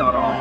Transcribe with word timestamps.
이나라 0.00 0.40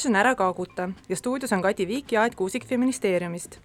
eetris 0.00 0.10
on 0.10 0.16
Ära 0.16 0.34
kaaguta 0.34 0.88
ja 1.08 1.16
stuudios 1.16 1.52
on 1.52 1.62
Kadi 1.62 1.86
Viik 1.86 2.12
ja 2.12 2.22
Aet 2.22 2.34
Kuusik 2.34 2.64
Feministeeriumist. 2.66 3.58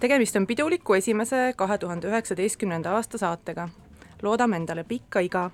tegemist 0.00 0.36
on 0.36 0.46
piduliku 0.46 0.94
esimese 0.94 1.52
kahe 1.56 1.78
tuhande 1.78 2.08
üheksateistkümnenda 2.08 2.94
aasta 2.94 3.18
saatega. 3.18 3.68
loodame 4.22 4.56
endale 4.56 4.84
pikka 4.84 5.20
iga. 5.20 5.50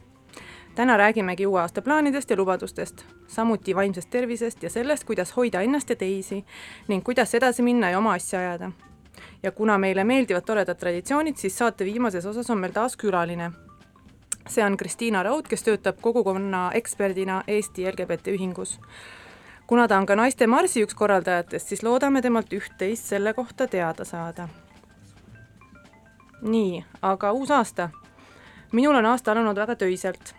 täna 0.75 0.97
räägimegi 0.97 1.47
uue 1.47 1.61
aasta 1.61 1.83
plaanidest 1.83 2.31
ja 2.31 2.37
lubadustest, 2.37 3.05
samuti 3.27 3.75
vaimsest 3.75 4.11
tervisest 4.11 4.63
ja 4.63 4.71
sellest, 4.71 5.05
kuidas 5.05 5.37
hoida 5.37 5.61
ennast 5.61 5.91
ja 5.91 5.97
teisi 5.97 6.45
ning 6.89 7.05
kuidas 7.05 7.35
edasi 7.35 7.63
minna 7.63 7.91
ja 7.91 7.99
oma 7.99 8.13
asja 8.13 8.39
ajada. 8.39 8.71
ja 9.43 9.53
kuna 9.53 9.79
meile 9.79 10.05
meeldivad 10.05 10.45
toredad 10.45 10.77
traditsioonid, 10.77 11.37
siis 11.37 11.59
saate 11.59 11.85
viimases 11.85 12.27
osas 12.27 12.51
on 12.51 12.59
meil 12.59 12.73
taas 12.73 12.97
külaline 12.97 13.53
see 14.49 14.65
on 14.65 14.77
Kristiina 14.77 15.23
Raud, 15.23 15.49
kes 15.49 15.63
töötab 15.63 16.01
kogukonna 16.01 16.71
eksperdina 16.75 17.43
Eesti 17.47 17.87
LGBT 17.87 18.27
Ühingus. 18.27 18.81
Kuna 19.73 19.89
ta 19.89 19.97
on 19.99 20.07
ka 20.07 20.17
Naiste 20.17 20.47
Marsi 20.47 20.83
üks 20.85 20.93
korraldajatest, 20.93 21.71
siis 21.71 21.81
loodame 21.83 22.21
temalt 22.21 22.51
üht-teist 22.53 23.07
selle 23.09 23.33
kohta 23.33 23.65
teada 23.67 24.05
saada. 24.05 24.49
nii, 26.43 26.85
aga 27.03 27.31
uus 27.33 27.51
aasta. 27.51 27.89
minul 28.73 28.95
on 29.01 29.07
aasta 29.07 29.33
alanud 29.33 29.57
väga 29.57 29.77
töiselt. 29.77 30.35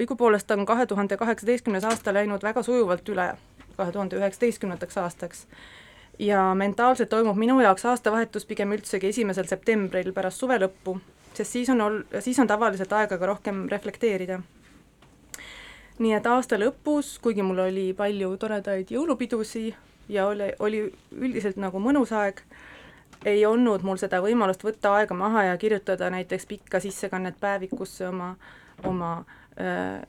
õigupoolest 0.00 0.52
on 0.52 0.66
kahe 0.66 0.86
tuhande 0.86 1.16
kaheksateistkümnes 1.16 1.84
aasta 1.84 2.12
läinud 2.12 2.42
väga 2.42 2.62
sujuvalt 2.62 3.08
üle 3.08 3.30
kahe 3.76 3.92
tuhande 3.92 4.16
üheksateistkümnendaks 4.16 4.98
aastaks 4.98 5.46
ja 6.18 6.54
mentaalselt 6.54 7.08
toimub 7.08 7.36
minu 7.36 7.60
jaoks 7.60 7.84
aastavahetus 7.84 8.44
pigem 8.44 8.76
üldsegi 8.76 9.08
esimesel 9.08 9.48
septembril 9.48 10.12
pärast 10.12 10.44
suve 10.44 10.60
lõppu 10.60 11.00
sest 11.32 11.52
siis 11.52 11.70
on 11.70 11.80
ol-, 11.80 12.02
siis 12.20 12.38
on 12.38 12.46
tavaliselt 12.46 12.92
aega 12.92 13.18
ka 13.18 13.26
rohkem 13.26 13.68
reflekteerida. 13.72 14.42
Nii 16.00 16.14
et 16.16 16.26
aasta 16.26 16.58
lõpus, 16.58 17.18
kuigi 17.22 17.44
mul 17.44 17.60
oli 17.66 17.90
palju 17.96 18.32
toredaid 18.40 18.90
jõulupidusi 18.90 19.68
ja 20.08 20.26
oli, 20.26 20.50
oli 20.58 20.82
üldiselt 21.12 21.60
nagu 21.60 21.80
mõnus 21.82 22.12
aeg, 22.16 22.40
ei 23.24 23.44
olnud 23.46 23.84
mul 23.84 24.00
seda 24.00 24.22
võimalust 24.24 24.64
võtta 24.64 24.94
aega 24.96 25.14
maha 25.14 25.44
ja 25.50 25.58
kirjutada 25.60 26.08
näiteks 26.10 26.46
pikka 26.48 26.80
sissekannet 26.80 27.36
päevikusse 27.40 28.08
oma, 28.08 28.34
oma 28.88 29.10
öö, 29.60 30.00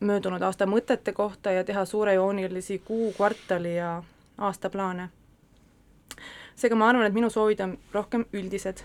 möödunud 0.00 0.42
aasta 0.42 0.66
mõtete 0.66 1.12
kohta 1.14 1.54
ja 1.54 1.64
teha 1.64 1.84
suurejoonilisi 1.84 2.80
kuu, 2.84 3.12
kvartali 3.16 3.76
ja 3.76 4.02
aastaplaane. 4.38 5.08
seega 6.56 6.76
ma 6.76 6.88
arvan, 6.88 7.06
et 7.06 7.14
minu 7.14 7.30
soovid 7.30 7.60
on 7.60 7.78
rohkem 7.92 8.26
üldised 8.32 8.82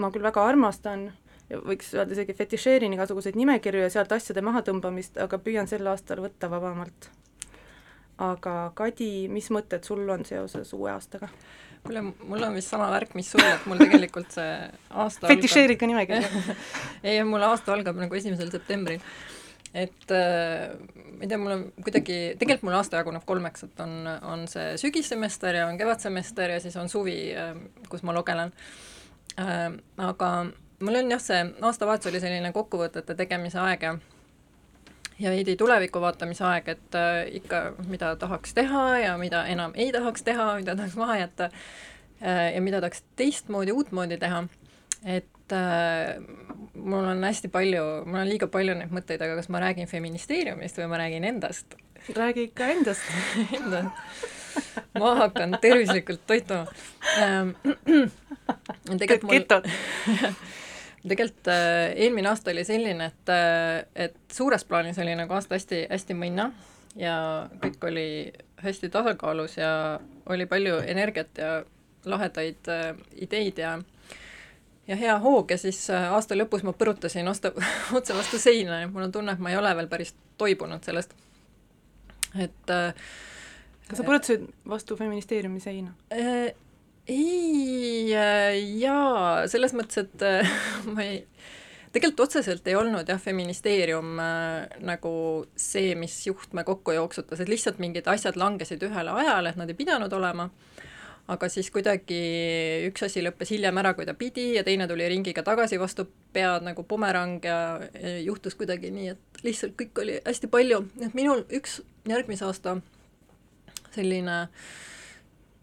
ma 0.00 0.10
küll 0.10 0.24
väga 0.24 0.44
armastan 0.48 1.10
võiks 1.50 1.94
öelda 1.94 2.14
isegi 2.14 2.34
fetišeerin 2.36 2.94
igasuguseid 2.94 3.38
nimekirju 3.38 3.82
ja 3.84 3.90
sealt 3.92 4.12
asjade 4.14 4.42
mahatõmbamist, 4.46 5.18
aga 5.22 5.40
püüan 5.42 5.68
sel 5.70 5.86
aastal 5.90 6.22
võtta 6.24 6.50
vabamalt. 6.52 7.10
aga 8.20 8.72
Kadi, 8.76 9.28
mis 9.32 9.50
mõtted 9.50 9.84
sul 9.84 10.08
on 10.08 10.24
seoses 10.24 10.72
uue 10.76 10.90
aastaga? 10.92 11.30
kuule, 11.80 12.02
mul 12.28 12.42
on 12.44 12.54
vist 12.54 12.68
sama 12.68 12.90
värk, 12.92 13.14
mis 13.16 13.30
sul, 13.32 13.40
et 13.40 13.66
mul 13.68 13.80
tegelikult 13.80 14.34
see 14.34 14.54
aasta 14.90 15.30
fetišeerid 15.30 15.80
ka 15.80 15.88
nimekirja 15.88 16.28
ei, 17.08 17.22
mul 17.24 17.44
aasta 17.46 17.72
algab 17.72 17.96
nagu 17.96 18.18
esimesel 18.18 18.50
septembril. 18.52 19.00
et 19.72 20.12
äh, 20.12 20.74
ma 21.16 21.24
ei 21.24 21.30
tea, 21.30 21.38
mul 21.40 21.54
on 21.56 21.64
kuidagi, 21.80 22.18
tegelikult 22.40 22.68
mul 22.68 22.76
aasta 22.76 23.00
jaguneb 23.00 23.24
kolmeks, 23.24 23.64
et 23.64 23.80
on, 23.80 23.96
on 24.28 24.44
see 24.50 24.74
sügissemester 24.82 25.62
ja 25.62 25.66
on 25.70 25.80
kevadsemester 25.80 26.56
ja 26.56 26.60
siis 26.60 26.76
on 26.76 26.92
suvi, 26.92 27.16
kus 27.88 28.04
ma 28.04 28.14
logelen 28.16 28.52
äh,. 29.40 29.70
aga 29.96 30.30
mul 30.80 30.94
on 31.02 31.10
jah, 31.10 31.20
see 31.22 31.42
aastavahetus 31.60 32.12
oli 32.12 32.20
selline 32.22 32.52
kokkuvõtete 32.56 33.14
tegemise 33.18 33.60
aeg 33.62 33.82
ja 33.82 33.94
ja 35.20 35.30
veidi 35.30 35.56
tuleviku 35.56 36.00
vaatamise 36.00 36.44
aeg, 36.48 36.68
et 36.72 36.96
äh, 36.96 37.26
ikka, 37.40 37.62
mida 37.88 38.14
tahaks 38.16 38.54
teha 38.56 38.84
ja 38.98 39.18
mida 39.20 39.44
enam 39.52 39.74
ei 39.74 39.92
tahaks 39.92 40.24
teha, 40.24 40.54
mida 40.56 40.76
tahaks 40.76 40.96
maha 40.96 41.18
jätta 41.20 41.50
äh, 41.50 42.54
ja 42.54 42.62
mida 42.64 42.80
tahaks 42.80 43.04
teistmoodi, 43.16 43.72
uutmoodi 43.72 44.16
teha. 44.18 44.44
et 45.04 45.52
äh, 45.52 46.16
mul 46.74 47.04
on 47.04 47.24
hästi 47.24 47.48
palju, 47.48 47.84
mul 48.06 48.22
on 48.22 48.28
liiga 48.28 48.48
palju 48.48 48.74
neid 48.78 48.92
mõtteid, 48.96 49.22
aga 49.24 49.36
kas 49.36 49.48
ma 49.52 49.60
räägin 49.60 49.88
feministeeriumist 49.88 50.80
või 50.80 50.88
ma 50.88 51.02
räägin 51.04 51.24
endast? 51.24 51.76
räägi 52.16 52.48
ikka 52.48 52.72
endast 52.76 53.00
endast. 53.60 53.92
ma 54.98 55.14
hakkan 55.24 55.58
tervislikult 55.60 56.24
toituma 56.26 56.66
ähm,. 57.20 57.52
tegelikult 59.04 59.30
mul 59.30 60.24
tegelikult 61.08 61.48
äh, 61.48 61.92
eelmine 61.96 62.28
aasta 62.28 62.52
oli 62.52 62.64
selline, 62.64 63.10
et 63.12 63.32
äh,, 63.32 63.84
et 64.06 64.16
suures 64.32 64.64
plaanis 64.64 64.98
oli 64.98 65.14
nagu 65.16 65.34
aasta 65.36 65.56
hästi, 65.56 65.86
hästi 65.90 66.16
mõnna 66.18 66.50
ja 66.98 67.14
kõik 67.62 67.86
oli 67.88 68.08
hästi 68.60 68.90
tasakaalus 68.92 69.56
ja 69.56 70.00
oli 70.26 70.46
palju 70.46 70.82
energiat 70.86 71.38
ja 71.38 71.62
lahedaid 72.04 72.68
äh, 72.68 72.92
ideid 73.16 73.58
ja 73.58 73.78
ja 74.88 74.96
hea 74.96 75.18
hoog 75.18 75.50
ja 75.50 75.58
siis 75.58 75.82
äh, 75.90 76.12
aasta 76.12 76.36
lõpus 76.36 76.64
ma 76.66 76.72
põrutasin 76.76 77.28
osta, 77.30 77.52
otse 77.98 78.16
vastu 78.16 78.38
seina 78.42 78.82
ja 78.82 78.88
mul 78.88 79.06
on 79.08 79.12
tunne, 79.12 79.32
et 79.32 79.42
ma 79.42 79.52
ei 79.52 79.58
ole 79.60 79.74
veel 79.76 79.88
päris 79.88 80.14
toibunud 80.38 80.84
sellest. 80.84 81.14
et 82.38 82.74
äh, 82.74 82.92
kas 83.88 84.00
sa 84.00 84.06
põrutasid 84.06 84.48
vastu 84.68 84.96
feministeeriumi 84.96 85.60
seina 85.60 85.94
äh,? 86.12 86.52
Ei 87.10 88.14
äh, 88.14 88.58
jaa, 88.80 89.46
selles 89.50 89.74
mõttes, 89.76 90.04
et 90.04 90.24
äh, 90.26 90.50
ma 90.94 91.04
ei, 91.06 91.22
tegelikult 91.94 92.26
otseselt 92.28 92.66
ei 92.70 92.76
olnud 92.78 93.08
jah, 93.08 93.20
feministeerium 93.20 94.20
äh, 94.22 94.78
nagu 94.86 95.12
see, 95.58 95.94
mis 95.98 96.20
juhtme 96.28 96.64
kokku 96.66 96.94
jooksutas, 96.96 97.42
et 97.42 97.50
lihtsalt 97.50 97.80
mingid 97.82 98.08
asjad 98.10 98.38
langesid 98.40 98.82
ühele 98.86 99.14
ajale, 99.22 99.52
et 99.52 99.60
nad 99.60 99.70
ei 99.70 99.78
pidanud 99.78 100.12
olema, 100.16 100.48
aga 101.30 101.48
siis 101.52 101.70
kuidagi 101.70 102.20
üks 102.88 103.04
asi 103.06 103.22
lõppes 103.22 103.52
hiljem 103.54 103.78
ära, 103.82 103.94
kui 103.94 104.06
ta 104.06 104.14
pidi, 104.18 104.52
ja 104.56 104.64
teine 104.66 104.88
tuli 104.90 105.06
ringiga 105.10 105.44
tagasi 105.46 105.78
vastu 105.78 106.06
pead 106.34 106.66
nagu 106.66 106.84
bumerang 106.86 107.44
ja, 107.46 107.58
ja 107.94 108.16
juhtus 108.24 108.58
kuidagi 108.58 108.92
nii, 108.94 109.14
et 109.14 109.42
lihtsalt 109.46 109.76
kõik 109.78 110.02
oli 110.02 110.18
hästi 110.26 110.50
palju, 110.50 110.84
et 111.06 111.18
minul 111.18 111.44
üks 111.58 111.80
järgmise 112.10 112.46
aasta 112.48 112.78
selline 113.94 114.44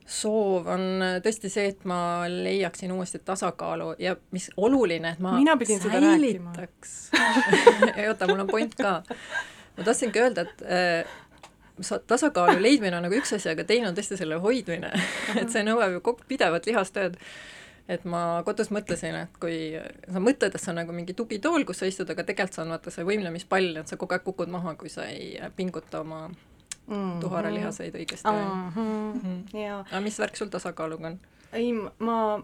soov 0.07 0.67
on 0.71 1.03
tõesti 1.23 1.51
see, 1.51 1.67
et 1.73 1.85
ma 1.89 1.99
leiaksin 2.31 2.91
uuesti 2.95 3.19
tasakaalu 3.27 3.93
ja 3.99 4.15
mis 4.31 4.49
oluline, 4.57 5.15
et 5.17 5.23
ma 5.23 5.35
mina 5.35 5.57
pidin 5.59 5.81
seda 5.83 5.99
rääkima 5.99 6.53
ei 7.99 8.07
oota, 8.07 8.29
mul 8.29 8.45
on 8.45 8.51
point 8.51 8.75
ka. 8.79 9.01
ma 9.77 9.83
tahtsingi 9.83 10.23
öelda, 10.23 10.47
et 10.47 10.63
sa-, 11.81 11.99
tasakaalu 11.99 12.61
leidmine 12.63 12.97
on 12.97 13.05
nagu 13.07 13.19
üks 13.19 13.35
asi, 13.35 13.51
aga 13.51 13.67
teine 13.67 13.91
on 13.91 13.97
tõesti 13.97 14.17
selle 14.19 14.39
hoidmine 14.43 14.91
et 15.41 15.51
see 15.53 15.65
nõuab 15.67 15.97
ju 15.97 16.03
kogu 16.05 16.27
pidevat 16.29 16.69
lihastööd. 16.69 17.19
et 17.87 18.03
ma 18.03 18.41
kodus 18.47 18.71
mõtlesin, 18.73 19.15
et 19.15 19.39
kui 19.39 19.75
sa 19.75 20.23
mõtled, 20.23 20.55
et 20.55 20.61
see 20.61 20.73
on 20.73 20.81
nagu 20.81 20.95
mingi 20.95 21.15
tugitool, 21.15 21.63
kus 21.67 21.83
sa 21.83 21.87
istud, 21.87 22.09
aga 22.11 22.25
tegelikult 22.27 22.57
see 22.57 22.65
on 22.65 22.75
vaata 22.75 22.91
see 22.91 23.07
võimlemispall, 23.07 23.81
et 23.81 23.87
sa 23.87 23.99
kogu 23.99 24.17
aeg 24.17 24.25
kukud 24.25 24.51
maha, 24.51 24.75
kui 24.79 24.91
sa 24.91 25.07
ei 25.07 25.35
pinguta 25.55 26.03
oma 26.03 26.25
Mhm. 26.87 27.19
tuharalihaseid 27.19 27.95
õigesti 27.99 28.31
mm.. 28.31 28.67
Mhm. 28.75 29.39
jaa 29.63 29.79
aga 29.83 30.01
mis 30.01 30.19
värk 30.19 30.35
sul 30.39 30.47
tasakaaluga 30.53 31.07
on? 31.11 31.19
ei, 31.53 31.71
ma, 31.73 32.41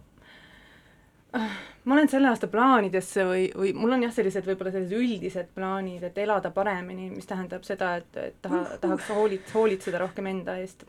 ma 1.86 1.94
olen 1.96 2.10
selle 2.10 2.28
aasta 2.30 2.48
plaanidesse 2.48 3.26
või, 3.26 3.46
või 3.58 3.74
mul 3.74 3.96
on 3.98 4.04
jah, 4.06 4.14
sellised 4.14 4.46
võib-olla 4.48 4.72
sellised 4.72 4.98
üldised 4.98 5.50
plaanid, 5.56 6.04
et 6.04 6.18
elada 6.18 6.52
paremini, 6.52 7.10
mis 7.10 7.26
tähendab 7.30 7.64
seda, 7.68 7.96
et, 8.02 8.18
et 8.18 8.36
taha, 8.42 8.66
tahaks 8.82 9.10
hoolit-, 9.16 9.54
hoolitseda 9.54 10.02
rohkem 10.04 10.28
enda 10.32 10.58
eest 10.62 10.86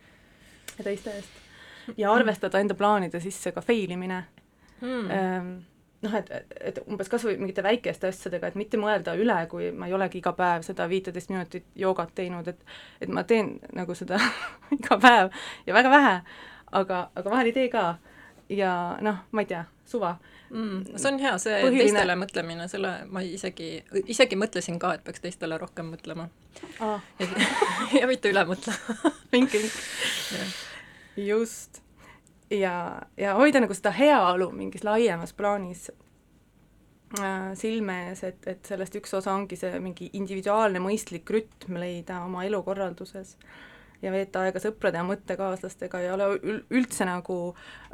ja 0.78 0.84
teiste 0.84 1.14
eest. 1.14 1.42
ja 1.96 2.12
arvestada 2.12 2.60
enda 2.60 2.74
plaanide 2.74 3.20
sisse 3.20 3.52
ka 3.52 3.60
fail 3.60 3.90
imine 3.98 4.24
Hmm. 4.80 5.06
mm.. 5.08 5.62
noh, 6.04 6.14
et, 6.18 6.30
et 6.60 6.80
umbes 6.84 7.10
kas 7.10 7.24
või 7.26 7.36
mingite 7.40 7.64
väikeste 7.64 8.10
asjadega, 8.12 8.50
et 8.50 8.58
mitte 8.58 8.80
mõelda 8.80 9.16
üle, 9.18 9.36
kui 9.50 9.70
ma 9.72 9.88
ei 9.88 9.96
olegi 9.96 10.20
iga 10.20 10.34
päev 10.36 10.64
seda 10.66 10.86
viiteist 10.90 11.32
minutit 11.32 11.66
joogat 11.78 12.14
teinud, 12.14 12.48
et 12.52 12.60
et 13.04 13.12
ma 13.12 13.24
teen 13.28 13.56
nagu 13.76 13.96
seda 13.98 14.20
iga 14.78 14.98
päev 15.00 15.32
ja 15.66 15.76
väga 15.76 15.92
vähe, 15.92 16.16
aga, 16.72 17.06
aga 17.14 17.30
vahel 17.30 17.50
ei 17.50 17.56
tee 17.56 17.68
ka. 17.72 17.94
ja 18.52 18.72
noh, 19.00 19.24
ma 19.32 19.44
ei 19.44 19.48
tea, 19.48 19.64
suva 19.88 20.16
mm.. 20.50 20.96
see 20.96 21.12
on 21.12 21.20
hea, 21.22 21.36
see 21.42 21.60
Põhiline- 21.62 21.86
teistele 21.88 22.16
mõtlemine, 22.20 22.66
selle 22.70 22.92
ma 23.10 23.22
isegi, 23.24 23.70
isegi 24.04 24.38
mõtlesin 24.38 24.78
ka, 24.82 24.94
et 24.98 25.06
peaks 25.06 25.24
teistele 25.24 25.58
rohkem 25.60 25.92
mõtlema. 25.94 26.28
ah. 26.84 27.00
ja, 27.98 28.06
mitte 28.10 28.32
üle 28.32 28.44
mõtlema. 28.48 29.14
vink, 29.32 29.56
vink. 29.56 29.80
just. 31.30 31.83
ja, 32.58 33.02
ja 33.16 33.34
hoida 33.38 33.62
nagu 33.62 33.74
seda 33.76 33.92
heaolu 33.94 34.50
mingis 34.54 34.84
laiemas 34.86 35.34
plaanis 35.36 35.88
äh, 37.18 37.52
silme 37.58 37.98
ees, 38.08 38.24
et, 38.26 38.40
et 38.50 38.66
sellest 38.66 38.96
üks 39.00 39.14
osa 39.18 39.34
ongi 39.34 39.58
see 39.58 39.78
mingi 39.82 40.10
individuaalne 40.18 40.82
mõistlik 40.82 41.30
rütm 41.34 41.78
leida 41.80 42.22
oma 42.26 42.44
elukorralduses 42.48 43.36
ja 44.04 44.12
veeta 44.12 44.44
aega 44.44 44.60
sõprade 44.60 45.00
ja 45.00 45.06
mõttekaaslastega 45.06 46.02
ja 46.04 46.16
ül- 46.36 46.64
üldse 46.70 47.06
nagu 47.08 47.38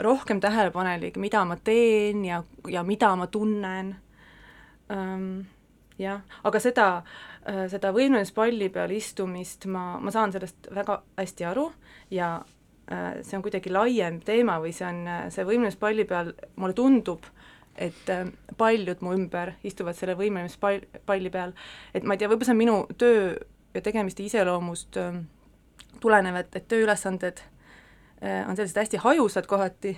rohkem 0.02 0.40
tähelepanelik, 0.42 1.20
mida 1.22 1.44
ma 1.46 1.56
teen 1.56 2.24
ja, 2.26 2.42
ja 2.68 2.84
mida 2.86 3.14
ma 3.16 3.30
tunnen 3.30 3.94
ähm,. 4.90 5.46
jah, 6.00 6.22
aga 6.48 6.60
seda, 6.64 6.86
seda 7.68 7.90
võimlemispalli 7.92 8.70
peal 8.72 8.94
istumist 8.96 9.66
ma, 9.68 9.98
ma 10.00 10.10
saan 10.10 10.32
sellest 10.32 10.70
väga 10.74 11.02
hästi 11.18 11.44
aru 11.44 11.66
ja 12.10 12.38
äh, 12.40 12.59
see 12.90 13.36
on 13.38 13.42
kuidagi 13.44 13.70
laiem 13.70 14.18
teema 14.26 14.56
või 14.62 14.72
see 14.74 14.86
on, 14.88 15.04
see 15.30 15.44
võimlemispalli 15.46 16.04
peal, 16.10 16.32
mulle 16.58 16.74
tundub, 16.74 17.28
et 17.80 18.10
äh, 18.10 18.26
paljud 18.58 19.02
mu 19.04 19.14
ümber 19.16 19.54
istuvad 19.66 19.96
selle 19.98 20.16
võimlemispall, 20.18 20.84
palli 21.06 21.30
peal, 21.32 21.54
et 21.94 22.04
ma 22.04 22.14
ei 22.14 22.20
tea, 22.22 22.28
võib-olla 22.30 22.50
see 22.50 22.56
on 22.56 22.60
minu 22.60 22.76
töö 23.00 23.32
ja 23.74 23.82
tegemiste 23.84 24.24
iseloomust 24.26 24.98
äh, 25.00 25.20
tulenev, 26.02 26.40
et, 26.42 26.56
et 26.58 26.68
tööülesanded 26.70 27.42
äh, 27.42 28.42
on 28.48 28.58
sellised 28.58 28.82
hästi 28.82 29.02
hajusad 29.04 29.48
kohati 29.50 29.94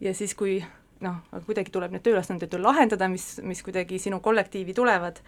ja 0.00 0.14
siis, 0.16 0.36
kui 0.38 0.60
noh, 1.04 1.20
kuidagi 1.46 1.72
tuleb 1.72 1.94
need 1.94 2.04
tööülesanded 2.06 2.52
ju 2.52 2.60
lahendada, 2.60 3.08
mis, 3.08 3.34
mis 3.44 3.62
kuidagi 3.64 4.00
sinu 4.00 4.20
kollektiivi 4.24 4.76
tulevad, 4.76 5.20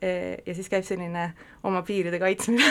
ja 0.00 0.54
siis 0.56 0.68
käib 0.72 0.86
selline 0.86 1.30
oma 1.66 1.82
piiride 1.84 2.20
kaitsmine. 2.22 2.64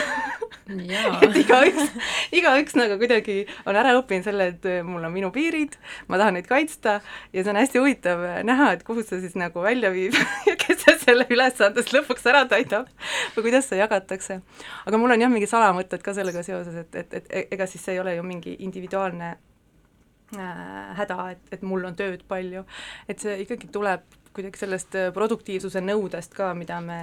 Et 0.70 1.36
igaüks, 1.40 1.94
igaüks 2.36 2.76
nagu 2.78 2.94
kuidagi 3.00 3.40
on 3.66 3.78
ära 3.78 3.96
õppinud 3.98 4.26
selle, 4.26 4.44
et 4.52 4.66
mul 4.86 5.02
on 5.02 5.10
minu 5.10 5.32
piirid, 5.34 5.74
ma 6.06 6.18
tahan 6.20 6.36
neid 6.38 6.46
kaitsta. 6.46 7.00
Ja 7.34 7.42
see 7.42 7.50
on 7.50 7.58
hästi 7.58 7.82
huvitav 7.82 8.22
näha, 8.46 8.68
et 8.76 8.84
kuhu 8.86 9.02
see 9.02 9.18
siis 9.24 9.34
nagu 9.40 9.64
välja 9.64 9.90
viib 9.94 10.14
ja 10.48 10.54
kes 10.60 10.80
selle 11.10 11.26
ülesandest 11.30 11.92
lõpuks 11.94 12.26
ära 12.30 12.44
täidab 12.50 12.88
või 13.34 13.46
kuidas 13.48 13.68
see 13.70 13.80
jagatakse. 13.80 14.40
aga 14.86 15.00
mul 15.00 15.14
on 15.14 15.24
jah, 15.24 15.32
mingid 15.32 15.50
salamõtted 15.50 16.02
ka 16.04 16.14
sellega 16.16 16.44
seoses, 16.46 16.76
et, 16.84 17.00
et, 17.02 17.18
et 17.20 17.54
ega 17.56 17.66
siis 17.70 17.84
see 17.84 17.96
ei 17.96 18.02
ole 18.02 18.14
ju 18.16 18.24
mingi 18.26 18.56
individuaalne 18.66 19.30
äh, 19.34 20.96
häda, 21.00 21.18
et, 21.34 21.42
et 21.56 21.66
mul 21.66 21.84
on 21.88 21.98
tööd 21.98 22.24
palju, 22.28 22.64
et 23.08 23.22
see 23.22 23.40
ikkagi 23.44 23.70
tuleb 23.74 24.19
kuidagi 24.36 24.60
sellest 24.60 24.94
äh, 24.98 25.08
produktiivsuse 25.14 25.82
nõudest 25.84 26.34
ka, 26.36 26.52
mida 26.58 26.80
me 26.84 27.00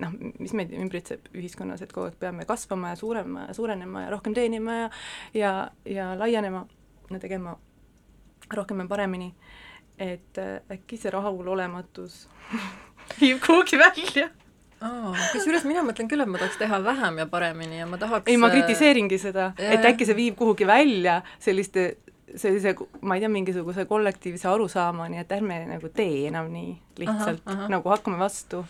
noh, 0.00 0.14
mis 0.40 0.54
meid 0.56 0.72
ümbritseb 0.76 1.30
ühiskonnas, 1.36 1.82
et 1.84 1.92
kogu 1.92 2.10
aeg 2.10 2.18
peame 2.20 2.46
kasvama 2.48 2.94
ja 2.94 3.00
suurema 3.00 3.46
ja 3.48 3.56
suurenema 3.56 4.06
ja 4.06 4.14
rohkem 4.14 4.34
teenima 4.36 4.80
ja 4.80 4.88
ja, 5.34 5.52
ja 5.84 6.10
laienema 6.18 6.66
ja 7.10 7.20
tegema 7.22 7.56
rohkem 8.54 8.80
ja 8.80 8.88
paremini, 8.88 9.30
et 9.98 10.38
äh, 10.38 10.58
äkki 10.72 10.98
see 11.00 11.12
rahulolematus 11.12 12.26
viib 13.20 13.40
kuhugi 13.44 13.78
välja? 13.80 14.30
Aa, 14.76 15.14
kusjuures 15.32 15.64
mina 15.64 15.80
mõtlen 15.86 16.08
küll, 16.10 16.20
et 16.20 16.28
ma 16.28 16.36
tahaks 16.36 16.58
teha 16.60 16.82
vähem 16.84 17.22
ja 17.22 17.24
paremini 17.30 17.78
ja 17.78 17.86
ma 17.88 17.96
tahaks 18.00 18.28
ei, 18.28 18.36
ma 18.36 18.50
kritiseeringi 18.52 19.18
seda, 19.20 19.50
et 19.56 19.84
äkki 19.88 20.04
see 20.04 20.16
viib 20.18 20.36
kuhugi 20.36 20.68
välja 20.68 21.22
selliste, 21.40 21.86
sellise, 22.36 22.74
ma 23.00 23.16
ei 23.16 23.22
tea, 23.24 23.30
mingisuguse 23.32 23.86
kollektiivse 23.88 24.48
arusaamani, 24.48 25.20
et 25.22 25.32
ärme 25.32 25.62
nagu 25.70 25.90
tee 25.94 26.26
enam 26.28 26.50
nii 26.52 26.74
lihtsalt, 27.02 27.46
nagu 27.72 27.92
hakkame 27.92 28.18
vastu, 28.20 28.64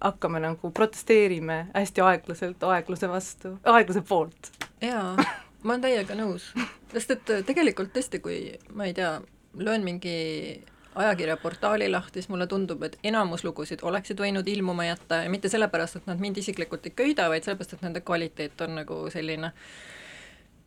hakkame 0.00 0.42
nagu 0.44 0.70
protesteerime 0.70 1.66
hästi 1.74 2.04
aeglaselt 2.04 2.62
aegluse 2.70 3.08
vastu, 3.08 3.56
aegluse 3.64 4.04
poolt. 4.08 4.52
jaa, 4.80 5.14
ma 5.62 5.74
olen 5.74 5.86
täiega 5.86 6.18
nõus, 6.18 6.50
sest 6.92 7.16
et 7.16 7.34
tegelikult 7.46 7.94
tõesti, 7.96 8.20
kui 8.24 8.38
ma 8.72 8.88
ei 8.90 8.94
tea, 8.96 9.16
löön 9.58 9.84
mingi 9.86 10.14
ajakirjaportaali 10.94 11.90
lahti, 11.90 12.22
siis 12.22 12.28
mulle 12.28 12.46
tundub, 12.46 12.82
et 12.82 12.98
enamus 13.02 13.44
lugusid 13.44 13.82
oleksid 13.82 14.20
võinud 14.20 14.48
ilmuma 14.48 14.86
jätta 14.86 15.24
ja 15.24 15.30
mitte 15.30 15.50
sellepärast, 15.50 15.96
et 15.98 16.06
nad 16.06 16.20
mind 16.22 16.38
isiklikult 16.38 16.86
ei 16.86 16.94
köida, 16.94 17.28
vaid 17.32 17.46
sellepärast, 17.46 17.74
et 17.76 17.82
nende 17.86 18.02
kvaliteet 18.06 18.60
on 18.66 18.78
nagu 18.78 19.00
selline 19.10 19.50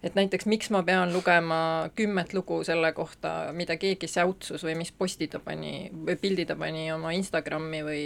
et 0.03 0.15
näiteks 0.15 0.45
miks 0.45 0.69
ma 0.73 0.83
pean 0.85 1.13
lugema 1.13 1.89
kümmet 1.95 2.33
lugu 2.33 2.61
selle 2.63 2.91
kohta, 2.93 3.51
mida 3.57 3.77
keegi 3.81 4.07
säutsus 4.07 4.63
või 4.65 4.77
mis 4.77 4.91
posti 4.91 5.27
ta 5.31 5.41
pani 5.43 5.89
või 5.91 6.17
pildi 6.21 6.45
ta 6.45 6.55
pani 6.59 6.87
oma 6.93 7.13
Instagrami 7.17 7.83
või, 7.85 8.03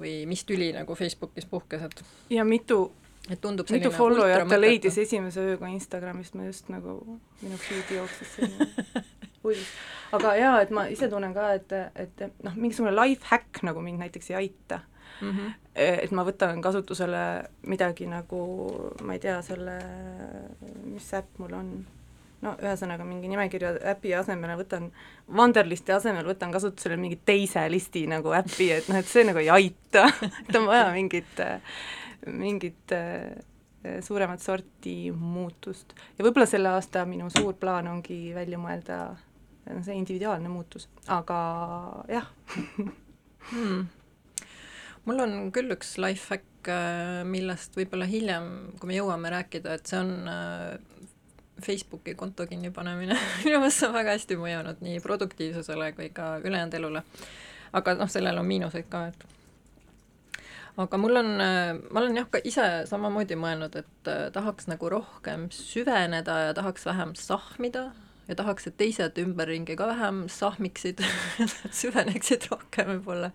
või 0.00 0.14
mis 0.30 0.44
tüli 0.48 0.72
nagu 0.76 0.96
Facebookis 0.98 1.48
puhkes, 1.50 1.82
et 1.84 2.04
ja 2.38 2.44
mitu, 2.48 2.86
et 3.28 3.40
tundub 3.40 3.70
mitu 3.74 3.92
followjat 3.94 4.48
ta 4.48 4.60
leidis 4.60 4.98
esimese 5.04 5.44
ööga 5.52 5.68
Instagramist, 5.72 6.38
ma 6.38 6.48
just 6.48 6.72
nagu, 6.72 6.96
minu 7.42 7.60
feed'i 7.60 8.00
jooksis 8.00 8.38
selline 8.38 9.04
uudis. 9.44 9.68
aga 10.16 10.34
jaa, 10.38 10.56
et 10.64 10.72
ma 10.72 10.88
ise 10.92 11.10
tunnen 11.12 11.36
ka, 11.36 11.52
et, 11.58 11.76
et 12.00 12.26
noh, 12.46 12.56
mingisugune 12.56 12.94
life 12.96 13.28
hack 13.28 13.64
nagu 13.66 13.84
mind 13.84 14.00
näiteks 14.06 14.32
ei 14.32 14.44
aita 14.46 14.80
mm. 15.20 15.30
-hmm. 15.30 15.52
et 15.74 16.10
ma 16.10 16.24
võtan 16.24 16.62
kasutusele 16.62 17.24
midagi 17.66 18.06
nagu, 18.06 18.40
ma 19.02 19.16
ei 19.16 19.22
tea, 19.22 19.40
selle, 19.42 19.78
mis 20.84 21.12
äpp 21.14 21.38
mul 21.38 21.54
on, 21.58 21.70
no 22.44 22.54
ühesõnaga 22.60 23.06
mingi 23.08 23.28
nimekirja 23.28 23.74
äpi 23.94 24.14
asemele 24.14 24.56
võtan, 24.60 24.90
Wunderlisti 25.28 25.92
asemel 25.92 26.26
võtan 26.28 26.52
kasutusele 26.52 26.96
mingi 26.96 27.20
teise 27.24 27.64
listi 27.70 28.06
nagu 28.10 28.34
äpi, 28.36 28.70
et 28.78 28.88
noh, 28.88 29.00
et 29.00 29.08
see 29.08 29.24
nagu 29.24 29.40
ei 29.40 29.50
aita 29.50 30.06
et 30.48 30.56
on 30.56 30.66
vaja 30.66 30.90
mingit, 30.92 31.42
mingit 32.26 32.92
äh, 32.92 33.34
suuremat 34.00 34.40
sorti 34.40 35.12
muutust. 35.12 35.94
ja 36.18 36.24
võib-olla 36.24 36.46
selle 36.46 36.68
aasta 36.72 37.04
minu 37.04 37.30
suur 37.30 37.54
plaan 37.60 37.88
ongi 37.88 38.34
välja 38.34 38.58
mõelda 38.58 39.16
see 39.84 39.96
individuaalne 39.96 40.48
muutus, 40.48 40.88
aga 41.08 41.38
jah 42.08 42.26
hmm. 43.50 43.86
Mul 45.04 45.20
on 45.24 45.36
küll 45.54 45.74
üks 45.74 45.96
life 46.00 46.32
hack, 46.32 46.70
millest 47.28 47.76
võib-olla 47.76 48.06
hiljem, 48.08 48.46
kui 48.80 48.88
me 48.88 48.96
jõuame 48.96 49.28
rääkida, 49.34 49.74
et 49.76 49.90
see 49.90 49.98
on 50.00 50.30
äh, 50.32 50.78
Facebooki 51.60 52.14
konto 52.14 52.46
kinnipanemine 52.48 53.16
minu 53.44 53.60
meelest 53.60 53.82
see 53.82 53.90
on 53.90 53.94
väga 53.98 54.16
hästi 54.16 54.38
mõjunud 54.40 54.80
nii 54.84 55.02
produktiivsusele 55.04 55.92
kui 55.98 56.08
ka 56.14 56.38
ülejäänud 56.42 56.78
elule. 56.80 57.04
aga 57.72 57.94
noh, 57.98 58.10
sellel 58.10 58.38
on 58.40 58.48
miinuseid 58.48 58.88
ka, 58.90 59.06
et 59.12 59.26
aga 60.80 60.98
mul 60.98 61.20
on, 61.20 61.30
ma 61.38 62.00
olen 62.00 62.18
jah 62.18 62.30
ka 62.30 62.40
ise 62.46 62.64
samamoodi 62.90 63.38
mõelnud, 63.38 63.76
et 63.78 64.10
äh, 64.10 64.24
tahaks 64.34 64.66
nagu 64.70 64.90
rohkem 64.90 65.46
süveneda 65.54 66.40
ja 66.48 66.56
tahaks 66.56 66.86
vähem 66.88 67.14
sahmida 67.18 67.90
ja 68.28 68.34
tahaks, 68.38 68.66
et 68.68 68.76
teised 68.80 69.18
ümberringi 69.20 69.76
ka 69.78 69.86
vähem 69.92 70.24
sahmiksid 70.32 71.04
süveneksid 71.82 72.48
rohkem 72.50 72.96
võib-olla. 72.96 73.30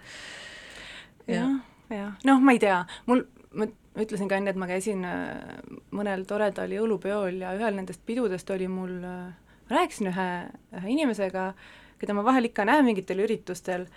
Jah, 1.36 1.58
jah, 1.94 2.14
noh, 2.28 2.42
ma 2.44 2.56
ei 2.56 2.62
tea, 2.62 2.80
mul, 3.10 3.26
ma 3.54 3.68
ütlesin 4.00 4.30
ka 4.32 4.40
enne, 4.40 4.54
et 4.54 4.60
ma 4.60 4.70
käisin 4.70 5.04
äh, 5.08 5.60
mõnel 5.96 6.26
toredal 6.30 6.72
jõulupeol 6.72 7.42
ja 7.44 7.56
ühel 7.58 7.78
nendest 7.80 8.06
pidudest 8.08 8.50
oli 8.56 8.70
mul, 8.72 8.96
ma 9.04 9.76
rääkisin 9.76 10.12
ühe, 10.14 10.30
ühe 10.80 10.96
inimesega, 10.96 11.52
keda 12.00 12.16
ma 12.16 12.24
vahel 12.28 12.50
ikka 12.50 12.66
näen 12.70 12.88
mingitel 12.88 13.26
üritustel, 13.26 13.90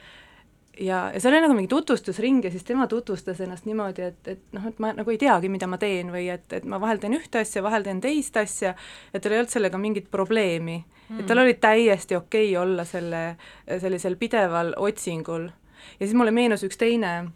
ja, 0.80 1.10
ja 1.14 1.20
seal 1.20 1.34
oli 1.34 1.42
nagu 1.44 1.54
mingi 1.56 1.68
tutvustusring 1.68 2.44
ja 2.44 2.50
siis 2.50 2.64
tema 2.64 2.86
tutvustas 2.86 3.40
ennast 3.40 3.66
niimoodi, 3.68 4.02
et, 4.02 4.28
et 4.28 4.42
noh, 4.56 4.66
et 4.68 4.78
ma 4.82 4.92
nagu 4.96 5.12
ei 5.12 5.20
teagi, 5.20 5.50
mida 5.52 5.68
ma 5.70 5.78
teen 5.80 6.12
või 6.14 6.26
et, 6.32 6.46
et 6.52 6.66
ma 6.68 6.80
vahel 6.80 7.00
teen 7.02 7.16
ühte 7.16 7.42
asja, 7.42 7.62
vahel 7.64 7.84
teen 7.86 8.00
teist 8.04 8.36
asja, 8.40 8.74
et 9.12 9.22
tal 9.22 9.34
ei 9.34 9.42
olnud 9.42 9.52
sellega 9.52 9.80
mingit 9.80 10.10
probleemi. 10.10 10.82
Mm.. 11.08 11.20
et 11.20 11.26
tal 11.28 11.42
oli 11.42 11.54
täiesti 11.60 12.16
okei 12.16 12.52
okay 12.52 12.62
olla 12.62 12.84
selle, 12.88 13.22
sellisel 13.66 14.16
pideval 14.16 14.74
otsingul. 14.80 15.50
Ja 15.98 16.06
siis 16.06 16.14
mulle 16.18 16.30
meenus 16.30 16.64
üks 16.66 16.78
teine, 16.80 17.32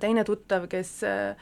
teine 0.00 0.24
tuttav, 0.24 0.68
kes 0.70 1.00
äh, 1.08 1.36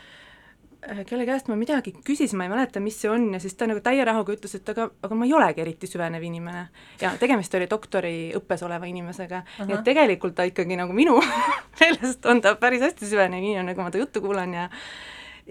Äh, 0.88 1.02
kelle 1.04 1.26
käest 1.28 1.49
ma 1.50 1.57
midagi 1.61 1.92
küsisin, 1.92 2.38
ma 2.40 2.47
ei 2.47 2.50
mäleta, 2.54 2.80
mis 2.80 2.97
see 3.02 3.11
on, 3.12 3.26
ja 3.35 3.40
siis 3.42 3.52
ta 3.59 3.66
nagu 3.69 3.83
täie 3.85 4.00
rahuga 4.07 4.33
ütles, 4.33 4.54
et 4.57 4.69
aga, 4.73 4.87
aga 5.04 5.16
ma 5.19 5.26
ei 5.28 5.35
olegi 5.37 5.61
eriti 5.61 5.88
süvenev 5.90 6.23
inimene. 6.25 6.62
ja 7.02 7.11
tegemist 7.21 7.54
oli 7.59 7.66
doktoriõppes 7.69 8.64
oleva 8.64 8.88
inimesega 8.88 9.42
uh, 9.42 9.50
-huh. 9.59 9.66
nii 9.69 9.76
et 9.76 9.85
tegelikult 9.85 10.35
ta 10.38 10.47
ikkagi 10.49 10.78
nagu 10.80 10.97
minu 10.97 11.19
meelest 11.80 12.25
on 12.26 12.40
ta 12.40 12.54
päris 12.57 12.80
hästi 12.80 13.11
süvenev 13.12 13.45
inimene, 13.45 13.75
kui 13.75 13.85
ma 13.85 13.90
ta 13.90 14.00
juttu 14.00 14.21
kuulan 14.25 14.54
ja 14.54 14.71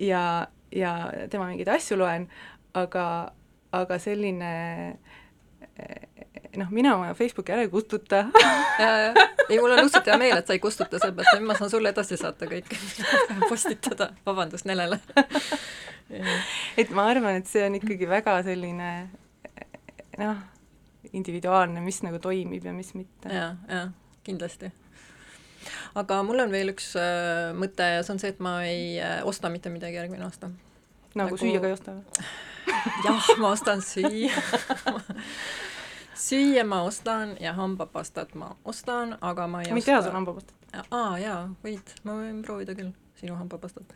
ja, 0.01 0.47
ja 0.71 1.11
tema 1.29 1.45
mingeid 1.45 1.69
asju 1.77 1.97
loen, 1.97 2.25
aga, 2.73 3.31
aga 3.71 3.99
selline 3.99 4.97
noh, 6.57 6.69
mina 6.73 6.95
oma 6.95 7.13
Facebooki 7.17 7.53
ära 7.53 7.65
ei 7.65 7.71
kustuta 7.71 8.25
ei 9.49 9.59
mul 9.59 9.73
on 9.75 9.83
õudselt 9.83 10.09
hea 10.09 10.17
meel, 10.21 10.37
et 10.39 10.49
sa 10.49 10.55
ei 10.55 10.63
kustuta, 10.63 10.99
sellepärast 11.01 11.37
et 11.37 11.45
ma 11.45 11.57
saan 11.57 11.71
sulle 11.71 11.93
edasi 11.93 12.17
saata 12.19 12.49
kõik, 12.49 12.73
postitada, 13.49 14.11
vabandust 14.25 14.67
Nelele 14.69 14.99
et 16.81 16.91
ma 16.95 17.09
arvan, 17.11 17.39
et 17.41 17.49
see 17.49 17.65
on 17.67 17.77
ikkagi 17.79 18.09
väga 18.09 18.39
selline 18.47 18.91
noh, 20.19 20.43
individuaalne, 21.13 21.81
mis 21.85 22.01
nagu 22.05 22.21
toimib 22.23 22.65
ja 22.65 22.75
mis 22.75 22.93
mitte. 22.97 23.33
ja, 23.33 23.53
ja 23.69 23.87
kindlasti 24.25 24.71
aga 25.99 26.21
mul 26.25 26.43
on 26.43 26.53
veel 26.53 26.73
üks 26.73 26.91
äh, 26.99 27.49
mõte 27.57 27.87
ja 27.95 28.03
see 28.03 28.15
on 28.15 28.21
see, 28.21 28.33
et 28.33 28.43
ma 28.43 28.59
ei 28.67 28.99
äh, 29.01 29.19
osta 29.27 29.51
mitte 29.53 29.71
midagi 29.73 29.99
järgmine 29.99 30.25
aasta. 30.27 30.49
nagu, 30.49 31.25
nagu 31.25 31.41
süüa 31.41 31.61
ka 31.61 31.71
ei 31.71 31.77
osta 31.77 31.97
või? 31.97 32.29
jah, 33.07 33.33
ma 33.41 33.53
ostan 33.55 33.83
süüa 33.85 34.43
süüa 36.19 36.63
ma 36.67 36.81
ostan 36.87 37.35
ja 37.39 37.53
hambapastat 37.57 38.35
ma 38.39 38.51
ostan, 38.65 39.17
aga 39.21 39.47
ma 39.47 39.63
ei 39.63 39.71
ma 39.73 39.81
ei 39.81 39.87
tea 39.87 40.01
sul 40.03 40.15
hambapastat. 40.15 40.55
aa 40.91 41.17
jaa, 41.21 41.41
võid, 41.63 41.93
ma 42.03 42.17
võin 42.19 42.41
proovida 42.45 42.75
küll 42.77 42.91
sinu 43.19 43.37
hambapastat 43.39 43.95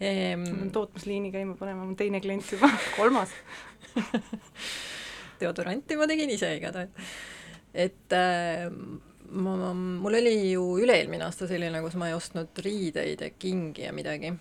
ehm.... 0.00 0.46
ma 0.46 0.54
pean 0.62 0.72
tootmisliini 0.76 1.32
käima 1.34 1.56
panema, 1.58 1.86
mul 1.86 1.98
teine 1.98 2.22
klient 2.24 2.46
juba, 2.54 2.70
kolmas 2.98 3.34
deodoranti 5.40 5.98
ma 5.98 6.08
tegin 6.10 6.32
ise 6.34 6.54
igatahes. 6.58 7.12
et 7.74 8.16
äh, 8.16 8.68
ma, 8.70 9.56
ma, 9.56 9.72
mul 9.74 10.20
oli 10.20 10.36
ju 10.52 10.68
üle-eelmine 10.84 11.26
aasta 11.26 11.50
selline, 11.50 11.82
kus 11.84 11.98
ma 12.00 12.10
ei 12.10 12.16
ostnud 12.18 12.62
riideid 12.64 13.26
ja 13.26 13.32
kingi 13.34 13.86
ja 13.86 13.94
midagi 13.96 14.32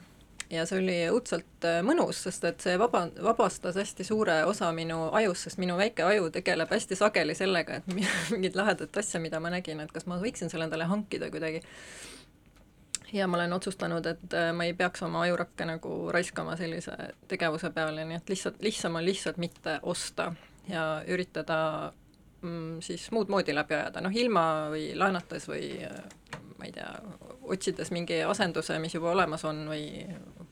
ja 0.52 0.66
see 0.68 0.80
oli 0.80 0.98
õudselt 1.12 1.66
äh, 1.68 1.80
mõnus, 1.86 2.22
sest 2.28 2.46
et 2.48 2.64
see 2.64 2.78
vaba, 2.80 3.06
vabastas 3.24 3.78
hästi 3.80 4.06
suure 4.08 4.38
osa 4.48 4.70
minu 4.76 5.08
ajust, 5.16 5.48
sest 5.48 5.62
minu 5.62 5.78
väike 5.80 6.06
aju 6.08 6.30
tegeleb 6.34 6.72
hästi 6.72 6.98
sageli 7.00 7.36
sellega, 7.36 7.82
et 7.82 7.90
mingit 8.34 8.56
lahedat 8.56 8.98
asja, 9.02 9.22
mida 9.24 9.42
ma 9.44 9.52
nägin, 9.54 9.82
et 9.84 9.92
kas 9.94 10.08
ma 10.08 10.20
võiksin 10.22 10.52
selle 10.54 10.68
endale 10.70 10.88
hankida 10.90 11.32
kuidagi. 11.34 11.62
ja 13.14 13.28
ma 13.28 13.38
olen 13.38 13.54
otsustanud, 13.54 14.06
et 14.06 14.34
äh, 14.36 14.52
ma 14.56 14.68
ei 14.68 14.76
peaks 14.78 15.04
oma 15.04 15.26
ajurakke 15.28 15.68
nagu 15.68 16.00
raiskama 16.16 16.58
sellise 16.60 16.96
tegevuse 17.28 17.72
peale, 17.76 18.06
nii 18.06 18.22
et 18.22 18.36
lihtsalt, 18.36 18.62
lihtsam 18.64 18.96
on 18.96 19.06
lihtsalt 19.06 19.38
mitte 19.38 19.80
osta 19.84 20.34
ja 20.68 21.04
üritada 21.08 21.60
mm, 22.42 22.80
siis 22.82 23.10
muud 23.12 23.32
moodi 23.32 23.56
läbi 23.56 23.76
ajada, 23.76 24.04
noh 24.04 24.16
ilma 24.16 24.44
või 24.72 24.92
laenates 24.96 25.48
või 25.52 25.76
äh, 25.84 26.00
ma 26.58 26.66
ei 26.66 26.72
tea, 26.72 26.90
otsides 27.48 27.92
mingi 27.94 28.22
asenduse, 28.24 28.80
mis 28.80 28.96
juba 28.96 29.12
olemas 29.12 29.46
on 29.48 29.66
või 29.70 29.86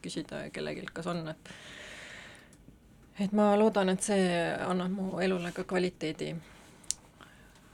küsida 0.06 0.46
kellelgi, 0.54 0.86
kas 0.94 1.10
on, 1.12 1.26
et 1.34 1.54
et 3.20 3.32
ma 3.32 3.54
loodan, 3.60 3.90
et 3.94 4.04
see 4.04 4.26
annab 4.68 4.92
mu 4.92 5.22
elule 5.24 5.52
ka 5.56 5.64
kvaliteedi, 5.68 6.34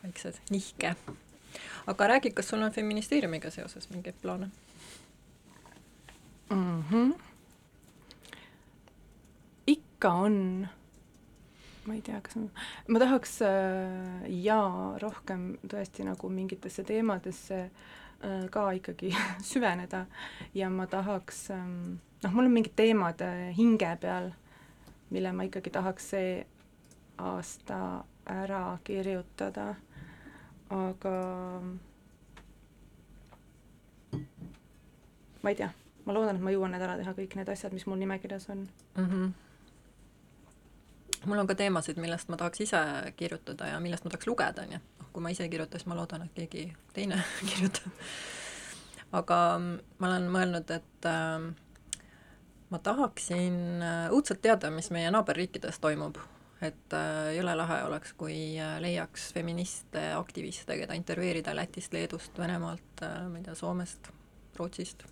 väikse 0.04 0.34
nihke. 0.50 0.96
aga 1.88 2.08
räägi, 2.08 2.32
kas 2.32 2.50
sul 2.50 2.62
on 2.62 2.72
feministeeriumiga 2.72 3.50
seoses 3.52 3.90
mingeid 3.90 4.16
plaane 4.22 4.52
mm? 6.50 6.84
-hmm. 6.92 7.14
ikka 9.68 10.12
on 10.12 10.68
ma 11.86 11.94
ei 11.94 12.02
tea, 12.02 12.20
kas 12.22 12.36
ma, 12.38 12.48
ma 12.88 13.02
tahaks 13.02 13.40
äh, 13.42 14.28
jaa, 14.44 14.98
rohkem 15.02 15.56
tõesti 15.68 16.06
nagu 16.06 16.30
mingitesse 16.30 16.86
teemadesse 16.88 17.60
äh, 17.64 18.46
ka 18.54 18.68
ikkagi 18.78 19.14
süveneda 19.52 20.06
ja 20.54 20.70
ma 20.70 20.88
tahaks 20.88 21.50
ähm, 21.56 22.00
noh, 22.24 22.32
mul 22.32 22.46
on 22.46 22.56
mingid 22.56 22.76
teemad 22.76 23.22
äh, 23.26 23.52
hinge 23.58 23.92
peal, 24.02 24.32
mille 25.10 25.32
ma 25.36 25.48
ikkagi 25.48 25.74
tahaks 25.74 26.10
see 26.14 26.34
aasta 27.22 28.04
ära 28.30 28.78
kirjutada, 28.84 29.76
aga 30.70 31.16
ma 35.42 35.50
ei 35.50 35.56
tea, 35.58 35.70
ma 36.06 36.16
loodan, 36.16 36.38
et 36.38 36.46
ma 36.46 36.54
jõuan 36.54 36.74
need 36.74 36.86
ära 36.86 36.98
teha, 37.00 37.16
kõik 37.18 37.38
need 37.40 37.50
asjad, 37.54 37.74
mis 37.76 37.88
mul 37.90 38.02
nimekirjas 38.02 38.50
on 38.54 38.68
mm. 38.96 39.08
-hmm 39.08 39.32
mul 41.26 41.38
on 41.38 41.48
ka 41.48 41.56
teemasid, 41.56 42.00
millest 42.02 42.30
ma 42.30 42.38
tahaks 42.38 42.62
ise 42.62 42.80
kirjutada 43.16 43.68
ja 43.68 43.80
millest 43.80 44.06
ma 44.06 44.10
tahaks 44.10 44.28
lugeda, 44.28 44.66
nii 44.66 44.80
et 44.80 45.02
noh, 45.02 45.10
kui 45.14 45.24
ma 45.24 45.30
ise 45.30 45.44
ei 45.46 45.50
kirjuta, 45.50 45.78
siis 45.78 45.90
ma 45.90 45.98
loodan, 45.98 46.24
et 46.26 46.34
keegi 46.34 46.74
teine 46.94 47.20
kirjutab. 47.50 47.92
aga 49.12 49.38
ma 50.00 50.08
olen 50.08 50.30
mõelnud, 50.34 50.74
et 50.74 51.06
äh, 51.06 51.52
ma 52.72 52.80
tahaksin 52.80 53.58
äh, 53.84 54.06
õudselt 54.14 54.42
teada, 54.44 54.72
mis 54.72 54.90
meie 54.96 55.12
naaberriikides 55.12 55.80
toimub, 55.84 56.18
et 56.64 56.96
äh, 56.96 57.34
jõle 57.36 57.56
lahe 57.60 57.82
oleks, 57.88 58.14
kui 58.18 58.38
äh, 58.60 58.78
leiaks 58.84 59.32
feministe, 59.36 60.12
aktiviste, 60.18 60.78
keda 60.80 60.96
intervjueerida 60.98 61.56
Lätist, 61.58 61.94
Leedust, 61.94 62.40
Venemaalt 62.40 63.04
ma 63.04 63.38
ei 63.40 63.46
tea, 63.46 63.58
Soomest, 63.58 64.12
Rootsist. 64.60 65.06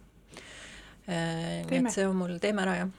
Nii 1.09 1.79
et 1.79 1.87
see 1.89 2.05
on 2.05 2.17
mul, 2.19 2.35
teeme 2.41 2.61
ära, 2.61 2.75
jah. 2.83 2.97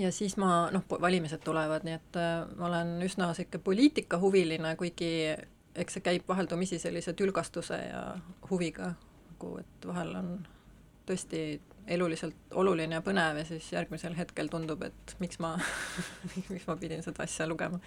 Ja 0.00 0.08
siis 0.14 0.38
ma, 0.40 0.70
noh, 0.72 0.86
valimised 0.88 1.42
tulevad, 1.44 1.84
nii 1.84 1.94
et 1.98 2.16
ma 2.56 2.68
olen 2.70 2.94
üsna 3.04 3.26
niisugune 3.28 3.60
poliitikahuviline, 3.66 4.70
kuigi 4.80 5.10
eks 5.76 5.98
see 5.98 6.04
käib 6.04 6.24
vaheldumisi 6.28 6.78
sellise 6.80 7.12
tülgastuse 7.16 7.76
ja 7.76 8.00
huviga, 8.48 8.94
nagu 9.28 9.52
et 9.60 9.86
vahel 9.88 10.14
on 10.16 10.32
tõesti 11.08 11.42
eluliselt 11.86 12.54
oluline 12.54 12.98
ja 12.98 13.02
põnev 13.04 13.40
ja 13.40 13.44
siis 13.48 13.72
järgmisel 13.72 14.14
hetkel 14.18 14.50
tundub, 14.52 14.82
et 14.86 15.16
miks 15.22 15.40
ma 15.42 15.56
miks 16.52 16.66
ma 16.68 16.76
pidin 16.78 17.02
seda 17.04 17.26
asja 17.26 17.46
lugema. 17.48 17.80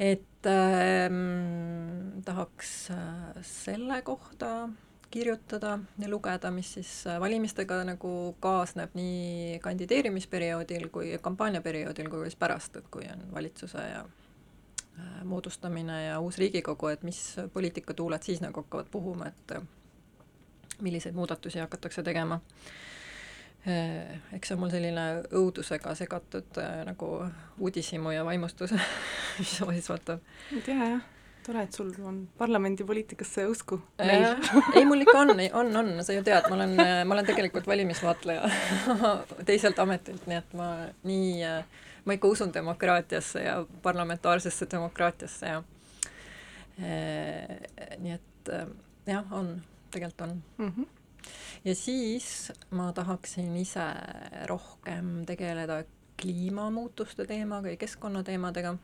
et 0.00 0.46
ähm, 0.48 2.22
tahaks 2.24 2.90
äh, 2.90 3.42
selle 3.42 4.02
kohta 4.02 4.68
kirjutada 5.10 5.78
ja 5.98 6.08
lugeda, 6.08 6.50
mis 6.50 6.72
siis 6.74 7.06
äh, 7.06 7.20
valimistega 7.20 7.82
nagu 7.84 8.36
kaasneb 8.40 8.94
nii 8.94 9.58
kandideerimisperioodil 9.62 10.88
kui 10.88 11.18
kampaaniaperioodil 11.22 12.10
kui 12.10 12.24
siis 12.28 12.38
pärast, 12.40 12.76
et 12.76 12.88
kui 12.90 13.06
on 13.10 13.26
valitsuse 13.34 13.84
ja 13.90 14.04
äh, 14.04 15.24
moodustamine 15.24 16.04
ja 16.06 16.20
uus 16.20 16.38
Riigikogu, 16.38 16.88
et 16.94 17.02
mis 17.02 17.20
poliitikatuuled 17.52 18.22
siis 18.22 18.40
nagu 18.40 18.64
hakkavad 18.64 18.90
puhuma, 18.90 19.30
et 19.30 19.60
milliseid 20.80 21.14
muudatusi 21.14 21.58
hakatakse 21.58 22.02
tegema. 22.02 22.40
Eh, 23.66 24.20
eks 24.32 24.48
see 24.48 24.56
on 24.56 24.60
mul 24.62 24.70
selline 24.72 25.02
õudusega 25.36 25.92
segatud 25.98 26.58
äh, 26.62 26.78
nagu 26.88 27.08
uudishimu 27.60 28.14
ja 28.14 28.22
vaimustus 28.24 28.72
mis 28.72 29.50
siis 29.58 29.90
vaatab. 29.92 30.22
ei 30.56 30.62
tea 30.64 30.86
jah, 30.94 31.02
tore, 31.44 31.66
et 31.66 31.76
sul 31.76 31.90
on 32.08 32.22
parlamendipoliitikasse 32.40 33.44
usku 33.52 33.76
meil. 34.00 34.24
ei, 34.72 34.86
mul 34.88 35.04
ikka 35.04 35.18
on, 35.26 35.34
on, 35.60 35.76
on, 35.76 35.92
sa 36.00 36.16
ju 36.16 36.24
tead, 36.24 36.48
ma 36.48 36.56
olen, 36.56 36.72
ma 36.80 37.18
olen 37.18 37.28
tegelikult 37.28 37.68
valimisvaatleja 37.68 38.48
teiselt 39.50 39.84
ametilt, 39.84 40.24
nii 40.24 40.40
et 40.40 40.56
ma 40.56 40.70
nii, 41.04 41.52
ma 42.08 42.16
ikka 42.16 42.32
usun 42.32 42.56
demokraatiasse 42.56 43.44
ja 43.44 43.58
parlamentaarsesse 43.84 44.70
demokraatiasse 44.72 45.52
ja 45.52 45.60
nii 46.80 48.16
et 48.16 48.54
jah, 49.04 49.28
on 49.36 49.58
tegelikult 49.90 50.28
on 50.28 50.42
mm. 50.58 50.72
-hmm. 50.72 50.86
ja 51.64 51.74
siis 51.74 52.52
ma 52.70 52.92
tahaksin 52.92 53.56
ise 53.56 53.86
rohkem 54.46 55.26
tegeleda 55.26 55.82
kliimamuutuste 56.22 57.26
teemaga 57.26 57.68
ja 57.68 57.76
keskkonnateemadega. 57.76 58.74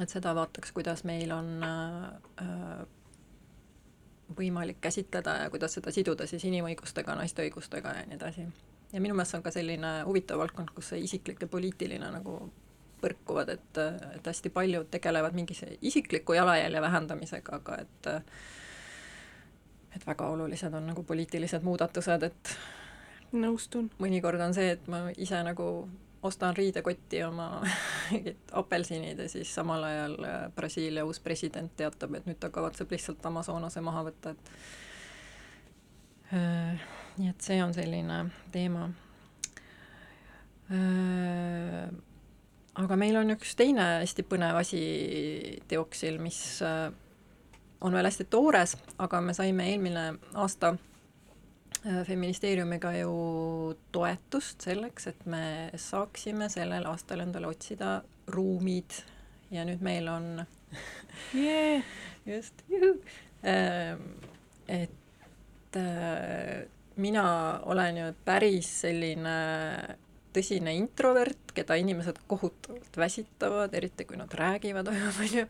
et 0.00 0.08
seda 0.08 0.34
vaataks, 0.34 0.72
kuidas 0.72 1.04
meil 1.04 1.30
on 1.30 1.62
äh, 1.62 2.86
võimalik 4.38 4.80
käsitleda 4.80 5.36
ja 5.42 5.50
kuidas 5.50 5.74
seda 5.76 5.92
siduda 5.92 6.26
siis 6.26 6.44
inimõigustega, 6.48 7.14
naiste 7.14 7.44
õigustega 7.44 7.96
ja 7.96 8.06
nii 8.06 8.16
edasi. 8.16 8.46
ja 8.92 9.00
minu 9.00 9.14
meelest 9.14 9.30
see 9.30 9.38
on 9.38 9.42
ka 9.42 9.50
selline 9.50 9.92
huvitav 10.08 10.38
valdkond, 10.38 10.72
kus 10.74 10.92
see 10.92 11.00
isiklik 11.00 11.42
ja 11.42 11.48
poliitiline 11.48 12.10
nagu 12.12 12.38
põrkuvad, 13.02 13.48
et, 13.48 13.78
et 14.16 14.26
hästi 14.26 14.50
paljud 14.54 14.90
tegelevad 14.90 15.34
mingi 15.34 15.56
isikliku 15.82 16.36
jalajälje 16.38 16.80
vähendamisega, 16.80 17.56
aga 17.58 17.78
et 17.82 18.10
et 19.96 20.06
väga 20.06 20.28
olulised 20.32 20.74
on 20.74 20.86
nagu 20.92 21.02
poliitilised 21.02 21.62
muudatused, 21.62 22.22
et 22.22 22.56
nõustun. 23.32 23.90
mõnikord 24.00 24.40
on 24.44 24.54
see, 24.54 24.70
et 24.76 24.88
ma 24.88 25.06
ise 25.16 25.42
nagu 25.44 25.66
ostan 26.22 26.56
riidekotti 26.56 27.22
oma 27.24 27.62
mingid 28.10 28.36
apelsinid 28.60 29.18
ja 29.18 29.28
siis 29.28 29.54
samal 29.54 29.82
ajal 29.84 30.16
äh, 30.24 30.52
Brasiilia 30.54 31.04
uus 31.04 31.20
president 31.20 31.76
teatab, 31.76 32.14
et 32.14 32.26
nüüd 32.28 32.38
ta 32.40 32.50
kavatseb 32.54 32.90
lihtsalt 32.94 33.26
Amazonase 33.26 33.82
maha 33.82 34.04
võtta, 34.06 34.34
et 34.36 34.50
äh, 36.38 36.86
nii 37.18 37.32
et 37.32 37.40
see 37.44 37.58
on 37.64 37.74
selline 37.74 38.24
teema 38.54 38.88
äh,. 40.70 41.90
aga 42.82 42.96
meil 42.96 43.18
on 43.20 43.34
üks 43.34 43.56
teine 43.58 43.84
hästi 44.00 44.22
põnev 44.28 44.56
asi 44.62 44.82
teoksil, 45.68 46.22
mis 46.22 46.38
äh, 46.62 46.92
on 47.82 47.92
veel 47.92 48.06
hästi 48.08 48.24
toores, 48.30 48.76
aga 48.98 49.20
me 49.20 49.34
saime 49.34 49.66
eelmine 49.70 50.04
aasta 50.34 50.74
äh, 50.74 52.02
Feministeeriumiga 52.06 52.92
ju 53.00 53.14
toetust 53.92 54.60
selleks, 54.68 55.06
et 55.12 55.26
me 55.26 55.70
saaksime 55.76 56.48
sellel 56.52 56.86
aastal 56.90 57.24
endale 57.24 57.50
otsida 57.50 58.00
ruumid 58.32 59.02
ja 59.50 59.66
nüüd 59.68 59.82
meil 59.84 60.08
on 60.08 60.46
Yeah. 61.34 61.82
just, 62.26 62.62
et 64.68 65.76
äh, 65.76 66.68
mina 66.96 67.60
olen 67.62 67.96
ju 67.96 68.14
päris 68.24 68.80
selline 68.80 69.36
tõsine 70.32 70.74
introvert, 70.76 71.52
keda 71.54 71.76
inimesed 71.80 72.18
kohutavalt 72.26 72.96
väsitavad, 72.96 73.74
eriti 73.74 74.06
kui 74.08 74.16
nad 74.16 74.32
räägivad 74.34 74.88
väga 74.92 75.12
palju, 75.18 75.46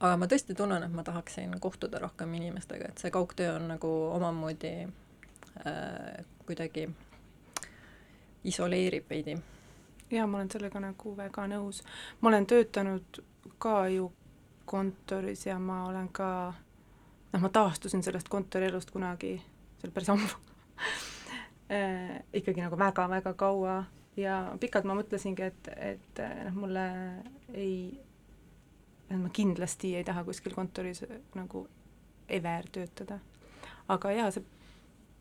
aga 0.00 0.18
ma 0.20 0.28
tõesti 0.30 0.56
tunnen, 0.58 0.82
et 0.82 0.94
ma 0.94 1.06
tahaksin 1.06 1.56
kohtuda 1.60 2.02
rohkem 2.02 2.34
inimestega, 2.40 2.90
et 2.90 3.02
see 3.02 3.14
kaugtöö 3.14 3.56
on 3.56 3.68
nagu 3.74 3.92
omamoodi 4.14 4.74
äh, 4.84 6.24
kuidagi 6.46 6.88
isoleerib 8.44 9.08
veidi. 9.10 9.38
jaa, 10.10 10.26
ma 10.26 10.38
olen 10.38 10.50
sellega 10.50 10.80
nagu 10.80 11.16
väga 11.16 11.46
nõus. 11.48 11.82
ma 12.20 12.28
olen 12.28 12.46
töötanud 12.46 13.24
ka 13.58 13.88
ju 13.88 14.12
kontoris 14.64 15.46
ja 15.46 15.58
ma 15.58 15.84
olen 15.88 16.08
ka, 16.08 16.54
noh, 17.32 17.40
ma 17.40 17.48
taastusin 17.48 18.02
sellest 18.02 18.28
kontorielust 18.28 18.90
kunagi, 18.90 19.36
see 19.78 19.88
oli 19.88 19.92
päris 19.92 20.10
ammu 20.10 20.28
äh, 21.76 22.22
ikkagi 22.32 22.64
nagu 22.64 22.78
väga-väga 22.78 23.34
kaua 23.34 23.84
ja 24.16 24.56
pikalt 24.60 24.86
ma 24.88 24.96
mõtlesingi, 24.98 25.46
et, 25.50 25.70
et 25.76 26.20
noh, 26.48 26.58
mulle 26.64 26.84
ei, 27.54 27.76
ma 29.10 29.30
kindlasti 29.34 29.94
ei 29.98 30.04
taha 30.06 30.24
kuskil 30.26 30.54
kontoris 30.54 31.04
nagu 31.34 31.66
ever 32.28 32.68
töötada. 32.72 33.18
aga 33.88 34.12
jaa, 34.14 34.30
see, 34.32 34.44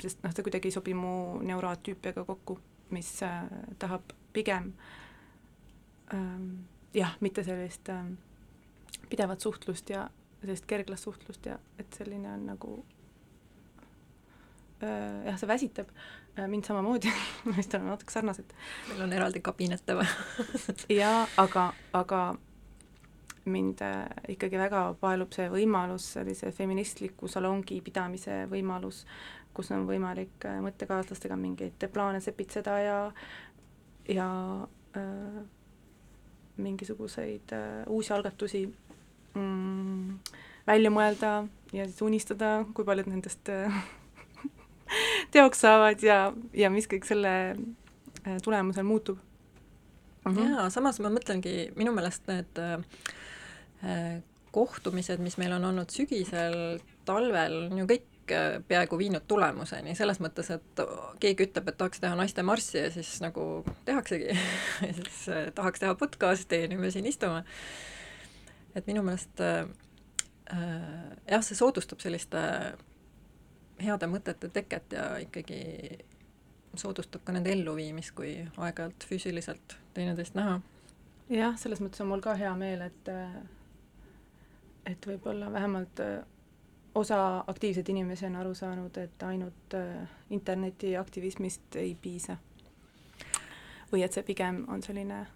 sest 0.01 0.23
noh, 0.23 0.33
see 0.33 0.45
kuidagi 0.45 0.69
ei 0.69 0.75
sobi 0.75 0.93
mu 0.97 1.39
neurotüüpiaga 1.43 2.25
kokku, 2.27 2.59
mis 2.93 3.09
äh, 3.25 3.41
tahab 3.79 4.13
pigem 4.33 4.73
ähm, 6.13 6.65
jah, 6.93 7.17
mitte 7.19 7.43
sellist 7.43 7.89
ähm, 7.89 8.15
pidevat 9.09 9.41
suhtlust 9.41 9.89
ja 9.89 10.07
sellist 10.41 10.65
kerglast 10.69 11.09
suhtlust 11.09 11.45
ja 11.45 11.57
et 11.79 11.97
selline 11.97 12.29
on 12.33 12.45
nagu 12.53 12.75
äh, 14.83 15.25
jah, 15.25 15.39
see 15.39 15.49
väsitab 15.49 15.89
äh, 15.89 16.22
mind 16.47 16.65
samamoodi 16.65 17.11
vist 17.57 17.75
oleme 17.75 17.93
natuke 17.93 18.13
sarnased. 18.13 18.55
meil 18.89 19.05
on 19.05 19.13
eraldi 19.13 19.41
kabinette 19.41 19.95
vaja 19.95 20.09
jaa, 21.01 21.27
aga, 21.37 21.67
aga 21.93 22.23
mind 23.45 23.81
äh, 23.83 24.05
ikkagi 24.35 24.59
väga 24.59 24.83
paelub 25.01 25.33
see 25.35 25.49
võimalus, 25.51 26.13
sellise 26.17 26.51
feministliku 26.55 27.27
salongi 27.27 27.81
pidamise 27.83 28.43
võimalus, 28.51 29.03
kus 29.53 29.71
on 29.75 29.87
võimalik 29.89 30.47
äh, 30.47 30.61
mõttekaaslastega 30.63 31.37
mingeid 31.39 31.89
plaane 31.93 32.21
sepitseda 32.23 32.77
ja, 32.81 32.99
ja 34.09 34.29
äh, 34.97 35.43
mingisuguseid 36.57 37.53
äh, 37.53 37.83
uusi 37.87 38.13
algatusi 38.13 38.63
mm, 39.35 40.17
välja 40.67 40.91
mõelda 40.93 41.33
ja 41.73 41.87
siis 41.87 42.01
unistada, 42.05 42.61
kui 42.73 42.85
paljud 42.85 43.09
nendest 43.11 43.49
äh, 43.51 43.83
teoks 45.33 45.63
saavad 45.65 46.03
ja, 46.05 46.17
ja 46.53 46.69
mis 46.73 46.87
kõik 46.89 47.07
selle 47.09 47.33
äh, 47.53 48.37
tulemusel 48.43 48.85
muutub 48.87 49.17
mm. 50.25 50.35
-hmm. 50.35 50.53
jaa, 50.53 50.69
samas 50.69 50.99
ma 51.03 51.11
mõtlengi, 51.13 51.71
minu 51.75 51.93
meelest 51.95 52.27
need 52.29 52.61
äh, 52.61 54.21
kohtumised, 54.53 55.21
mis 55.23 55.37
meil 55.41 55.55
on 55.55 55.65
olnud 55.65 55.89
sügisel, 55.89 56.79
talvel, 57.05 57.55
on 57.71 57.81
ju 57.81 57.87
kõik 57.89 58.33
äh, 58.33 58.59
peaaegu 58.67 58.97
viinud 58.97 59.25
tulemuseni, 59.27 59.95
selles 59.97 60.21
mõttes, 60.23 60.51
et 60.53 60.83
keegi 61.23 61.47
ütleb, 61.47 61.69
et 61.69 61.79
tahaks 61.79 62.03
teha 62.03 62.15
naiste 62.19 62.45
marssi 62.45 62.77
ja 62.77 62.91
siis 62.93 63.15
nagu 63.23 63.63
tehaksegi 63.85 64.37
siis 64.99 65.23
äh, 65.29 65.47
tahaks 65.55 65.83
teha 65.83 65.95
podcast'i 65.99 66.63
ja 66.63 66.71
nüüd 66.71 66.85
me 66.85 66.93
siin 66.93 67.09
istume. 67.09 67.43
et 68.75 68.87
minu 68.87 69.03
meelest 69.05 69.41
äh, 69.41 69.65
äh, 70.53 71.17
jah, 71.29 71.43
see 71.45 71.57
soodustab 71.57 72.01
selliste 72.01 72.41
heade 73.81 74.07
mõtete 74.07 74.49
teket 74.49 74.93
ja 74.93 75.17
ikkagi 75.23 75.59
soodustab 76.75 77.23
ka 77.23 77.33
nende 77.35 77.51
elluviimist, 77.53 78.13
kui 78.17 78.35
aeg-ajalt 78.57 79.05
füüsiliselt 79.09 79.77
teineteist 79.93 80.35
näha. 80.35 80.59
jah, 81.29 81.57
selles 81.57 81.81
mõttes 81.81 82.01
on 82.01 82.09
mul 82.09 82.21
ka 82.21 82.35
hea 82.39 82.53
meel, 82.57 82.81
et 82.81 83.11
et 84.85 85.07
võib-olla 85.07 85.51
vähemalt 85.51 86.01
osa 86.95 87.43
aktiivseid 87.47 87.89
inimesi 87.89 88.25
on 88.25 88.35
aru 88.35 88.53
saanud, 88.53 88.97
et 88.97 89.23
ainult 89.23 89.77
internetiaktivismist 90.29 91.75
ei 91.75 91.95
piisa. 92.01 92.37
või 93.93 94.01
et 94.03 94.13
see 94.13 94.23
pigem 94.23 94.65
on 94.73 94.81
selline 94.83 95.27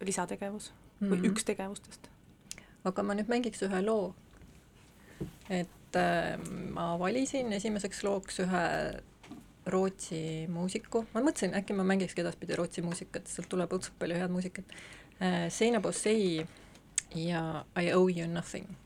lisategevus 0.00 0.72
mm 0.72 1.06
-hmm. 1.06 1.10
või 1.12 1.30
üks 1.30 1.44
tegevustest. 1.44 2.08
aga 2.84 3.02
ma 3.02 3.14
nüüd 3.14 3.28
mängiks 3.28 3.62
ühe 3.62 3.82
loo. 3.86 4.14
et 5.50 5.75
äh, 5.96 6.34
ma 6.74 6.94
valisin 6.98 7.52
esimeseks 7.52 8.02
looks 8.04 8.40
ühe 8.42 8.64
Rootsi 9.66 10.46
muusiku, 10.50 11.04
ma 11.14 11.20
mõtlesin, 11.26 11.54
äkki 11.58 11.74
ma 11.74 11.82
mängikski 11.86 12.22
edaspidi 12.22 12.54
Rootsi 12.58 12.84
muusikat, 12.86 13.26
sealt 13.26 13.48
tuleb 13.50 13.72
õudselt 13.74 13.96
palju 13.98 14.18
head 14.18 14.30
muusikat 14.30 14.74
äh,. 15.18 15.46
Seina 15.50 15.80
Bossei 15.82 16.44
ja 17.14 17.64
I 17.74 17.90
owe 17.92 18.12
you 18.12 18.28
nothing. 18.30 18.85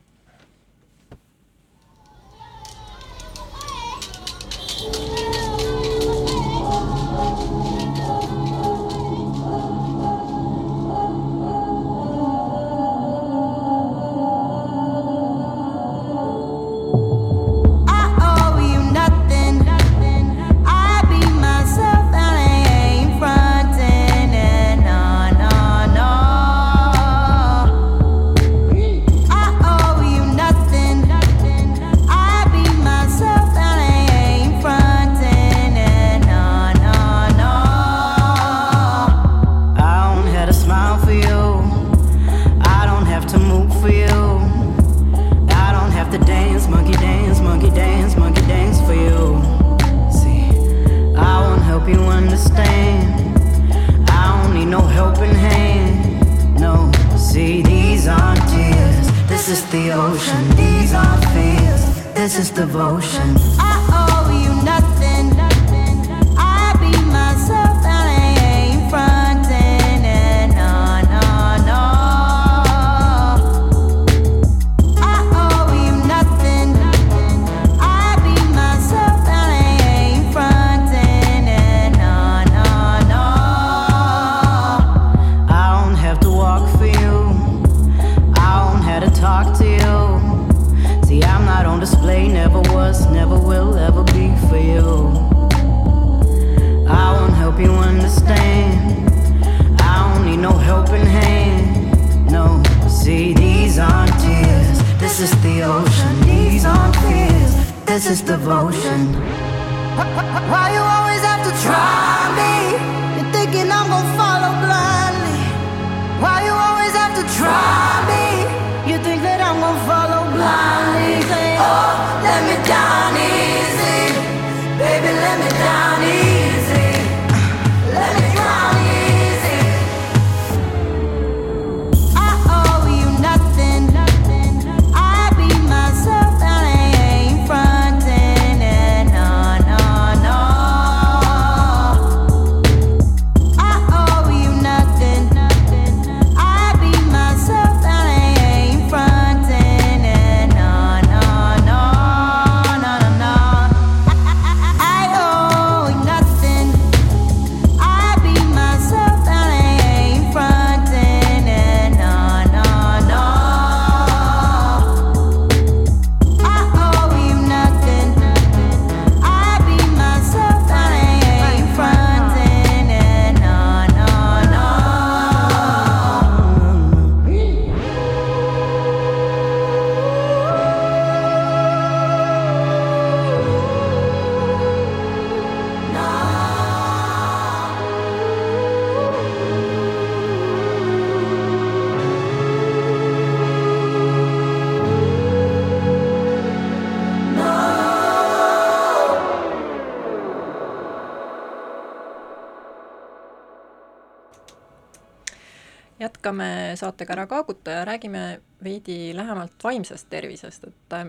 Saatega 206.81 207.15
Ära 207.15 207.27
kaaguta 207.29 207.77
ja 207.77 207.85
räägime 207.87 208.41
veidi 208.63 209.15
lähemalt 209.15 209.63
vaimsest 209.63 210.09
tervisest, 210.09 210.67
et 210.67 210.97
äh, 210.97 211.07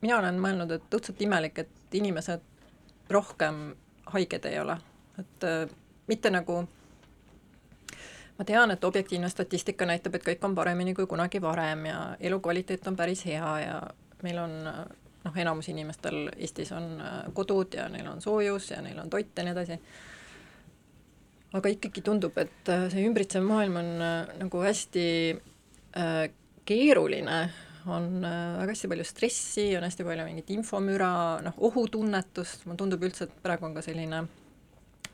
mina 0.00 0.18
olen 0.20 0.40
mõelnud, 0.42 0.76
et 0.76 0.96
õudselt 0.98 1.20
imelik, 1.24 1.58
et 1.64 1.98
inimesed 2.00 2.44
rohkem 3.10 3.68
haiged 4.12 4.48
ei 4.48 4.60
ole, 4.60 4.78
et 5.18 5.46
äh, 5.48 5.64
mitte 6.06 6.30
nagu 6.30 6.62
ma 8.36 8.44
tean, 8.44 8.70
et 8.70 8.84
objektiivne 8.84 9.28
statistika 9.32 9.88
näitab, 9.88 10.18
et 10.18 10.26
kõik 10.26 10.44
on 10.44 10.54
paremini 10.54 10.94
kui 10.94 11.06
kunagi 11.08 11.40
varem 11.42 11.86
ja 11.88 12.00
elukvaliteet 12.20 12.86
on 12.86 12.96
päris 12.96 13.24
hea 13.26 13.52
ja 13.62 13.80
meil 14.22 14.38
on 14.42 14.58
noh, 15.26 15.36
enamus 15.36 15.70
inimestel 15.72 16.28
Eestis 16.36 16.72
on 16.72 17.00
äh, 17.00 17.22
kodud 17.34 17.74
ja 17.74 17.88
neil 17.92 18.08
on 18.10 18.20
soojus 18.20 18.70
ja 18.70 18.82
neil 18.82 18.98
on 19.02 19.10
toit 19.10 19.32
ja 19.36 19.44
nii 19.46 19.56
edasi 19.56 19.80
aga 21.56 21.72
ikkagi 21.72 22.02
tundub, 22.04 22.36
et 22.40 22.72
äh, 22.72 22.88
see 22.92 23.06
ümbritsev 23.08 23.44
maailm 23.46 23.78
on 23.80 23.92
äh, 24.04 24.34
nagu 24.40 24.60
hästi 24.64 25.06
äh, 25.96 26.26
keeruline, 26.66 27.40
on 27.86 28.24
äh, 28.24 28.58
väga 28.60 28.74
hästi 28.74 28.90
palju 28.90 29.06
stressi, 29.06 29.66
on 29.78 29.86
hästi 29.86 30.06
palju 30.06 30.26
mingit 30.26 30.50
infomüra, 30.54 31.10
noh, 31.44 31.56
ohutunnetust, 31.68 32.66
mulle 32.66 32.80
tundub 32.80 33.06
üldse, 33.06 33.28
et 33.28 33.42
praegu 33.44 33.68
on 33.68 33.76
ka 33.76 33.84
selline 33.86 34.24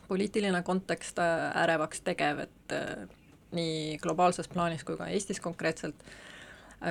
poliitiline 0.09 0.63
kontekst 0.67 1.21
äh, 1.23 1.49
ärevaks 1.63 2.03
tegev, 2.07 2.45
et 2.47 2.77
äh, 2.77 3.07
nii 3.53 3.99
globaalses 4.03 4.49
plaanis 4.49 4.85
kui 4.89 4.97
ka 4.97 5.11
Eestis 5.13 5.41
konkreetselt 5.45 6.07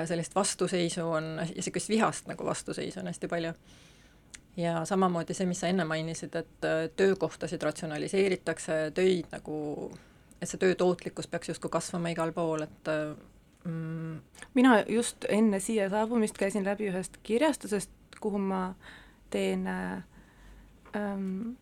sellist 0.08 0.32
vastuseisu 0.32 1.04
on, 1.04 1.26
ja 1.42 1.46
niisugust 1.50 1.90
vihast 1.92 2.30
nagu 2.30 2.46
vastuseisu 2.48 3.02
on 3.02 3.10
hästi 3.10 3.28
palju 3.28 3.50
ja 4.58 4.86
samamoodi 4.86 5.36
see, 5.38 5.48
mis 5.50 5.62
sa 5.64 5.72
enne 5.72 5.86
mainisid, 5.88 6.36
et 6.36 6.68
äh, 6.68 6.86
töökohtasid 7.00 7.64
ratsionaliseeritakse, 7.64 8.80
töid 8.96 9.32
nagu, 9.32 9.58
et 10.42 10.50
see 10.50 10.62
töö 10.62 10.76
tootlikkus 10.76 11.30
peaks 11.32 11.54
justkui 11.54 11.72
kasvama 11.72 12.12
igal 12.12 12.34
pool, 12.36 12.66
et 12.68 12.92
äh, 12.92 13.16
mm, 13.64 14.20
mina 14.58 14.78
just 14.90 15.28
enne 15.30 15.60
siia 15.64 15.90
saabumist 15.94 16.38
käisin 16.40 16.68
läbi 16.68 16.92
ühest 16.92 17.20
kirjastusest, 17.24 17.92
kuhu 18.22 18.42
ma 18.42 18.64
teen 19.32 19.68
äh, 19.68 20.04
ähm, 20.96 21.56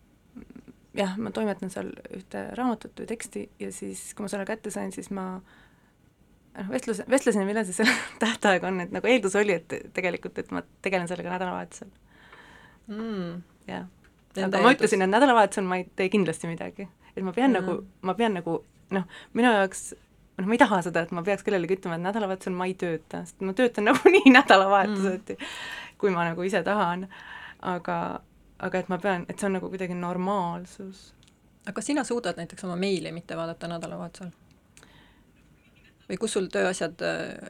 jah, 0.96 1.16
ma 1.18 1.32
toimetan 1.34 1.72
seal 1.72 1.92
ühte 2.16 2.44
raamatut 2.58 2.98
või 2.98 3.08
teksti 3.10 3.46
ja 3.62 3.70
siis, 3.74 4.10
kui 4.14 4.26
ma 4.26 4.32
selle 4.32 4.46
kätte 4.48 4.72
sain, 4.74 4.92
siis 4.94 5.10
ma 5.14 5.26
noh, 5.38 6.70
vestlus, 6.70 7.02
vestlesin, 7.10 7.46
millal 7.48 7.66
see 7.68 7.80
selle 7.80 7.94
tähtaeg 8.24 8.64
on, 8.66 8.82
et 8.84 8.94
nagu 8.94 9.10
eeldus 9.10 9.36
oli, 9.40 9.56
et 9.60 9.92
tegelikult, 9.96 10.38
et 10.42 10.54
ma 10.54 10.64
tegelen 10.84 11.08
sellega 11.10 11.34
nädalavahetusel, 11.36 11.92
mm, 12.90 13.40
jah. 13.70 13.88
Aga 14.38 14.60
ma 14.62 14.74
ütlesin, 14.76 15.02
et 15.02 15.10
nädalavahetusel 15.10 15.66
ma 15.66 15.80
ei 15.80 15.88
tee 15.98 16.10
kindlasti 16.12 16.50
midagi. 16.50 16.88
et 17.16 17.24
ma 17.26 17.32
pean 17.34 17.50
mm. 17.50 17.58
nagu, 17.58 17.80
ma 18.06 18.14
pean 18.14 18.36
nagu 18.38 18.60
noh, 18.94 19.04
minu 19.34 19.50
jaoks 19.50 19.90
noh, 20.40 20.48
ma 20.48 20.56
ei 20.56 20.60
taha 20.62 20.80
seda, 20.86 21.04
et 21.04 21.12
ma 21.14 21.22
peaks 21.26 21.44
kellelegi 21.46 21.78
ütlema, 21.78 21.98
et 21.98 22.04
nädalavahetusel 22.06 22.56
ma 22.56 22.68
ei 22.70 22.74
tööta, 22.78 23.24
sest 23.26 23.44
ma 23.44 23.54
töötan 23.56 23.86
nagunii 23.90 24.32
nädalavahetuseti 24.32 25.36
mm., 25.36 25.54
kui 26.00 26.12
ma 26.14 26.26
nagu 26.30 26.44
ise 26.46 26.62
tahan. 26.66 27.08
aga, 27.60 27.96
aga 28.58 28.78
et 28.78 28.92
ma 28.92 28.98
pean, 28.98 29.26
et 29.28 29.38
see 29.38 29.50
on 29.50 29.58
nagu 29.58 29.72
kuidagi 29.72 29.96
normaalsus. 29.98 31.10
aga 31.66 31.76
kas 31.76 31.90
sina 31.92 32.04
suudad 32.04 32.40
näiteks 32.40 32.64
oma 32.68 32.76
meili 32.76 33.12
mitte 33.12 33.36
vaadata 33.36 33.68
nädalavahetusel? 33.68 34.32
Või 36.10 36.18
kus 36.20 36.34
sul 36.34 36.48
tööasjad, 36.50 37.02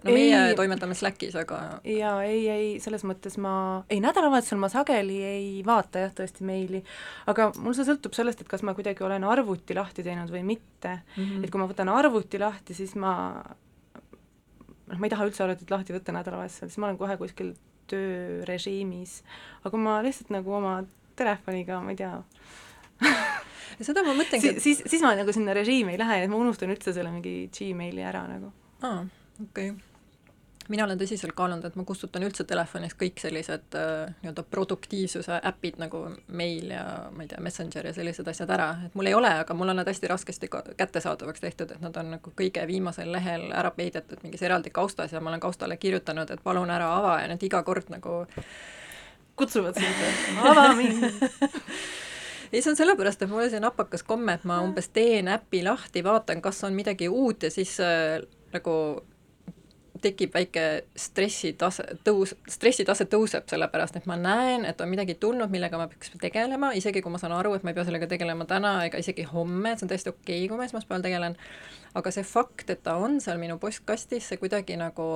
no 0.05 0.13
meie 0.15 0.41
Ei. 0.51 0.57
toimetame 0.59 0.97
Slackis, 0.99 1.37
aga 1.41 1.61
ja 1.89 2.13
ei, 2.27 2.43
ei, 2.53 2.69
selles 2.83 3.05
mõttes 3.09 3.39
ma, 3.41 3.55
ei 3.93 4.03
nädalavahetusel 4.05 4.61
ma 4.61 4.69
sageli 4.73 5.17
ei 5.25 5.49
vaata 5.67 6.05
jah, 6.05 6.13
tõesti 6.17 6.45
meili, 6.47 6.83
aga 7.31 7.51
mul 7.57 7.77
see 7.77 7.89
sõltub 7.89 8.17
sellest, 8.17 8.45
et 8.45 8.51
kas 8.51 8.65
ma 8.67 8.77
kuidagi 8.77 9.05
olen 9.07 9.25
arvuti 9.25 9.77
lahti 9.79 10.05
teinud 10.07 10.33
või 10.33 10.45
mitte 10.53 10.99
mm. 11.01 11.25
-hmm. 11.25 11.45
et 11.45 11.53
kui 11.53 11.63
ma 11.63 11.71
võtan 11.71 11.93
arvuti 11.93 12.41
lahti, 12.43 12.77
siis 12.77 12.95
ma 13.01 13.15
noh, 14.91 14.99
ma 14.99 15.07
ei 15.07 15.13
taha 15.13 15.27
üldse 15.29 15.45
arvutit 15.45 15.73
lahti 15.73 15.97
võtta 15.97 16.15
nädalavahetusel, 16.15 16.69
siis 16.69 16.81
ma 16.83 16.91
olen 16.91 17.01
kohe 17.01 17.17
kuskil 17.21 17.55
töörežiimis. 17.91 19.21
aga 19.63 19.73
kui 19.73 19.83
ma 19.83 20.01
lihtsalt 20.05 20.33
nagu 20.35 20.53
oma 20.61 20.81
telefoniga, 21.19 21.81
ma 21.85 21.95
ei 21.95 22.01
tea, 22.01 22.13
seda 23.81 24.03
ma 24.07 24.17
mõtlengi, 24.17 24.55
siis, 24.57 24.63
siis, 24.65 24.83
siis 24.91 25.05
ma 25.05 25.15
nagu 25.19 25.33
sinna 25.35 25.55
režiimi 25.57 25.95
ei 25.95 26.01
lähe 26.01 26.23
ja 26.23 26.33
ma 26.33 26.41
unustan 26.41 26.73
üldse 26.73 26.95
selle 26.97 27.13
mingi 27.15 27.51
Gmaili 27.55 28.05
ära 28.07 28.25
nagu. 28.29 28.53
aa, 28.83 29.05
okei 29.43 29.71
okay. 29.71 30.67
mina 30.71 30.87
olen 30.87 30.99
tõsiselt 31.01 31.35
kaalunud, 31.37 31.65
et 31.67 31.77
ma 31.79 31.85
kustutan 31.89 32.25
üldse 32.27 32.45
telefonist 32.49 32.99
kõik 33.01 33.21
sellised 33.23 33.77
äh, 33.79 34.11
nii-öelda 34.23 34.45
produktiivsuse 34.51 35.41
äpid 35.53 35.81
nagu 35.83 36.03
Mail 36.29 36.75
ja 36.75 36.85
ma 37.15 37.25
ei 37.25 37.31
tea, 37.31 37.41
Messenger 37.45 37.91
ja 37.91 37.95
sellised 37.97 38.29
asjad 38.33 38.53
ära, 38.57 38.71
et 38.87 38.99
mul 38.99 39.11
ei 39.11 39.17
ole, 39.19 39.33
aga 39.45 39.57
mul 39.57 39.73
on 39.75 39.81
nad 39.83 39.89
hästi 39.91 40.11
raskesti 40.13 40.51
kättesaadavaks 40.53 41.47
tehtud, 41.47 41.77
et 41.77 41.85
nad 41.85 41.97
on 42.01 42.15
nagu 42.17 42.35
kõige 42.37 42.67
viimasel 42.71 43.13
lehel 43.13 43.49
ära 43.53 43.73
peidetud 43.77 44.23
mingis 44.27 44.45
eraldi 44.47 44.75
kaustas 44.75 45.17
ja 45.17 45.23
ma 45.23 45.33
olen 45.35 45.43
kaustale 45.43 45.81
kirjutanud, 45.81 46.31
et 46.31 46.45
palun 46.45 46.71
ära 46.71 46.93
ava 46.99 47.17
ja 47.23 47.33
nad 47.33 47.43
iga 47.43 47.63
kord 47.67 47.91
nagu 47.93 48.23
kutsuvad 49.41 49.75
sind, 49.81 50.07
ava 50.53 50.71
mind. 50.77 51.05
ei, 52.53 52.63
see 52.63 52.73
on 52.73 52.79
sellepärast, 52.79 53.23
et 53.23 53.31
mul 53.31 53.45
on 53.45 53.53
see 53.53 53.63
napakas 53.63 54.05
komme, 54.07 54.39
et 54.39 54.45
ma 54.49 54.61
umbes 54.65 54.91
teen 54.95 55.31
äpi 55.31 55.63
lahti, 55.67 56.05
vaatan, 56.07 56.43
kas 56.45 56.65
on 56.67 56.77
midagi 56.77 57.09
uut 57.09 57.47
ja 57.47 57.51
siis 57.55 57.77
äh, 57.85 58.21
nagu 58.55 58.77
tekib 60.01 60.35
väike 60.35 60.65
stressitase, 60.97 61.85
tõus, 62.07 62.33
stressitase 62.49 63.05
tõuseb, 63.11 63.45
sellepärast 63.51 63.99
et 64.01 64.07
ma 64.09 64.17
näen, 64.17 64.65
et 64.69 64.81
on 64.81 64.89
midagi 64.91 65.17
tulnud, 65.21 65.51
millega 65.53 65.79
ma 65.79 65.89
peaks 65.91 66.15
tegelema, 66.23 66.73
isegi 66.77 67.03
kui 67.05 67.13
ma 67.13 67.21
saan 67.21 67.35
aru, 67.37 67.53
et 67.57 67.67
ma 67.67 67.73
ei 67.73 67.77
pea 67.77 67.85
sellega 67.89 68.09
tegelema 68.11 68.47
täna 68.49 68.75
ega 68.87 69.01
isegi 69.03 69.27
homme, 69.29 69.73
et 69.73 69.81
see 69.81 69.87
on 69.87 69.93
täiesti 69.93 70.13
okei 70.13 70.39
okay, 70.39 70.49
kui 70.49 70.61
ma 70.61 70.69
esmaspäeval 70.69 71.05
tegelen, 71.05 71.37
aga 72.01 72.15
see 72.15 72.27
fakt, 72.27 72.71
et 72.73 72.83
ta 72.87 72.97
on 73.03 73.21
seal 73.21 73.41
minu 73.43 73.59
postkastis, 73.61 74.31
see 74.31 74.41
kuidagi 74.41 74.79
nagu 74.81 75.11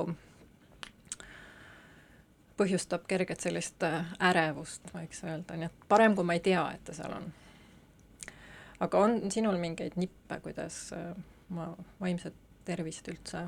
põhjustab 2.57 3.05
kerget 3.07 3.43
sellist 3.43 3.83
äh, 3.83 4.05
ärevust, 4.29 4.87
võiks 4.95 5.23
öelda, 5.25 5.57
nii 5.59 5.69
et 5.69 5.87
parem, 5.91 6.15
kui 6.15 6.27
ma 6.27 6.37
ei 6.37 6.43
tea, 6.43 6.63
et 6.75 6.83
ta 6.87 6.95
seal 6.95 7.13
on. 7.17 7.29
aga 8.85 9.03
on 9.07 9.31
sinul 9.31 9.59
mingeid 9.61 9.97
nippe, 9.99 10.39
kuidas 10.43 10.89
äh, 10.95 11.11
ma 11.55 11.71
vaimset 12.01 12.35
tervist 12.65 13.07
üldse 13.11 13.45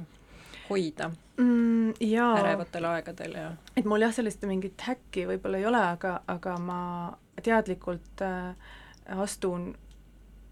hoida? 0.70 1.12
Mm, 1.38 1.94
jaa, 2.04 2.34
ärevatel 2.42 2.90
aegadel 2.90 3.38
ja 3.40 3.48
et 3.78 3.86
mul 3.86 4.04
jah, 4.04 4.14
sellist 4.14 4.44
mingit 4.50 4.82
häkki 4.90 5.28
võib-olla 5.32 5.62
ei 5.62 5.70
ole, 5.70 5.84
aga, 5.94 6.18
aga 6.28 6.58
ma 6.62 6.82
teadlikult 7.44 8.26
äh, 8.26 8.52
astun 9.16 9.72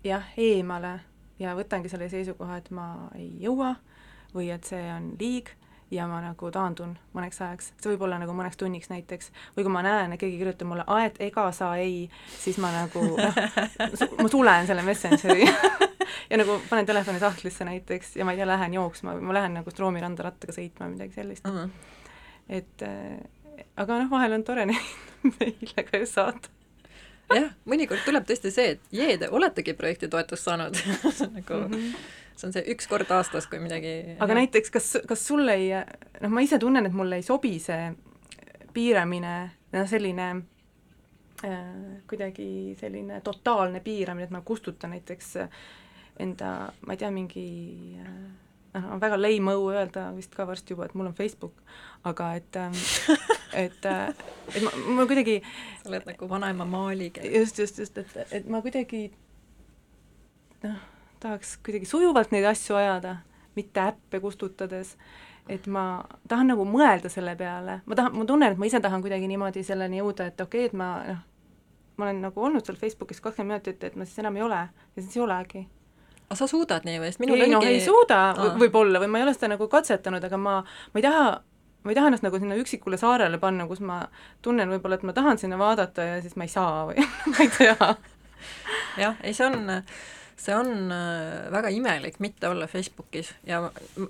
jah, 0.05 0.31
eemale 0.37 0.99
ja 1.39 1.55
võtangi 1.57 1.91
selle 1.91 2.07
seisukoha, 2.09 2.61
et 2.61 2.71
ma 2.71 3.09
ei 3.17 3.29
jõua 3.43 3.75
või 4.35 4.49
et 4.53 4.67
see 4.67 4.83
on 4.93 5.13
liig 5.19 5.51
ja 5.91 6.07
ma 6.09 6.19
nagu 6.23 6.49
taandun 6.51 6.95
mõneks 7.15 7.41
ajaks, 7.45 7.71
see 7.77 7.91
võib 7.91 8.05
olla 8.07 8.17
nagu 8.21 8.33
mõneks 8.33 8.57
tunniks 8.57 8.89
näiteks, 8.89 9.31
või 9.57 9.65
kui 9.67 9.73
ma 9.73 9.83
näen, 9.85 10.15
et 10.15 10.21
keegi 10.21 10.39
kirjutab 10.39 10.69
mulle, 10.69 10.85
et 11.05 11.19
ega 11.21 11.45
sa 11.55 11.75
ei, 11.81 12.07
siis 12.39 12.57
ma 12.61 12.71
nagu 12.73 13.03
noh, 13.11 13.41
ma 14.21 14.31
sulen 14.31 14.69
selle 14.69 14.85
Messengeri 14.85 15.45
ja 16.29 16.41
nagu 16.41 16.57
panen 16.69 16.89
telefoni 16.89 17.21
sahtlisse 17.21 17.67
näiteks 17.67 18.15
ja 18.19 18.25
ma 18.25 18.33
ei 18.33 18.41
tea, 18.41 18.49
lähen 18.49 18.73
jooksma 18.73 19.15
või 19.17 19.29
ma 19.29 19.37
lähen 19.39 19.57
nagu 19.59 19.71
Stroomi 19.71 20.01
randa 20.03 20.27
rattaga 20.27 20.55
sõitma 20.55 20.87
või 20.87 20.97
midagi 20.97 21.19
sellist 21.19 21.47
uh. 21.47 21.61
-huh. 21.61 21.69
et 22.49 22.85
äh, 22.85 23.63
aga 23.77 24.01
noh, 24.01 24.11
vahel 24.11 24.37
on 24.39 24.43
tore 24.47 24.65
neid 24.69 25.31
meile 25.39 25.87
ka 25.87 26.01
ju 26.01 26.09
saata. 26.09 26.51
jah, 27.33 27.49
mõnikord 27.69 28.03
tuleb 28.05 28.27
tõesti 28.27 28.51
see, 28.53 28.75
et 28.75 28.93
jee, 28.93 29.17
te 29.21 29.29
oletegi 29.29 29.73
projekti 29.77 30.09
toetust 30.09 30.49
saanud 30.49 30.77
nagu 31.37 31.61
mm 31.65 31.73
-hmm. 31.73 32.05
See 32.35 32.49
on 32.49 32.55
see 32.55 32.65
üks 32.73 32.89
kord 32.91 33.11
aastas, 33.15 33.47
kui 33.51 33.61
midagi 33.63 34.17
aga 34.21 34.37
näiteks, 34.39 34.73
kas, 34.73 34.89
kas 35.07 35.23
sul 35.27 35.47
ei, 35.51 35.69
noh, 36.21 36.33
ma 36.33 36.43
ise 36.43 36.59
tunnen, 36.61 36.85
et 36.87 36.95
mulle 36.95 37.21
ei 37.21 37.25
sobi 37.25 37.55
see 37.63 37.89
piiramine, 38.75 39.35
noh, 39.75 39.87
selline 39.89 40.29
äh, 41.47 41.67
kuidagi 42.09 42.49
selline 42.79 43.21
totaalne 43.25 43.81
piiramine, 43.85 44.27
et 44.27 44.35
ma 44.35 44.43
kustutan 44.45 44.95
näiteks 44.95 45.35
enda, 46.19 46.55
ma 46.85 46.95
ei 46.95 46.99
tea, 46.99 47.11
mingi 47.15 47.45
äh, 48.03 48.17
noh, 48.75 48.89
on 48.95 49.03
väga 49.03 49.19
lame 49.19 49.55
õu 49.57 49.69
öelda 49.73 50.09
vist 50.15 50.35
ka 50.35 50.47
varsti 50.47 50.75
juba, 50.75 50.89
et 50.89 50.95
mul 50.97 51.09
on 51.11 51.17
Facebook, 51.17 51.61
aga 52.07 52.33
et 52.39 52.59
ähm, 52.59 52.75
et, 53.65 53.87
äh, 53.87 54.09
et 54.53 54.65
ma, 54.65 54.73
ma 54.99 55.07
kuidagi 55.09 55.39
sa 55.81 55.91
oled 55.91 56.09
nagu 56.11 56.29
vanaema 56.29 56.67
maaliga. 56.67 57.23
just, 57.23 57.59
just, 57.59 57.79
just, 57.79 57.97
et, 57.97 58.27
et 58.31 58.51
ma 58.51 58.61
kuidagi 58.65 59.07
noh, 60.65 60.83
tahaks 61.25 61.57
kuidagi 61.65 61.89
sujuvalt 61.89 62.33
neid 62.35 62.45
asju 62.49 62.77
ajada, 62.79 63.17
mitte 63.57 63.81
äppe 63.89 64.21
kustutades, 64.23 64.95
et 65.49 65.67
ma 65.67 66.03
tahan 66.29 66.53
nagu 66.53 66.65
mõelda 66.69 67.11
selle 67.11 67.35
peale, 67.39 67.79
ma 67.85 67.97
tahan, 67.97 68.15
ma 68.17 68.25
tunnen, 68.29 68.53
et 68.53 68.61
ma 68.61 68.69
ise 68.69 68.81
tahan 68.81 69.03
kuidagi 69.05 69.29
niimoodi 69.31 69.63
selleni 69.65 70.01
jõuda, 70.01 70.29
et 70.31 70.41
okei 70.41 70.67
okay,, 70.67 70.73
et 70.73 70.77
ma 70.77 70.89
noh, 71.07 71.23
ma 71.97 72.05
olen 72.05 72.21
nagu 72.25 72.43
olnud 72.43 72.65
seal 72.65 72.77
Facebookis 72.79 73.21
kakskümmend 73.23 73.55
minutit, 73.55 73.83
et 73.83 73.95
ma 73.95 74.07
siis 74.07 74.19
enam 74.23 74.35
ei 74.35 74.43
ole. 74.43 74.61
Ja 74.95 75.01
siis 75.01 75.15
ei 75.15 75.23
olegi. 75.23 75.65
aga 76.25 76.37
sa 76.39 76.47
suudad 76.49 76.85
nii 76.87 76.99
või, 76.99 77.11
ei 77.37 77.51
noh, 77.51 77.63
ei 77.63 77.81
suuda. 77.83 78.21
Võib-olla. 78.59 78.99
Või 79.03 79.11
ma 79.13 79.21
ei 79.21 79.27
ole 79.27 79.35
seda 79.35 79.53
nagu 79.53 79.67
katsetanud, 79.71 80.23
aga 80.25 80.39
ma, 80.41 80.55
ma 80.65 80.99
ei 80.99 81.05
taha 81.05 81.27
ma 81.85 81.93
ei 81.93 81.95
taha 81.95 82.09
ennast 82.09 82.25
nagu 82.25 82.39
sinna 82.41 82.57
üksikule 82.57 82.97
saarele 82.97 83.37
panna, 83.37 83.67
kus 83.69 83.79
ma 83.85 84.01
tunnen 84.41 84.71
võib-olla, 84.73 84.97
et 84.97 85.05
ma 85.05 85.13
tahan 85.13 85.37
sinna 85.37 85.59
vaadata 85.61 86.07
ja 86.07 86.21
siis 86.23 86.33
ma 86.35 86.47
ei 86.47 86.51
saa 86.51 86.87
või 86.89 87.05
ma 87.31 87.43
ei 87.45 87.51
tea. 87.53 87.89
jah, 88.97 89.19
ei 89.21 89.37
see 89.37 89.45
on, 89.45 89.69
see 90.37 90.55
on 90.55 90.91
äh, 90.91 91.51
väga 91.51 91.69
imelik 91.69 92.19
mitte 92.19 92.49
olla 92.49 92.67
Facebookis 92.67 93.33
ja 93.47 93.61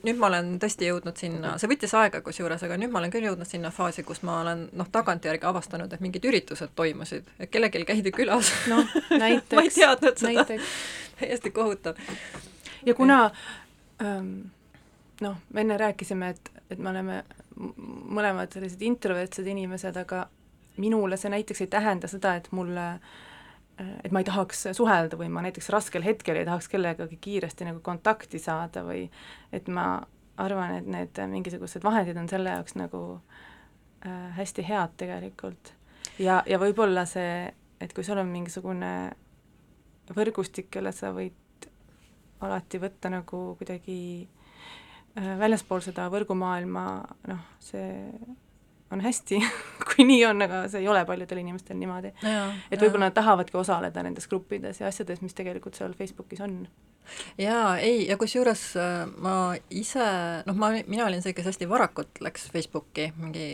nüüd 0.03 0.17
ma 0.17 0.27
olen 0.27 0.55
tõesti 0.61 0.89
jõudnud 0.89 1.17
sinna, 1.19 1.53
see 1.61 1.69
võttis 1.69 1.93
aega 1.97 2.21
kusjuures, 2.25 2.63
aga 2.65 2.77
nüüd 2.81 2.93
ma 2.93 2.99
olen 3.01 3.13
küll 3.13 3.27
jõudnud 3.29 3.49
sinna 3.49 3.69
faasi, 3.73 4.03
kus 4.03 4.23
ma 4.25 4.39
olen 4.41 4.65
noh, 4.73 4.89
tagantjärgi 4.91 5.45
avastanud, 5.45 5.93
et 5.93 6.01
mingid 6.01 6.25
üritused 6.25 6.73
toimusid, 6.75 7.29
et 7.39 7.51
kellelgi 7.53 7.85
käidi 7.85 8.13
külas. 8.15 8.49
Noh, 8.71 8.89
näiteks 9.13 9.53
ma 9.59 9.65
ei 9.67 9.73
teadnud 9.75 10.23
seda, 10.23 10.47
täiesti 11.19 11.53
kohutav. 11.53 12.01
ja 12.85 12.97
kuna 12.97 13.19
ähm, 14.01 14.31
noh, 15.21 15.37
me 15.53 15.61
enne 15.61 15.77
rääkisime, 15.77 16.33
et, 16.33 16.51
et 16.69 16.81
me 16.81 16.89
oleme 16.89 17.21
mõlemad 17.55 18.51
sellised 18.51 18.81
introvertsed 18.81 19.47
inimesed, 19.47 19.95
aga 20.01 20.25
minule 20.81 21.17
see 21.21 21.29
näiteks 21.31 21.61
ei 21.63 21.71
tähenda 21.71 22.09
seda, 22.11 22.33
et 22.35 22.49
mulle 22.51 22.89
äh, 22.97 23.23
et 23.77 24.11
ma 24.11 24.21
ei 24.21 24.27
tahaks 24.27 24.67
suhelda 24.77 25.17
või 25.19 25.27
ma 25.33 25.43
näiteks 25.43 25.67
raskel 25.73 26.05
hetkel 26.05 26.37
ei 26.39 26.47
tahaks 26.47 26.69
kellegagi 26.71 27.17
kiiresti 27.21 27.67
nagu 27.67 27.81
kontakti 27.83 28.39
saada 28.39 28.85
või 28.87 29.09
et 29.51 29.67
ma 29.67 29.99
arvan, 30.37 30.77
et 30.79 30.87
need 30.87 31.19
mingisugused 31.31 31.83
vahendid 31.83 32.17
on 32.19 32.29
selle 32.31 32.53
jaoks 32.55 32.75
nagu 32.79 33.01
äh, 34.05 34.31
hästi 34.37 34.65
head 34.67 34.95
tegelikult. 34.99 35.73
ja, 36.19 36.41
ja 36.47 36.59
võib-olla 36.61 37.05
see, 37.09 37.51
et 37.81 37.93
kui 37.95 38.03
sul 38.07 38.19
on 38.21 38.31
mingisugune 38.31 38.93
võrgustik, 40.15 40.69
kelle 40.71 40.91
sa 40.95 41.11
võid 41.15 41.69
alati 42.45 42.79
võtta 42.79 43.11
nagu 43.11 43.43
kuidagi 43.59 43.99
äh, 45.17 45.35
väljaspool 45.39 45.83
seda 45.83 46.07
võrgumaailma, 46.13 46.87
noh, 47.31 47.45
see 47.63 47.91
on 48.95 49.03
hästi 49.05 49.39
kui 49.87 50.07
nii 50.07 50.23
on, 50.29 50.41
aga 50.45 50.65
see 50.71 50.83
ei 50.83 50.89
ole 50.91 51.03
paljudel 51.07 51.43
inimestel 51.43 51.79
niimoodi. 51.79 52.13
et 52.71 52.81
võib-olla 52.81 53.09
nad 53.09 53.17
tahavadki 53.17 53.57
osaleda 53.59 54.03
nendes 54.05 54.29
gruppides 54.31 54.81
ja 54.81 54.91
asjades, 54.91 55.21
mis 55.25 55.37
tegelikult 55.37 55.77
seal 55.77 55.95
Facebookis 55.97 56.43
on. 56.45 56.61
jaa, 57.37 57.75
ei, 57.77 58.07
ja 58.09 58.17
kusjuures 58.21 58.63
äh, 58.81 59.03
ma 59.21 59.35
ise, 59.69 60.07
noh, 60.47 60.57
ma, 60.57 60.71
mina 60.87 61.09
olin 61.09 61.23
see, 61.25 61.35
kes 61.37 61.51
hästi 61.51 61.69
varakult 61.69 62.23
läks 62.25 62.49
Facebooki, 62.53 63.11
mingi 63.19 63.49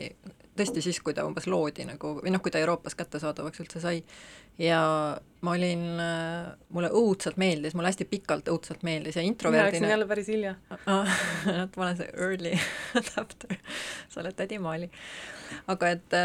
tõesti 0.61 0.83
siis, 0.85 1.01
kui 1.03 1.15
ta 1.17 1.25
umbes 1.27 1.49
loodi 1.51 1.85
nagu, 1.89 2.15
või 2.21 2.33
noh, 2.33 2.41
kui 2.43 2.53
ta 2.53 2.61
Euroopas 2.61 2.95
kättesaadavaks 2.99 3.63
üldse 3.63 3.81
sai, 3.83 4.01
ja 4.61 4.81
ma 5.41 5.55
olin, 5.57 5.85
mulle 6.69 6.91
õudselt 6.97 7.39
meeldis, 7.41 7.75
mulle 7.77 7.91
hästi 7.91 8.07
pikalt 8.11 8.51
õudselt 8.53 8.85
meeldis 8.87 9.17
ja 9.17 9.25
mina 9.25 9.33
introverdina 9.33 9.71
läksin 9.71 9.93
jälle 9.95 10.09
päris 10.09 10.29
hilja. 10.31 10.55
et 11.63 11.79
ma 11.79 11.87
olen 11.87 11.97
see 11.99 12.11
early 12.13 12.53
adapter, 13.01 13.57
sa 14.11 14.21
oled 14.23 14.37
tädi 14.37 14.61
Maali. 14.61 14.91
aga 15.71 15.95
et 15.97 16.19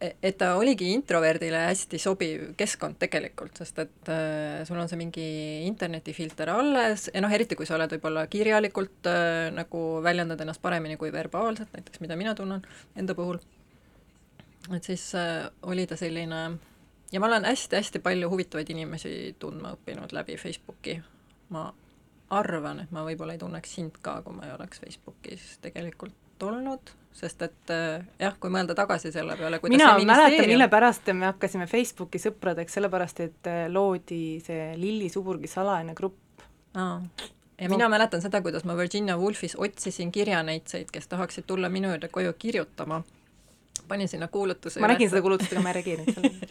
et 0.00 0.36
ta 0.36 0.50
oligi 0.60 0.90
introverdile 0.92 1.62
hästi 1.70 1.98
sobiv 2.00 2.42
keskkond 2.58 2.98
tegelikult, 3.00 3.56
sest 3.56 3.78
et 3.80 4.10
äh, 4.12 4.60
sul 4.68 4.78
on 4.80 4.90
see 4.90 4.98
mingi 5.00 5.26
internetifilter 5.68 6.50
alles 6.52 7.08
ja 7.14 7.22
noh, 7.24 7.32
eriti 7.32 7.56
kui 7.56 7.68
sa 7.68 7.78
oled 7.78 7.94
võib-olla 7.96 8.26
kirjalikult 8.32 9.08
äh, 9.08 9.48
nagu 9.56 9.82
väljendad 10.04 10.42
ennast 10.44 10.60
paremini 10.64 10.98
kui 11.00 11.12
verbaalselt, 11.14 11.72
näiteks 11.72 12.02
mida 12.04 12.18
mina 12.20 12.34
tunnen 12.36 12.64
enda 12.96 13.16
puhul, 13.16 13.40
et 14.76 14.84
siis 14.84 15.08
äh, 15.16 15.46
oli 15.64 15.86
ta 15.88 15.96
selline 15.96 16.42
ja 17.12 17.22
ma 17.22 17.30
olen 17.30 17.48
hästi-hästi 17.48 18.04
palju 18.04 18.28
huvitavaid 18.30 18.70
inimesi 18.76 19.16
tundma 19.40 19.72
õppinud 19.78 20.12
läbi 20.12 20.36
Facebooki, 20.40 20.98
ma 21.56 21.70
arvan, 22.36 22.84
et 22.84 22.92
ma 22.92 23.06
võib-olla 23.06 23.36
ei 23.36 23.40
tunneks 23.40 23.74
sind 23.78 23.96
ka, 24.02 24.20
kui 24.26 24.36
ma 24.36 24.48
ei 24.48 24.54
oleks 24.58 24.84
Facebookis 24.84 25.56
tegelikult 25.64 26.42
olnud, 26.44 26.92
sest 27.16 27.42
et 27.46 27.70
äh, 27.72 28.02
jah, 28.20 28.34
kui 28.40 28.50
mõelda 28.52 28.74
tagasi 28.76 29.08
selle 29.14 29.36
peale, 29.40 29.58
kuidas 29.62 29.72
mina 29.78 29.94
mäletan, 30.04 30.46
mille 30.50 30.68
pärast 30.72 31.08
me 31.16 31.30
hakkasime 31.30 31.66
Facebooki 31.70 32.20
sõpradeks, 32.20 32.76
sellepärast 32.76 33.22
et 33.24 33.48
äh, 33.50 33.62
loodi 33.72 34.20
see 34.44 34.74
Lilli 34.76 35.08
Suburgi 35.12 35.48
salajane 35.48 35.94
grupp. 35.96 36.44
Aa. 36.76 37.00
ja 37.56 37.68
No. 37.68 37.72
mina 37.72 37.88
mäletan 37.88 38.20
seda, 38.20 38.42
kuidas 38.44 38.64
ma 38.68 38.74
Virginia 38.76 39.16
Woolfis 39.16 39.54
otsisin 39.56 40.10
kirjanäitseid, 40.12 40.90
kes 40.92 41.08
tahaksid 41.08 41.46
tulla 41.48 41.68
minu 41.72 41.88
juurde 41.88 42.08
koju 42.12 42.32
kirjutama. 42.38 43.02
panin 43.88 44.08
sinna 44.08 44.28
kuulutuse 44.28 44.80
ma 44.80 44.88
nägin 44.88 45.08
seda 45.10 45.22
kuulutust, 45.22 45.52
aga 45.52 45.62
ma 45.62 45.70
ei 45.70 45.74
reageerinud 45.78 46.14
sellele. 46.14 46.48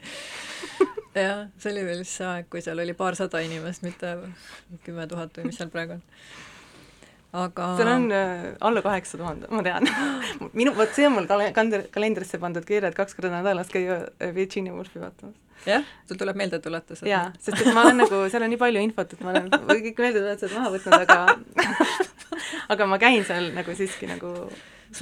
jah, 1.28 1.45
see 1.62 1.71
oli 1.71 1.86
veel 1.86 2.04
see 2.10 2.25
aeg, 2.28 2.49
kui 2.49 2.62
seal 2.65 2.80
oli 2.80 2.93
paarsada 2.97 3.39
inimest, 3.45 3.84
mitte 3.86 4.15
kümme 4.84 5.06
tuhat 5.08 5.38
või 5.38 5.49
mis 5.51 5.58
seal 5.62 5.69
praegu 5.69 5.99
on. 5.99 6.04
Aga 7.36 7.69
seal 7.80 7.91
on 7.91 8.06
äh, 8.15 8.43
alla 8.67 8.84
kaheksa 8.86 9.17
tuhande, 9.19 9.50
ma 9.52 9.63
tean. 9.65 9.89
minu, 10.60 10.76
vot 10.78 10.93
see 10.95 11.08
on 11.08 11.17
mul 11.17 11.28
kal-, 11.30 11.88
kalendrisse 11.93 12.39
pandud 12.41 12.67
kirja, 12.67 12.91
et 12.91 12.98
kaks 12.98 13.17
korda 13.17 13.34
nädalas 13.34 13.71
käia 13.74 14.06
äh, 14.06 14.36
Virginia 14.36 14.76
Woolfi 14.76 15.02
vaatamas. 15.02 15.36
jah, 15.65 15.84
sul 16.08 16.19
tuleb 16.21 16.38
meelde 16.38 16.60
tuletada 16.62 17.10
jaa, 17.10 17.26
sest 17.41 17.63
et 17.63 17.74
ma 17.74 17.88
olen 17.88 18.04
nagu, 18.04 18.21
seal 18.32 18.45
on 18.45 18.54
nii 18.54 18.62
palju 18.62 18.86
infot, 18.86 19.17
et 19.17 19.26
ma 19.26 19.34
olen 19.34 19.52
kõik 19.71 20.04
meeldetuletused 20.06 20.56
maha 20.56 20.71
võtnud, 20.76 21.06
aga 21.08 21.19
aga 22.76 22.89
ma 22.89 23.02
käin 23.02 23.26
seal 23.28 23.52
nagu 23.56 23.76
siiski 23.78 24.10
nagu, 24.10 24.32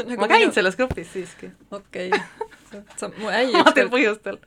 nagu 0.07 0.21
ma 0.21 0.31
käin 0.31 0.47
minu... 0.47 0.55
selles 0.55 0.79
grupis 0.79 1.11
siiski. 1.13 1.51
okei 1.71 2.09
okay. 2.09 2.51
sa, 2.99 3.09
mu 3.17 3.29
äi 3.29 3.51
ükskord, 3.51 3.91
põhjustel. 3.93 4.39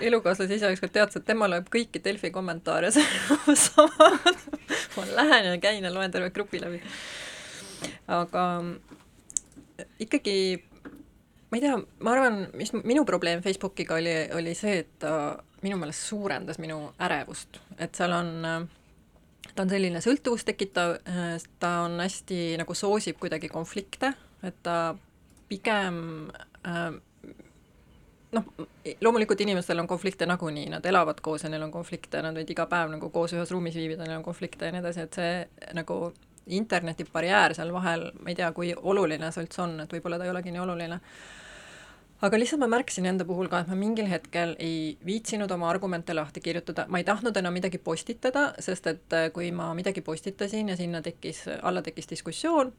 elukaaslase 0.00 0.58
isa 0.58 0.70
ükskord 0.74 0.94
teatas, 0.94 1.18
et 1.18 1.26
tema 1.26 1.48
loeb 1.50 1.68
kõiki 1.72 2.02
Delfi 2.04 2.30
kommentaare 2.34 2.92
sama. 2.92 4.10
ma 4.96 5.06
lähen 5.16 5.50
ja 5.50 5.58
käin 5.62 5.84
ja 5.84 5.92
loen 5.94 6.14
terve 6.14 6.30
grupi 6.34 6.60
läbi. 6.62 6.82
Aga 8.06 8.44
ikkagi 10.02 10.36
ma 11.50 11.58
ei 11.58 11.64
tea, 11.64 11.78
ma 12.00 12.14
arvan, 12.14 12.46
mis 12.56 12.72
minu 12.72 13.04
probleem 13.08 13.42
Facebookiga 13.44 13.98
oli, 14.00 14.14
oli 14.38 14.54
see, 14.56 14.78
et 14.84 14.94
ta 15.02 15.36
minu 15.62 15.76
meelest 15.78 16.08
suurendas 16.08 16.58
minu 16.62 16.78
ärevust, 17.02 17.60
et 17.78 17.94
seal 17.94 18.14
on 18.16 18.32
ta 19.52 19.64
on 19.64 19.72
selline 19.72 20.00
sõltuvust 20.02 20.48
tekitav, 20.48 20.96
ta 21.60 21.72
on 21.84 22.00
hästi 22.00 22.56
nagu 22.60 22.74
soosib 22.78 23.18
kuidagi 23.20 23.50
konflikte, 23.52 24.14
et 24.46 24.58
ta 24.64 24.94
pigem 25.50 25.98
äh, 26.64 26.94
noh, 28.32 28.48
loomulikult 29.04 29.40
inimestel 29.44 29.82
on 29.82 29.90
konflikte 29.90 30.26
nagunii, 30.28 30.70
nad 30.72 30.86
elavad 30.88 31.20
koos 31.20 31.44
ja 31.44 31.52
neil 31.52 31.66
on 31.66 31.74
konflikte, 31.74 32.22
nad 32.24 32.36
võivad 32.36 32.54
iga 32.54 32.68
päev 32.70 32.92
nagu 32.94 33.10
koos 33.12 33.34
ühes 33.36 33.52
ruumis 33.52 33.76
viibida, 33.76 34.06
neil 34.06 34.20
on 34.20 34.26
konflikte 34.26 34.68
ja 34.68 34.74
nii 34.74 34.82
edasi, 34.84 35.06
et 35.06 35.20
see 35.20 35.74
nagu 35.76 35.98
internetibarjäär 36.46 37.54
seal 37.54 37.72
vahel, 37.72 38.10
ma 38.20 38.32
ei 38.32 38.38
tea, 38.38 38.50
kui 38.56 38.72
oluline 38.74 39.30
see 39.32 39.44
üldse 39.44 39.62
on, 39.64 39.78
et 39.84 39.94
võib-olla 39.94 40.18
ta 40.18 40.26
ei 40.26 40.34
olegi 40.34 40.52
nii 40.54 40.62
oluline. 40.62 41.00
aga 42.22 42.38
lihtsalt 42.38 42.62
ma 42.62 42.68
märkasin 42.70 43.06
enda 43.10 43.24
puhul 43.26 43.48
ka, 43.50 43.62
et 43.62 43.70
ma 43.70 43.74
mingil 43.78 44.06
hetkel 44.06 44.54
ei 44.62 44.96
viitsinud 45.06 45.50
oma 45.50 45.70
argumente 45.70 46.14
lahti 46.14 46.40
kirjutada, 46.40 46.86
ma 46.88 46.98
ei 46.98 47.04
tahtnud 47.04 47.36
enam 47.36 47.54
midagi 47.54 47.78
postitada, 47.78 48.52
sest 48.58 48.86
et 48.86 49.18
äh, 49.18 49.30
kui 49.34 49.50
ma 49.50 49.72
midagi 49.74 50.00
postitasin 50.00 50.68
ja 50.68 50.76
sinna 50.76 51.02
tekkis, 51.02 51.44
alla 51.62 51.82
tekkis 51.82 52.10
diskussioon, 52.10 52.72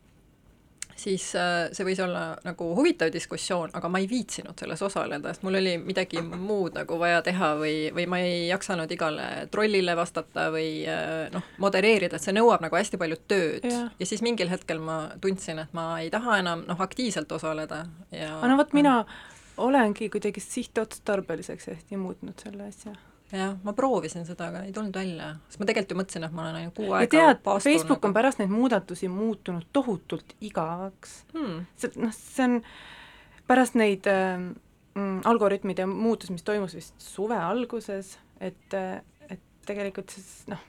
siis 0.95 1.29
äh, 1.35 1.69
see 1.73 1.85
võis 1.87 1.99
olla 2.03 2.23
nagu 2.45 2.69
huvitav 2.77 3.11
diskussioon, 3.13 3.73
aga 3.77 3.89
ma 3.91 4.01
ei 4.01 4.07
viitsinud 4.09 4.59
selles 4.59 4.81
osaleda, 4.85 5.33
sest 5.33 5.45
mul 5.45 5.57
oli 5.59 5.75
midagi 5.81 6.21
muud 6.21 6.77
nagu 6.77 6.97
vaja 7.01 7.21
teha 7.25 7.53
või, 7.59 7.75
või 7.95 8.07
ma 8.09 8.21
ei 8.23 8.47
jaksanud 8.49 8.91
igale 8.93 9.27
trollile 9.53 9.95
vastata 9.99 10.49
või 10.53 10.83
äh, 10.89 11.29
noh, 11.33 11.45
modereerida, 11.63 12.17
et 12.17 12.25
see 12.25 12.35
nõuab 12.35 12.63
nagu 12.65 12.77
hästi 12.77 12.99
palju 13.01 13.19
tööd. 13.27 13.69
Jah. 13.69 13.89
ja 13.99 14.09
siis 14.09 14.23
mingil 14.25 14.51
hetkel 14.51 14.81
ma 14.83 14.99
tundsin, 15.21 15.61
et 15.63 15.73
ma 15.77 15.87
ei 16.01 16.11
taha 16.13 16.39
enam 16.43 16.65
noh, 16.67 16.83
aktiivselt 16.83 17.31
osaleda 17.31 17.85
ja 18.11 18.35
aga 18.37 18.51
no 18.51 18.59
vot, 18.59 18.75
mina 18.77 18.99
olengi 19.57 20.09
kuidagi 20.13 20.41
sihtotstarbeliseks 20.43 21.67
hästi 21.73 21.97
muutnud 21.97 22.39
selle 22.43 22.69
asja. 22.69 22.95
Jah, 23.33 23.53
ma 23.65 23.73
proovisin 23.73 24.25
seda, 24.27 24.49
aga 24.51 24.63
ei 24.67 24.73
tulnud 24.75 24.95
välja, 24.95 25.31
sest 25.49 25.61
ma 25.61 25.67
tegelikult 25.69 25.93
ju 25.93 25.99
mõtlesin, 25.99 26.25
et 26.27 26.35
ma 26.35 26.43
olen 26.45 26.57
ainult 26.59 26.75
kuu 26.77 26.89
ja 26.89 26.99
aega 26.99 27.13
tead, 27.13 27.39
paastul 27.45 27.71
Facebook 27.71 27.97
on 27.97 28.11
nagu- 28.11 28.17
pärast 28.19 28.41
neid 28.41 28.51
muudatusi 28.53 29.09
muutunud 29.11 29.69
tohutult 29.73 30.35
igavaks 30.41 31.15
hmm. 31.33 31.63
see, 31.79 31.95
noh, 32.03 32.13
see 32.17 32.45
on 32.45 32.59
pärast 33.49 33.79
neid 33.79 34.09
äh, 34.11 34.43
algoritmide 35.29 35.87
muutus, 35.89 36.29
mis 36.33 36.45
toimus 36.45 36.75
vist 36.77 36.93
suve 37.01 37.39
alguses, 37.39 38.17
et, 38.37 38.77
äh, 38.77 39.01
et 39.33 39.41
tegelikult 39.65 40.13
siis 40.13 40.29
noh, 40.51 40.61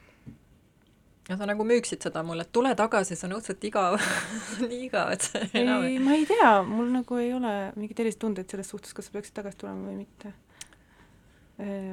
ja 1.29 1.37
sa 1.41 1.49
nagu 1.49 1.69
müüksid 1.69 2.09
seda 2.09 2.25
mulle, 2.25 2.47
et 2.49 2.53
tule 2.57 2.73
tagasi, 2.79 3.19
see 3.19 3.29
on 3.29 3.37
õudselt 3.37 3.69
igav 3.69 3.99
nii 4.71 4.81
igav, 4.89 5.13
et 5.13 5.29
see 5.29 5.53
enam 5.61 5.85
ei, 5.85 6.01
ma 6.01 6.17
ei 6.17 6.25
tea, 6.29 6.57
mul 6.65 6.89
nagu 6.97 7.21
ei 7.21 7.31
ole 7.37 7.55
mingeid 7.77 8.07
eristundeid 8.07 8.49
selles 8.49 8.73
suhtes, 8.73 8.97
kas 8.97 9.11
sa 9.11 9.19
peaksid 9.19 9.37
tagasi 9.37 9.61
tulema 9.61 9.91
või 9.91 10.01
mitte. 10.01 10.33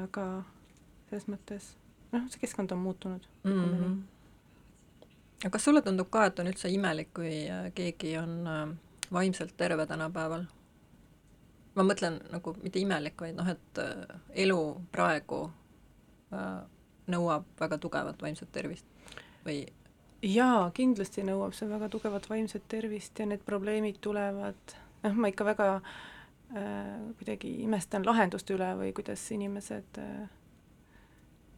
aga 0.07 0.25
selles 1.11 1.27
mõttes, 1.27 1.73
noh, 2.15 2.25
see 2.31 2.41
keskkond 2.45 2.71
on 2.71 2.81
muutunud 2.85 3.27
mm. 3.43 3.59
-hmm. 3.65 3.99
aga 5.43 5.53
kas 5.57 5.67
sulle 5.67 5.83
tundub 5.83 6.09
ka, 6.09 6.25
et 6.25 6.39
on 6.39 6.47
üldse 6.47 6.71
imelik, 6.71 7.13
kui 7.13 7.35
äh, 7.49 7.67
keegi 7.75 8.15
on 8.17 8.47
äh, 8.47 8.65
vaimselt 9.11 9.57
terve 9.57 9.85
tänapäeval? 9.85 10.47
ma 11.75 11.83
mõtlen 11.87 12.19
nagu 12.31 12.55
mitte 12.63 12.79
imelik, 12.79 13.19
vaid 13.21 13.35
noh, 13.35 13.47
et 13.47 13.79
äh, 13.79 14.15
elu 14.45 14.61
praegu 14.91 15.43
äh, 16.33 16.63
nõuab 17.11 17.45
väga 17.59 17.77
tugevat 17.81 18.21
vaimset 18.21 18.51
tervist 18.51 18.85
või 19.45 19.63
jaa, 20.21 20.69
kindlasti 20.75 21.23
nõuab 21.25 21.55
see 21.57 21.69
väga 21.69 21.89
tugevat 21.89 22.29
vaimset 22.29 22.67
tervist 22.69 23.19
ja 23.19 23.25
need 23.25 23.43
probleemid 23.47 24.01
tulevad, 24.03 24.75
noh, 25.05 25.15
ma 25.15 25.31
ikka 25.31 25.47
väga 25.47 25.69
äh, 25.79 26.99
kuidagi 27.19 27.55
imestan 27.65 28.05
lahenduste 28.05 28.55
üle 28.57 28.73
või 28.79 28.91
kuidas 28.97 29.23
inimesed 29.33 30.01
äh, 30.01 30.27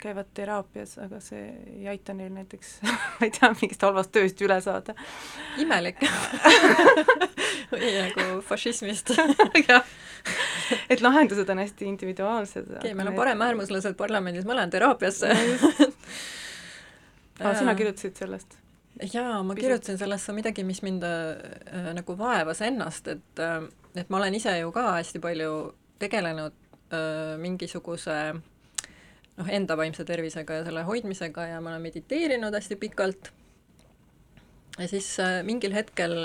käivad 0.03 0.29
teraapias, 0.35 0.97
aga 1.01 1.19
see 1.23 1.43
ei 1.73 1.87
aita 1.93 2.15
neil 2.17 2.33
näiteks 2.35 2.75
ma 3.17 3.27
ei 3.27 3.31
tea, 3.33 3.51
mingist 3.55 3.85
halvast 3.85 4.13
tööst 4.15 4.41
üle 4.45 4.59
saada. 4.63 4.95
imelik 5.63 6.01
või 7.73 7.91
nagu 7.97 8.41
fašismist 8.47 9.13
et 10.93 11.03
lahendused 11.03 11.49
on 11.49 11.63
hästi 11.63 11.87
individuaalsed. 11.91 12.67
okei 12.67 12.79
okay,, 12.79 12.97
meil 12.99 13.13
on 13.13 13.19
paremäärmuslased 13.19 13.95
parlamendis, 13.99 14.47
ma 14.49 14.57
lähen 14.59 14.73
teraapiasse 14.73 15.31
aa, 17.41 17.55
sina 17.59 17.75
kirjutasid 17.75 18.19
sellest? 18.19 18.59
jaa, 19.13 19.43
ma 19.43 19.53
Pisut. 19.53 19.63
kirjutasin 19.63 19.97
sellesse 19.97 20.33
midagi, 20.35 20.63
mis 20.63 20.81
mind 20.85 21.03
äh, 21.07 21.93
nagu 21.97 22.17
vaevas 22.17 22.61
ennast, 22.61 23.07
et 23.07 23.39
äh, 23.41 23.63
et 23.95 24.09
ma 24.09 24.17
olen 24.17 24.35
ise 24.35 24.57
ju 24.59 24.71
ka 24.73 24.91
hästi 24.97 25.21
palju 25.21 25.53
tegelenud 26.01 26.53
äh, 26.93 27.37
mingisuguse 27.41 28.17
noh, 29.37 29.49
enda 29.49 29.77
vaimse 29.77 30.05
tervisega 30.07 30.59
ja 30.59 30.65
selle 30.67 30.83
hoidmisega 30.87 31.47
ja 31.53 31.61
ma 31.61 31.73
olen 31.73 31.87
mediteerinud 31.87 32.53
hästi 32.53 32.75
pikalt. 32.81 33.31
ja 34.79 34.87
siis 34.87 35.15
äh, 35.19 35.41
mingil 35.43 35.73
hetkel 35.73 36.17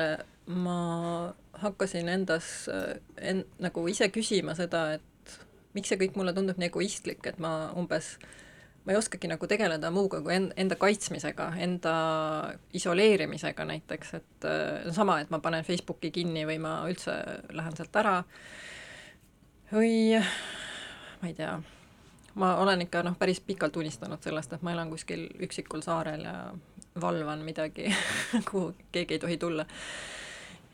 ma 0.48 1.34
hakkasin 1.52 2.08
endas 2.08 2.68
äh, 2.72 2.98
en, 3.20 3.44
nagu 3.58 3.86
ise 3.88 4.08
küsima 4.14 4.54
seda, 4.56 4.98
et 4.98 5.38
miks 5.76 5.92
see 5.92 6.00
kõik 6.00 6.16
mulle 6.18 6.32
tundub 6.36 6.58
nii 6.58 6.70
egoistlik, 6.70 7.24
et 7.28 7.40
ma 7.42 7.70
umbes 7.76 8.16
ma 8.84 8.94
ei 8.94 8.98
oskagi 8.98 9.28
nagu 9.28 9.44
tegeleda 9.50 9.90
muuga 9.92 10.22
kui 10.24 10.32
en-, 10.32 10.52
enda 10.56 10.78
kaitsmisega, 10.80 11.50
enda 11.60 11.94
isoleerimisega 12.76 13.66
näiteks, 13.68 14.14
et 14.16 14.48
äh, 14.48 14.88
sama, 14.96 15.18
et 15.20 15.32
ma 15.34 15.42
panen 15.44 15.66
Facebooki 15.66 16.12
kinni 16.14 16.46
või 16.48 16.56
ma 16.62 16.78
üldse 16.88 17.18
lähen 17.52 17.76
sealt 17.76 18.00
ära 18.00 18.20
või 19.68 20.16
ma 20.16 21.28
ei 21.28 21.36
tea, 21.36 21.58
ma 22.38 22.54
olen 22.62 22.86
ikka 22.86 23.02
noh, 23.06 23.16
päris 23.18 23.40
pikalt 23.44 23.76
unistanud 23.76 24.22
sellest, 24.22 24.52
et 24.54 24.62
ma 24.62 24.72
elan 24.74 24.90
kuskil 24.92 25.26
üksikul 25.44 25.82
saarel 25.84 26.24
ja 26.26 26.34
valvan 27.00 27.44
midagi 27.46 27.90
kuhu 28.50 28.72
keegi 28.92 29.18
ei 29.18 29.22
tohi 29.22 29.38
tulla. 29.38 29.66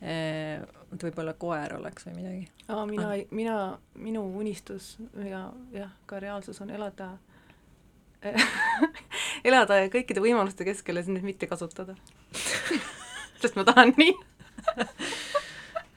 et 0.05 1.03
võib-olla 1.03 1.33
koer 1.39 1.77
oleks 1.79 2.07
või 2.09 2.17
midagi. 2.19 2.49
aa, 2.69 2.87
mina, 2.87 3.13
mina, 3.31 3.59
minu 3.95 4.25
unistus 4.39 4.97
ja 5.25 5.47
jah, 5.73 5.95
ka 6.07 6.21
reaalsus 6.21 6.61
on 6.61 6.71
elada 6.71 7.15
elada 9.49 9.81
kõikide 9.93 10.23
võimaluste 10.25 10.65
keskel 10.65 10.97
ja 11.01 11.05
siis 11.05 11.17
neid 11.17 11.27
mitte 11.27 11.49
kasutada 11.49 11.97
sest 13.41 13.57
ma 13.57 13.65
tahan 13.69 13.93
nii. 13.97 14.15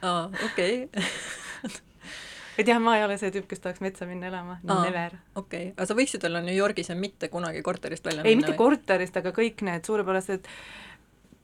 aa, 0.04 0.30
okei. 0.46 0.88
Et 2.58 2.68
jah, 2.68 2.80
ma 2.82 2.98
ei 2.98 3.06
ole 3.06 3.18
see 3.22 3.32
tüüp, 3.34 3.48
kes 3.52 3.62
tahaks 3.64 3.84
metsa 3.86 4.08
minna 4.10 4.32
elama, 4.32 4.58
never. 4.66 5.18
okei, 5.40 5.72
aga 5.76 5.88
sa 5.90 5.98
võiksid 5.98 6.26
olla 6.30 6.42
New 6.46 6.56
Yorgis 6.56 6.92
ja 6.92 6.98
mitte 6.98 7.30
kunagi 7.34 7.62
korterist 7.66 8.06
välja 8.08 8.26
ei, 8.26 8.36
minna 8.36 8.48
mitte 8.48 8.58
korterist, 8.60 9.18
aga 9.22 9.34
kõik 9.36 9.64
need 9.68 9.88
suurepärased 9.88 10.50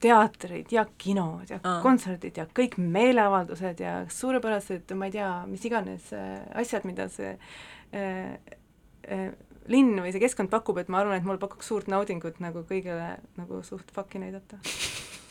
teatrid 0.04 0.72
ja 0.74 0.84
kinod 0.98 1.48
ja 1.50 1.60
Aa. 1.62 1.78
kontserdid 1.84 2.36
ja 2.40 2.46
kõik 2.50 2.76
meeleavaldused 2.80 3.80
ja 3.80 3.94
suurepärased, 4.12 4.92
ma 4.98 5.08
ei 5.08 5.16
tea, 5.16 5.30
mis 5.48 5.64
iganes 5.64 6.10
äh, 6.16 6.42
asjad, 6.60 6.84
mida 6.88 7.08
see 7.12 7.32
äh, 7.32 8.36
äh, 9.08 9.26
linn 9.70 9.96
või 10.02 10.12
see 10.12 10.22
keskkond 10.22 10.52
pakub, 10.52 10.78
et 10.82 10.92
ma 10.92 11.00
arvan, 11.00 11.16
et 11.20 11.26
mul 11.26 11.40
pakuks 11.40 11.70
suurt 11.70 11.88
naudingut 11.92 12.42
nagu 12.44 12.66
kõigele 12.68 13.14
nagu 13.38 13.62
suht 13.64 13.94
fuck'i 13.96 14.20
näidata. 14.20 14.60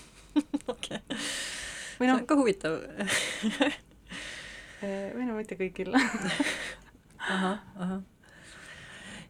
okei, 0.73 1.03
või 1.99 2.07
see 2.07 2.09
noh 2.09 2.21
on, 2.21 2.29
ka 2.29 2.39
huvitav 2.39 2.79
või 4.83 5.27
no 5.27 5.37
mitte 5.37 5.57
kõigil. 5.59 5.93
Ahah, 7.23 7.61
ahah. 7.79 7.99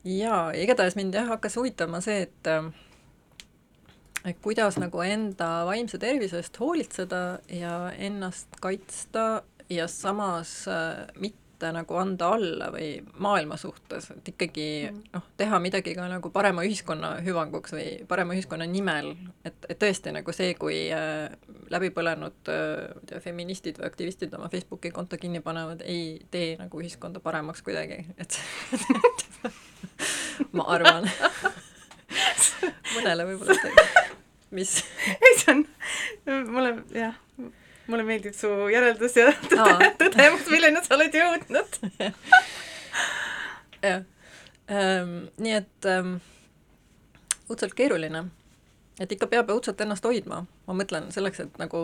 jaa, 0.04 0.48
igatahes 0.58 0.96
mind 0.98 1.14
jah, 1.14 1.28
hakkas 1.30 1.60
huvitama 1.60 2.00
see, 2.02 2.24
et 2.26 2.50
äh, 2.50 2.72
et 4.26 4.40
kuidas 4.42 4.80
nagu 4.82 5.04
enda 5.06 5.50
vaimse 5.68 6.00
tervise 6.02 6.40
eest 6.40 6.58
hoolitseda 6.60 7.24
ja 7.54 7.76
ennast 7.94 8.58
kaitsta 8.64 9.44
ja 9.70 9.88
samas 9.88 10.64
äh, 10.68 11.06
mitte 11.20 11.72
nagu 11.76 11.96
anda 11.96 12.34
alla 12.36 12.70
või 12.74 12.98
maailma 13.24 13.58
suhtes, 13.60 14.10
et 14.16 14.34
ikkagi 14.34 14.68
noh, 14.90 15.28
teha 15.40 15.60
midagi 15.64 15.94
ka 15.96 16.08
nagu 16.12 16.32
parema 16.34 16.66
ühiskonna 16.68 17.18
hüvanguks 17.24 17.76
või 17.76 17.88
parema 18.08 18.36
ühiskonna 18.36 18.68
nimel, 18.68 19.14
et, 19.46 19.70
et 19.70 19.80
tõesti 19.80 20.16
nagu 20.16 20.36
see, 20.36 20.56
kui 20.60 20.88
äh, 20.92 21.30
läbipõlenud 21.72 22.50
äh, 22.52 22.94
ma 22.94 23.02
ei 23.02 23.10
tea, 23.10 23.22
feministid 23.24 23.80
või 23.80 23.88
aktivistid 23.90 24.34
oma 24.38 24.50
Facebooki 24.52 24.92
konto 24.96 25.18
kinni 25.22 25.42
panevad, 25.44 25.84
ei 25.86 26.20
tee 26.32 26.56
nagu 26.60 26.82
ühiskonda 26.82 27.22
paremaks 27.24 27.64
kuidagi, 27.66 28.04
et 28.18 28.40
ma 30.58 30.68
arvan. 30.76 31.10
Mõnele 32.94 33.26
võib-olla 33.32 33.56
teeb. 33.58 34.10
mis? 34.54 34.78
Ei, 35.24 35.38
see 35.40 35.56
on, 35.56 35.64
mulle 36.54 36.74
jah, 36.94 37.16
mulle 37.88 38.06
meeldib 38.08 38.36
su 38.38 38.52
järeldus 38.72 39.18
ja 39.18 39.32
tõdemus, 40.00 40.48
milleni 40.52 40.84
sa 40.86 40.98
oled 40.98 41.18
jõudnud. 41.18 41.80
jah. 43.84 44.04
Ähm,, 44.72 45.16
nii 45.44 45.58
et 45.58 45.88
ähm, 45.92 46.16
õudselt 47.52 47.74
keeruline, 47.76 48.28
et 49.02 49.12
ikka 49.12 49.28
peab 49.32 49.52
õudselt 49.52 49.82
ennast 49.84 50.06
hoidma, 50.08 50.44
ma 50.68 50.76
mõtlen 50.80 51.10
selleks, 51.12 51.42
et 51.44 51.58
nagu 51.60 51.80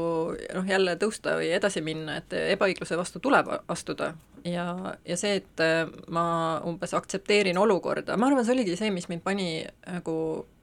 noh, 0.55 0.67
jälle 0.67 0.95
tõusta 0.99 1.35
või 1.39 1.51
edasi 1.55 1.81
minna, 1.83 2.19
et 2.21 2.35
ebaõigluse 2.55 2.97
vastu 2.99 3.19
tuleb 3.23 3.49
astuda. 3.67 4.13
Ja, 4.47 4.95
ja 5.07 5.17
see, 5.19 5.41
et 5.41 5.63
äh, 5.63 5.83
ma 6.07 6.25
umbes 6.67 6.95
aktsepteerin 6.95 7.59
olukorda, 7.59 8.17
ma 8.17 8.29
arvan, 8.29 8.45
see 8.47 8.55
oligi 8.55 8.77
see, 8.79 8.91
mis 8.95 9.09
mind 9.11 9.25
pani 9.25 9.49
nagu 9.83 10.15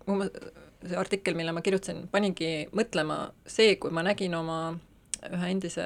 see 0.06 0.96
artikkel, 0.96 1.36
mille 1.36 1.52
ma 1.52 1.62
kirjutasin, 1.64 2.06
panigi 2.12 2.66
mõtlema 2.76 3.26
see, 3.48 3.76
kui 3.80 3.92
ma 3.94 4.04
nägin 4.06 4.34
oma 4.38 4.58
ühe 5.26 5.50
endise 5.50 5.84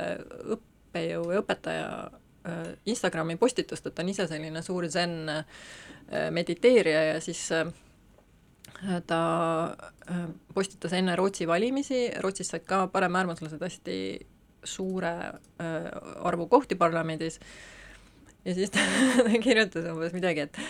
õppejõu 0.55 1.31
ja 1.35 1.43
õpetaja 1.43 1.91
äh, 2.07 2.73
Instagrami 2.91 3.39
postitust, 3.41 3.87
et 3.87 3.97
ta 3.97 4.05
on 4.05 4.13
ise 4.13 4.27
selline 4.31 4.63
suur 4.67 4.87
zen 4.93 5.17
äh, 5.33 5.45
mediteerija 6.35 7.05
ja 7.13 7.21
siis 7.25 7.43
äh, 7.57 7.71
ta 9.07 9.23
äh, 10.11 10.29
postitas 10.55 10.93
enne 10.97 11.17
Rootsi 11.17 11.49
valimisi, 11.49 12.09
Rootsis 12.21 12.49
said 12.49 12.65
ka 12.69 12.87
paremäärmuslased 12.93 13.61
hästi 13.61 13.97
suure 14.65 15.13
äh, 15.61 15.91
arvu 16.25 16.47
kohti 16.49 16.75
parlamendis 16.75 17.41
ja 18.45 18.55
siis 18.55 18.71
ta 18.75 18.81
kirjutas 19.43 19.85
umbes 19.93 20.15
midagi, 20.17 20.49
et 20.49 20.61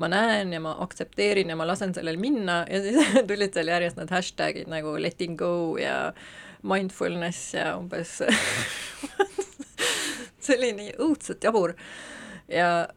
ma 0.00 0.08
näen 0.08 0.52
ja 0.52 0.60
ma 0.64 0.74
aktsepteerin 0.84 1.52
ja 1.52 1.56
ma 1.56 1.66
lasen 1.68 1.94
sellel 1.94 2.16
minna 2.20 2.62
ja 2.70 2.82
siis 2.82 3.14
tulid 3.30 3.56
seal 3.56 3.72
järjest 3.72 4.00
need 4.00 4.12
hashtag'id 4.14 4.70
nagu 4.72 4.96
letting 5.00 5.38
go 5.38 5.76
ja 5.80 6.12
mindfulness 6.62 7.54
ja 7.54 7.76
umbes 7.78 8.18
see 10.42 10.56
oli 10.56 10.72
nii 10.76 10.94
õudselt 11.04 11.44
jabur. 11.44 11.74
ja 12.48 12.88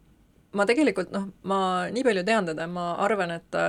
ma 0.57 0.65
tegelikult 0.67 1.11
noh, 1.15 1.27
ma 1.47 1.59
nii 1.91 2.03
palju 2.05 2.23
tean 2.27 2.49
teda, 2.49 2.67
ma 2.67 2.91
arvan, 3.03 3.35
et 3.37 3.45
ta, 3.53 3.63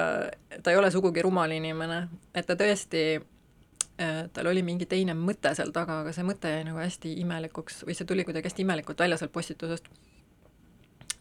ta 0.62 0.72
ei 0.72 0.78
ole 0.78 0.90
sugugi 0.94 1.22
rumal 1.24 1.52
inimene, 1.54 2.00
et 2.34 2.48
ta 2.48 2.56
tõesti 2.58 3.02
äh, 3.16 4.22
tal 4.34 4.50
oli 4.50 4.64
mingi 4.66 4.88
teine 4.90 5.14
mõte 5.18 5.54
seal 5.58 5.72
taga, 5.74 6.00
aga 6.02 6.14
see 6.14 6.26
mõte 6.26 6.50
jäi 6.50 6.64
nagu 6.66 6.80
hästi 6.82 7.14
imelikuks 7.22 7.82
või 7.86 7.98
see 7.98 8.08
tuli 8.08 8.26
kuidagi 8.26 8.50
hästi 8.50 8.66
imelikult 8.66 9.04
välja 9.04 9.20
sealt 9.20 9.34
postitusest. 9.34 9.90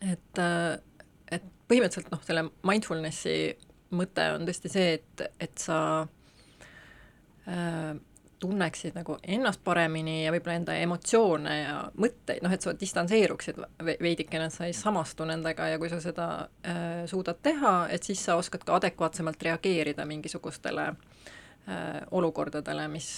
Et, 0.01 0.41
äh, 0.41 0.79
et 1.29 1.45
põhimõtteliselt 1.69 2.09
noh, 2.13 2.23
selle 2.25 2.47
mindfulnessi 2.67 3.35
mõte 3.97 4.31
on 4.33 4.47
tõesti 4.47 4.71
see, 4.71 4.95
et, 4.97 5.27
et 5.45 5.61
sa 5.61 5.77
äh, 7.45 7.93
tunneksid 8.41 8.95
nagu 8.97 9.17
ennast 9.27 9.61
paremini 9.63 10.23
ja 10.25 10.31
võib-olla 10.33 10.57
enda 10.57 10.75
emotsioone 10.81 11.55
ja 11.59 11.75
mõtteid, 12.01 12.41
noh 12.41 12.53
et 12.53 12.65
sa 12.65 12.73
distantseeruksid 12.77 13.59
veidikene, 13.85 14.47
et 14.49 14.55
sa 14.55 14.65
ei 14.65 14.73
samastu 14.73 15.27
nendega 15.29 15.67
ja 15.69 15.79
kui 15.81 15.91
sa 15.91 15.99
seda 16.01 16.27
äh, 16.65 17.03
suudad 17.09 17.37
teha, 17.45 17.75
et 17.93 18.07
siis 18.07 18.23
sa 18.25 18.39
oskad 18.41 18.65
ka 18.65 18.79
adekvaatsemalt 18.79 19.45
reageerida 19.45 20.07
mingisugustele 20.09 20.87
äh, 20.89 22.01
olukordadele, 22.11 22.87
mis 22.89 23.11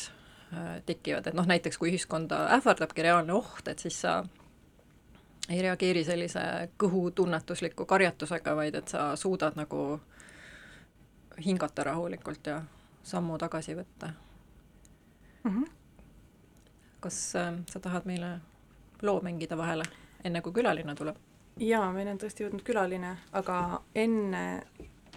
äh, 0.52 0.82
tekivad, 0.86 1.32
et 1.32 1.40
noh, 1.40 1.48
näiteks 1.48 1.80
kui 1.80 1.94
ühiskonda 1.94 2.44
ähvardabki 2.58 3.08
reaalne 3.08 3.38
oht, 3.40 3.72
et 3.72 3.80
siis 3.80 4.02
sa 4.04 4.20
ei 5.48 5.64
reageeri 5.64 6.04
sellise 6.04 6.44
kõhutunnetusliku 6.84 7.88
karjatusega, 7.88 8.58
vaid 8.60 8.76
et 8.76 8.92
sa 8.92 9.14
suudad 9.20 9.56
nagu 9.60 9.88
hingata 11.46 11.88
rahulikult 11.88 12.52
ja 12.52 12.60
sammu 13.08 13.40
tagasi 13.40 13.80
võtta 13.80 14.12
mm. 15.44 15.52
-hmm. 15.52 15.70
kas 17.00 17.36
äh, 17.36 17.54
sa 17.70 17.80
tahad 17.80 18.06
meile 18.06 18.40
loo 19.02 19.22
mängida 19.22 19.58
vahele, 19.58 19.84
enne 20.24 20.42
kui 20.42 20.54
külaline 20.54 20.96
tuleb? 20.96 21.16
jaa, 21.60 21.92
meil 21.92 22.08
on 22.08 22.18
tõesti 22.18 22.44
jõudnud 22.44 22.64
külaline, 22.64 23.18
aga 23.32 23.82
enne 23.96 24.64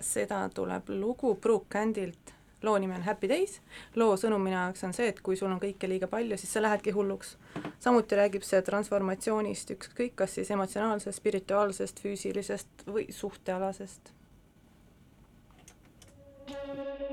seda 0.01 0.49
tuleb 0.49 0.89
lugu 0.89 1.35
Brooke 1.35 1.69
Candilt 1.69 2.37
loo 2.63 2.79
nimi 2.79 2.95
on 2.95 3.03
Happy 3.03 3.29
Days, 3.29 3.61
loo 3.95 4.17
sõnum 4.17 4.43
minu 4.43 4.57
jaoks 4.57 4.85
on 4.89 4.95
see, 4.97 5.09
et 5.13 5.21
kui 5.25 5.37
sul 5.37 5.53
on 5.53 5.61
kõike 5.63 5.89
liiga 5.89 6.09
palju, 6.11 6.39
siis 6.41 6.53
sa 6.53 6.63
lähedki 6.65 6.95
hulluks. 6.97 7.37
samuti 7.79 8.19
räägib 8.19 8.43
see 8.43 8.63
transformatsioonist, 8.63 9.71
ükskõik 9.77 10.17
kas 10.23 10.35
siis 10.39 10.51
emotsionaalsest, 10.51 11.19
spirituaalsest, 11.21 12.01
füüsilisest 12.01 12.87
või 12.87 13.07
suhtealasest. 13.13 14.13
We 16.49 16.55
got 16.77 17.06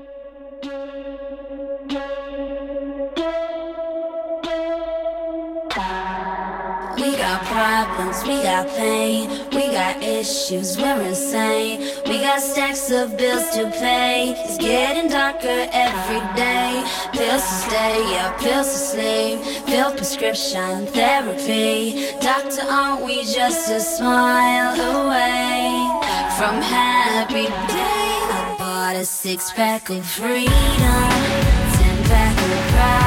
problems, 7.54 8.20
we 8.24 8.42
got 8.42 8.66
pain, 8.70 9.30
we 9.54 9.70
got 9.70 10.02
issues, 10.02 10.76
we're 10.76 11.02
insane. 11.02 11.78
We 12.08 12.18
got 12.18 12.40
stacks 12.40 12.90
of 12.90 13.16
bills 13.16 13.48
to 13.54 13.70
pay. 13.70 14.34
It's 14.44 14.58
getting 14.58 15.08
darker 15.08 15.60
every 15.72 16.22
day. 16.34 16.82
Pills 17.12 17.46
to 17.50 17.54
stay, 17.66 17.96
yeah, 18.12 18.36
pills 18.40 18.66
to 18.72 18.80
sleep. 18.90 19.38
Fill 19.68 19.92
prescription 19.92 20.86
therapy. 20.88 22.10
Doctor, 22.20 22.66
aren't 22.68 23.04
we 23.06 23.22
just 23.22 23.70
a 23.70 23.80
smile 23.80 24.74
away 24.90 25.70
from 26.36 26.54
happy 26.60 27.46
days? 27.78 28.26
I 28.34 28.56
bought 28.58 28.96
a 28.96 29.04
six 29.04 29.52
pack 29.52 29.90
of 29.90 30.04
freedom, 30.04 31.08
ten 31.76 31.96
pack 32.10 32.36
of 32.36 32.72
pride. 32.72 33.03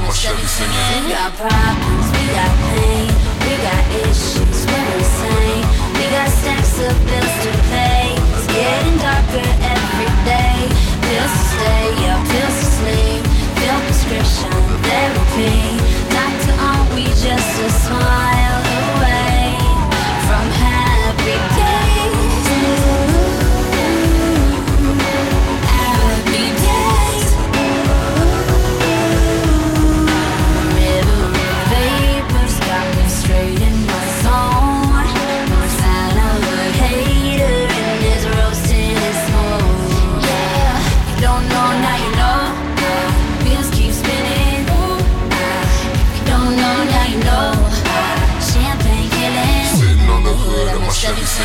On 0.00 0.06
the 0.06 0.12
hood 0.12 0.32
of 0.32 0.40
my 0.40 0.40
Chevy 0.40 0.46
singing. 0.46 1.04
We 1.04 1.12
got 1.12 1.32
problems, 1.36 2.06
we 2.16 2.24
got 2.32 2.52
pain, 2.72 3.08
we 3.44 3.52
got 3.62 3.82
issues, 4.08 4.66
we're 4.66 4.92
insane. 4.96 5.64
We 5.94 6.04
got 6.10 6.28
stacks 6.28 6.78
of 6.80 6.96
bills 7.06 7.36
to 7.44 7.52
pay. 7.68 8.14
It's 8.16 8.46
getting 8.46 8.98
darker 8.98 9.79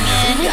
singing. 0.03 0.44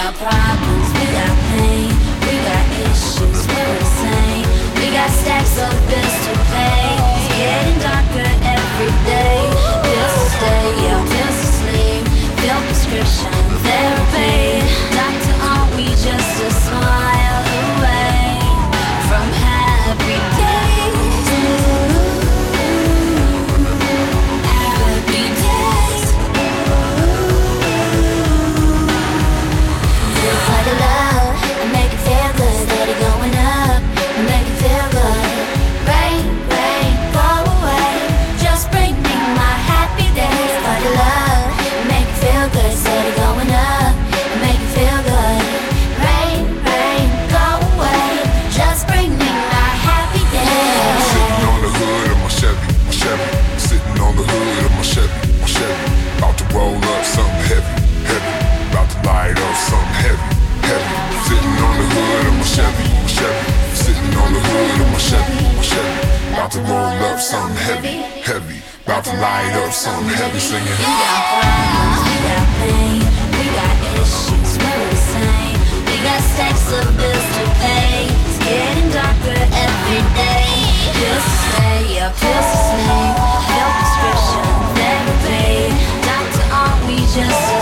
Chevy, 64.62 65.42
Chevy. 65.60 66.32
About 66.32 66.50
to 66.52 66.60
roll 66.60 66.94
up 67.10 67.18
something 67.18 67.56
heavy, 67.56 67.98
heavy. 68.22 68.62
About 68.84 69.04
to 69.04 69.12
light 69.18 69.52
up 69.58 69.72
something 69.72 70.08
heavy, 70.14 70.38
singing. 70.38 70.78
We 70.78 70.86
got 71.02 71.22
problems, 71.42 71.98
we 72.06 72.14
got 72.30 72.46
pain, 72.62 73.02
we 73.34 73.44
got 73.58 73.74
issues, 73.98 74.52
we're 74.62 74.82
insane. 74.86 75.58
We 75.86 75.94
got 76.06 76.22
stacks 76.22 76.70
of 76.78 76.86
bills 76.94 77.26
to 77.36 77.44
pay. 77.58 78.06
It's 78.06 78.38
getting 78.38 78.90
darker 78.94 79.42
every 79.66 80.02
day. 80.14 80.46
Pills 80.94 81.26
stay, 81.50 81.98
yeah, 81.98 82.14
pills 82.14 82.50
sleep. 82.70 83.18
Prescription, 83.50 84.46
therapy. 84.78 85.74
Doctor, 86.06 86.46
aren't 86.54 86.86
we 86.86 87.02
just 87.10 87.61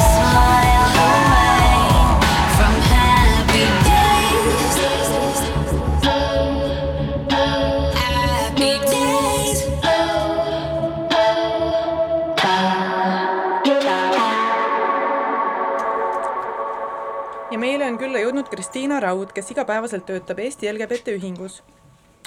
Kristiina 18.50 19.00
Raud, 19.00 19.30
kes 19.30 19.50
igapäevaselt 19.50 20.08
töötab 20.08 20.38
Eesti 20.42 20.66
LGBT 20.72 21.12
Ühingus. 21.14 21.60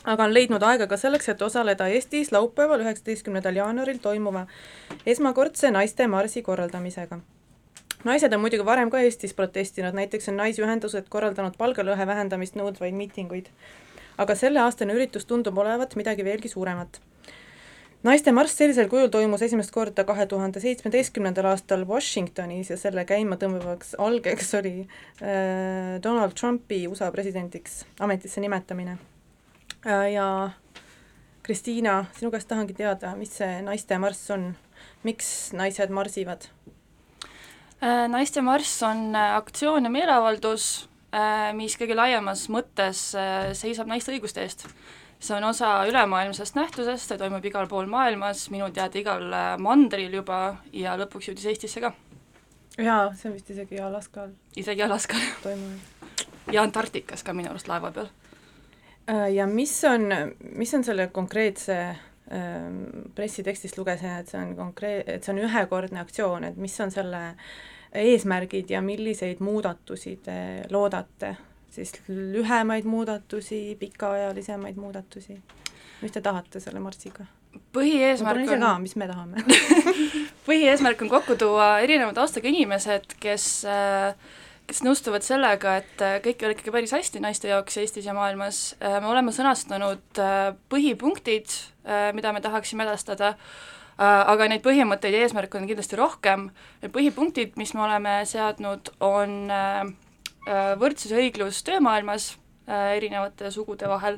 aga 0.04 0.24
on 0.24 0.34
leidnud 0.34 0.64
aega 0.64 0.88
ka 0.88 0.98
selleks, 0.98 1.28
et 1.30 1.42
osaleda 1.42 1.88
Eestis 1.88 2.32
laupäeval, 2.32 2.80
üheksateistkümnendal 2.80 3.60
jaanuaril 3.60 4.00
toimuva 4.06 4.46
esmakordse 5.06 5.72
naiste 5.72 6.08
marsi 6.08 6.42
korraldamisega. 6.42 7.20
naised 8.04 8.34
on 8.34 8.40
muidugi 8.40 8.66
varem 8.66 8.90
ka 8.90 9.00
Eestis 9.00 9.34
protestinud, 9.34 9.94
näiteks 9.94 10.30
on 10.30 10.40
naisühendused 10.40 11.10
korraldanud 11.10 11.58
palgalõhe 11.58 12.08
vähendamist 12.08 12.56
nõudvaid 12.56 12.94
miitinguid. 12.94 13.50
aga 14.18 14.36
selleaastane 14.36 14.94
üritus 14.94 15.26
tundub 15.26 15.58
olevat 15.58 15.96
midagi 15.96 16.24
veelgi 16.24 16.48
suuremat 16.48 17.02
naiste 18.04 18.34
marss 18.36 18.58
sellisel 18.60 18.90
kujul 18.92 19.12
toimus 19.14 19.46
esimest 19.46 19.72
korda 19.72 20.04
kahe 20.08 20.26
tuhande 20.30 20.60
seitsmeteistkümnendal 20.64 21.52
aastal 21.54 21.86
Washingtonis 21.88 22.74
ja 22.74 22.78
selle 22.80 23.06
käimatõmbavaks 23.10 23.96
algeks 24.02 24.54
oli 24.60 24.76
äh, 24.84 26.02
Donald 26.04 26.36
Trumpi 26.40 26.84
USA 26.88 27.12
presidendiks 27.12 27.84
ametisse 28.00 28.44
nimetamine 28.44 28.98
äh,. 29.86 30.12
ja 30.14 30.28
Kristiina, 31.44 32.06
sinu 32.16 32.30
käest 32.32 32.48
tahangi 32.48 32.72
teada, 32.78 33.18
mis 33.20 33.34
see 33.36 33.58
naiste 33.66 33.98
marss 34.00 34.30
on, 34.32 34.54
miks 35.04 35.28
naised 35.52 35.92
marsivad? 35.92 36.46
Äh, 37.84 38.06
naiste 38.08 38.40
marss 38.42 38.78
on 38.88 39.10
äh, 39.12 39.36
aktsioon 39.36 39.84
ja 39.84 39.92
meeleavaldus, 39.92 40.88
äh, 41.12 41.50
mis 41.58 41.76
kõige 41.76 41.98
laiemas 42.00 42.46
mõttes 42.48 43.10
seisab 43.60 43.92
naiste 43.92 44.16
õiguste 44.16 44.46
eest. 44.46 44.64
See 45.24 45.36
on 45.38 45.44
osa 45.48 45.86
ülemaailmsest 45.88 46.58
nähtusest, 46.60 47.12
see 47.12 47.20
toimub 47.22 47.46
igal 47.48 47.68
pool 47.72 47.88
maailmas, 47.90 48.50
minu 48.52 48.70
teada 48.76 49.00
igal 49.00 49.36
mandril 49.64 50.20
juba 50.20 50.40
ja 50.76 50.98
lõpuks 51.00 51.32
jõudis 51.32 51.48
Eestisse 51.52 51.84
ka. 51.84 51.94
jaa, 52.78 53.14
see 53.16 53.30
on 53.30 53.38
vist 53.38 53.54
isegi 53.56 53.80
Alaskal 53.82 54.34
isegi 54.60 54.84
Alaskal 54.84 55.22
toimunud. 55.44 55.80
ja 56.52 56.64
Antarktikas 56.64 57.24
ka 57.24 57.34
minu 57.34 57.54
arust 57.54 57.68
laeva 57.72 57.92
peal. 57.92 58.10
ja 59.34 59.48
mis 59.48 59.76
on, 59.88 60.10
mis 60.56 60.74
on 60.74 60.84
selle 60.84 61.08
konkreetse 61.08 61.78
ähm, 62.32 62.84
pressitekstist 63.16 63.78
lugesin, 63.78 64.20
et 64.20 64.28
see 64.28 64.42
on 64.42 64.56
konkreet-, 64.60 65.08
et 65.08 65.24
see 65.24 65.36
on 65.36 65.44
ühekordne 65.48 66.04
aktsioon, 66.04 66.44
et 66.44 66.60
mis 66.60 66.76
on 66.84 66.92
selle 66.92 67.24
eesmärgid 67.94 68.70
ja 68.74 68.82
milliseid 68.82 69.42
muudatusi 69.44 70.18
te 70.24 70.38
loodate, 70.72 71.36
siis 71.74 71.96
lühemaid 72.08 72.86
muudatusi, 72.90 73.64
pikaajalisemaid 73.80 74.80
muudatusi? 74.80 75.40
mis 76.04 76.12
te 76.12 76.22
tahate 76.22 76.60
selle 76.64 76.84
marssiga? 76.84 77.26
ma 77.54 77.62
põhieesmärk 77.76 78.56
on 78.56 78.66
ka, 78.68 78.72
mis 78.84 78.96
me 79.00 79.10
tahame 79.10 79.44
põhieesmärk 80.48 81.04
on 81.06 81.12
kokku 81.12 81.38
tuua 81.40 81.76
erineva 81.86 82.14
taustaga 82.16 82.50
inimesed, 82.50 83.14
kes 83.24 83.52
kes 84.68 84.82
nõustuvad 84.86 85.26
sellega, 85.26 85.78
et 85.82 86.02
äh, 86.04 86.18
kõik 86.24 86.42
ei 86.42 86.48
ole 86.48 86.56
ikkagi 86.56 86.74
päris 86.74 86.94
hästi 86.96 87.22
naiste 87.24 87.50
jaoks 87.52 87.78
Eestis 87.82 88.08
ja 88.08 88.16
maailmas, 88.16 88.62
me 88.80 89.10
oleme 89.12 89.34
sõnastanud 89.36 90.22
äh, 90.24 90.54
põhipunktid, 90.72 91.52
äh, 91.84 92.10
mida 92.16 92.32
me 92.34 92.42
tahaksime 92.44 92.88
edastada, 92.88 93.36
aga 93.94 94.48
neid 94.50 94.64
põhimõtteid 94.66 95.14
ja 95.14 95.20
eesmärke 95.22 95.60
on 95.60 95.68
kindlasti 95.70 95.98
rohkem, 96.00 96.48
need 96.82 96.92
põhipunktid, 96.96 97.52
mis 97.62 97.76
me 97.78 97.84
oleme 97.86 98.16
seadnud, 98.26 98.90
on 99.06 99.52
võrdsus 100.80 101.12
ja 101.12 101.20
õiglus 101.22 101.62
töömaailmas 101.64 102.34
erinevate 102.68 103.52
sugude 103.52 103.88
vahel, 103.88 104.18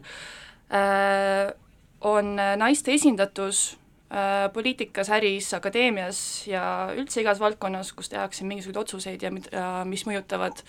on 2.06 2.32
naiste 2.36 2.94
esindatus 2.94 3.76
Äh, 4.16 4.52
poliitikas, 4.54 5.10
äris, 5.10 5.48
akadeemias 5.58 6.18
ja 6.46 6.62
üldse 6.94 7.24
igas 7.24 7.40
valdkonnas, 7.42 7.90
kus 7.98 8.12
tehakse 8.12 8.46
mingisuguseid 8.46 8.78
otsuseid 8.78 9.24
ja 9.26 9.32
mid-, 9.34 9.50
mis 9.90 10.04
mõjutavad 10.06 10.62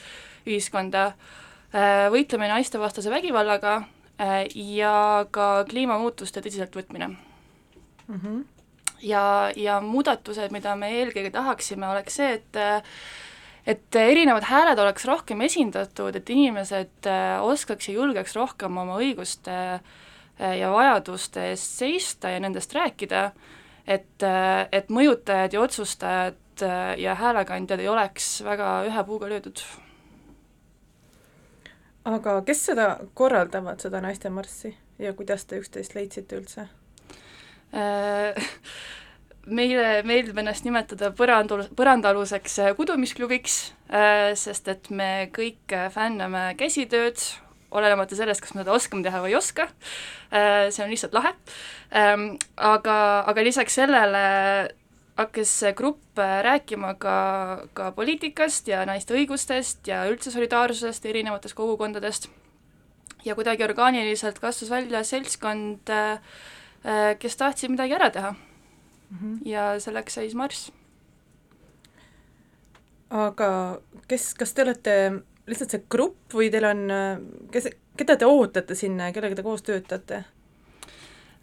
ühiskonda, 0.48 1.10
äh, 1.68 2.06
võitlemine 2.10 2.48
naistevastase 2.54 3.12
vägivallaga 3.12 3.74
äh, 4.16 4.48
ja 4.56 5.26
ka 5.30 5.66
kliimamuutuste 5.68 6.40
tõsiseltvõtmine 6.46 7.10
mm. 7.12 8.16
-hmm. 8.16 8.40
ja, 9.04 9.52
ja 9.52 9.78
muudatused, 9.84 10.48
mida 10.56 10.72
me 10.74 10.90
eelkõige 11.02 11.30
tahaksime, 11.36 11.86
oleks 11.92 12.16
see, 12.16 12.40
et 12.40 12.60
et 13.66 13.96
erinevad 13.98 14.46
hääled 14.46 14.78
oleks 14.78 15.04
rohkem 15.04 15.40
esindatud, 15.42 16.16
et 16.16 16.30
inimesed 16.30 17.08
oskaks 17.42 17.88
ja 17.88 17.94
julgeks 17.94 18.36
rohkem 18.36 18.76
oma 18.78 19.00
õiguste 19.02 19.56
äh, 19.74 19.94
Äh, 20.40 20.58
ja 20.58 20.70
vajaduste 20.72 21.40
eest 21.50 21.78
seista 21.78 22.28
ja 22.28 22.40
nendest 22.40 22.74
rääkida, 22.76 23.30
et, 23.88 24.22
äh, 24.22 24.68
et 24.72 24.90
mõjutajad 24.92 25.54
ja 25.56 25.60
otsustajad 25.64 26.62
äh, 26.62 26.98
ja 27.00 27.14
häälekandjad 27.16 27.80
ei 27.80 27.88
oleks 27.88 28.42
väga 28.44 28.82
ühe 28.84 29.04
puuga 29.04 29.30
löödud. 29.32 29.62
aga 32.04 32.42
kes 32.46 32.66
seda 32.66 32.98
korraldavad, 33.14 33.80
seda 33.80 34.00
naistemarssi 34.00 34.76
ja 34.98 35.12
kuidas 35.12 35.44
te 35.44 35.56
üksteist 35.58 35.94
leidsite 35.94 36.36
üldse? 36.36 36.68
meile 39.46 40.02
meeldib 40.06 40.38
ennast 40.42 40.66
nimetada 40.66 41.12
põrandul, 41.16 41.64
põrandaaluseks 41.78 42.58
kudumisklubiks, 42.78 43.58
sest 44.34 44.68
et 44.68 44.90
me 44.90 45.28
kõik 45.34 45.74
fänname 45.94 46.48
käsitööd, 46.58 47.20
olenemata 47.70 48.16
sellest, 48.16 48.42
kas 48.42 48.54
me 48.54 48.62
seda 48.62 48.74
oskame 48.76 49.04
teha 49.06 49.20
või 49.22 49.34
ei 49.34 49.38
oska, 49.38 49.68
äh, 50.30 50.66
see 50.74 50.84
on 50.84 50.92
lihtsalt 50.92 51.14
lahe, 51.16 51.32
ähm, 51.96 52.28
aga, 52.56 52.96
aga 53.26 53.44
lisaks 53.44 53.78
sellele 53.80 54.24
hakkas 55.16 55.52
see 55.62 55.72
grupp 55.76 56.20
äh, 56.20 56.38
rääkima 56.46 56.94
ka, 57.00 57.18
ka 57.76 57.90
poliitikast 57.96 58.68
ja 58.70 58.84
naiste 58.88 59.16
õigustest 59.16 59.88
ja 59.88 60.04
üldse 60.10 60.32
solidaarsusest 60.34 61.06
erinevatest 61.06 61.56
kogukondadest. 61.58 62.28
Ja 63.26 63.34
kuidagi 63.34 63.64
orgaaniliselt 63.66 64.38
kasvas 64.38 64.70
välja 64.70 65.02
seltskond, 65.04 65.90
äh, 65.90 66.20
kes 67.18 67.40
tahtsid 67.40 67.72
midagi 67.72 67.96
ära 67.96 68.12
teha 68.14 68.36
mm. 69.10 69.18
-hmm. 69.18 69.38
ja 69.44 69.80
selleks 69.80 70.14
sai 70.14 70.24
siis 70.24 70.34
marss. 70.34 70.72
aga 73.10 73.80
kes, 74.08 74.34
kas 74.34 74.52
te 74.52 74.62
olete 74.62 74.94
lihtsalt 75.46 75.70
see 75.70 75.84
grupp 75.90 76.34
või 76.34 76.50
teil 76.50 76.64
on, 76.64 76.88
kes, 77.50 77.68
keda 77.96 78.16
te 78.16 78.26
ootate 78.26 78.74
sinna 78.74 79.06
ja 79.06 79.12
kellega 79.12 79.36
te 79.36 79.42
koos 79.42 79.62
töötate? 79.62 80.24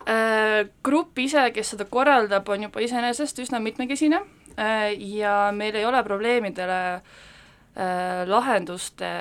Äh, 0.03 0.67
grupp 0.83 1.19
ise, 1.23 1.45
kes 1.55 1.69
seda 1.73 1.85
korraldab, 1.87 2.49
on 2.51 2.65
juba 2.65 2.81
iseenesest 2.83 3.37
üsna 3.39 3.61
mitmekesine 3.63 4.19
äh, 4.59 4.89
ja 4.99 5.53
meil 5.55 5.77
ei 5.79 5.85
ole 5.87 6.01
probleemidele 6.03 6.79
äh, 6.95 8.25
lahenduste, 8.27 9.13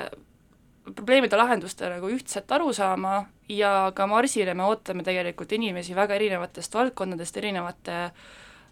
probleemide 0.83 1.37
lahenduste 1.37 1.87
nagu 1.89 2.09
ühtset 2.11 2.51
arusaama 2.51 3.23
ja 3.49 3.91
ka 3.95 4.07
Marsile 4.07 4.53
me 4.53 4.65
ootame 4.67 5.03
tegelikult 5.03 5.51
inimesi 5.55 5.95
väga 5.95 6.17
erinevatest 6.17 6.75
valdkondadest, 6.75 7.37
erinevate 7.37 7.97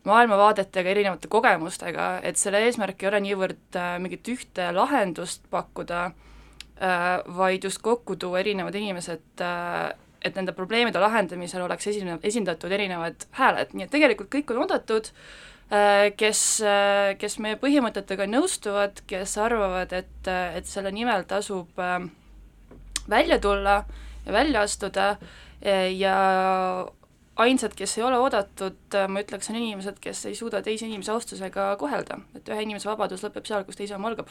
maailmavaadetega, 0.07 0.89
erinevate 0.89 1.29
kogemustega, 1.31 2.07
et 2.25 2.39
selle 2.41 2.63
eesmärk 2.65 3.03
ei 3.03 3.09
ole 3.11 3.19
niivõrd 3.27 3.77
äh, 3.77 3.93
mingit 4.01 4.31
ühte 4.33 4.71
lahendust 4.73 5.45
pakkuda 5.53 6.05
äh,, 6.07 7.21
vaid 7.37 7.67
just 7.69 7.83
kokku 7.85 8.17
tuua 8.19 8.41
erinevad 8.41 8.75
inimesed 8.75 9.45
äh,, 9.45 9.91
et 10.21 10.35
nende 10.37 10.53
probleemide 10.57 10.99
lahendamisel 11.01 11.63
oleks 11.65 11.87
esine-, 11.93 12.19
esindatud 12.23 12.73
erinevad 12.73 13.27
hääled, 13.37 13.71
nii 13.77 13.87
et 13.87 13.93
tegelikult 13.93 14.33
kõik 14.33 14.53
on 14.55 14.65
oodatud. 14.65 15.13
äh,, 15.13 15.50
kes 16.17 16.39
äh,, 16.67 17.13
kes 17.19 17.37
meie 17.39 17.55
põhimõtetega 17.59 18.27
nõustuvad, 18.27 19.03
kes 19.07 19.37
arvavad, 19.39 19.93
et, 19.95 20.27
äh, 20.27 20.57
et 20.59 20.67
selle 20.67 20.91
nimel 20.91 21.23
tasub 21.29 21.79
äh, 21.79 22.01
välja 23.09 23.39
tulla 23.39 23.77
ja 24.25 24.33
välja 24.35 24.65
astuda 24.67 25.13
äh, 25.63 25.87
ja 25.95 26.15
ainsad, 27.39 27.73
kes 27.77 27.95
ei 27.97 28.03
ole 28.03 28.19
oodatud, 28.19 28.97
ma 29.07 29.23
ütleks, 29.23 29.47
on 29.49 29.61
inimesed, 29.61 30.01
kes 30.03 30.25
ei 30.27 30.35
suuda 30.35 30.59
teise 30.61 30.85
inimese 30.85 31.13
austusega 31.15 31.71
kohelda, 31.79 32.19
et 32.35 32.51
ühe 32.51 32.67
inimese 32.67 32.91
vabadus 32.91 33.23
lõpeb 33.23 33.47
seal, 33.47 33.63
kus 33.65 33.79
teise 33.79 33.95
oma 33.95 34.11
algab. 34.11 34.27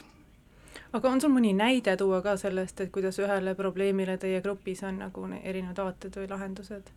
aga 0.92 1.08
on 1.08 1.24
sul 1.24 1.32
mõni 1.32 1.54
näide 1.56 1.96
tuua 1.96 2.20
ka 2.22 2.36
sellest, 2.36 2.84
et 2.84 2.92
kuidas 2.92 3.18
ühele 3.18 3.56
probleemile 3.56 4.18
teie 4.20 4.44
grupis 4.44 4.84
on 4.84 5.00
nagu 5.00 5.26
erinevad 5.42 5.80
vaated 5.88 6.20
või 6.20 6.28
lahendused? 6.28 6.94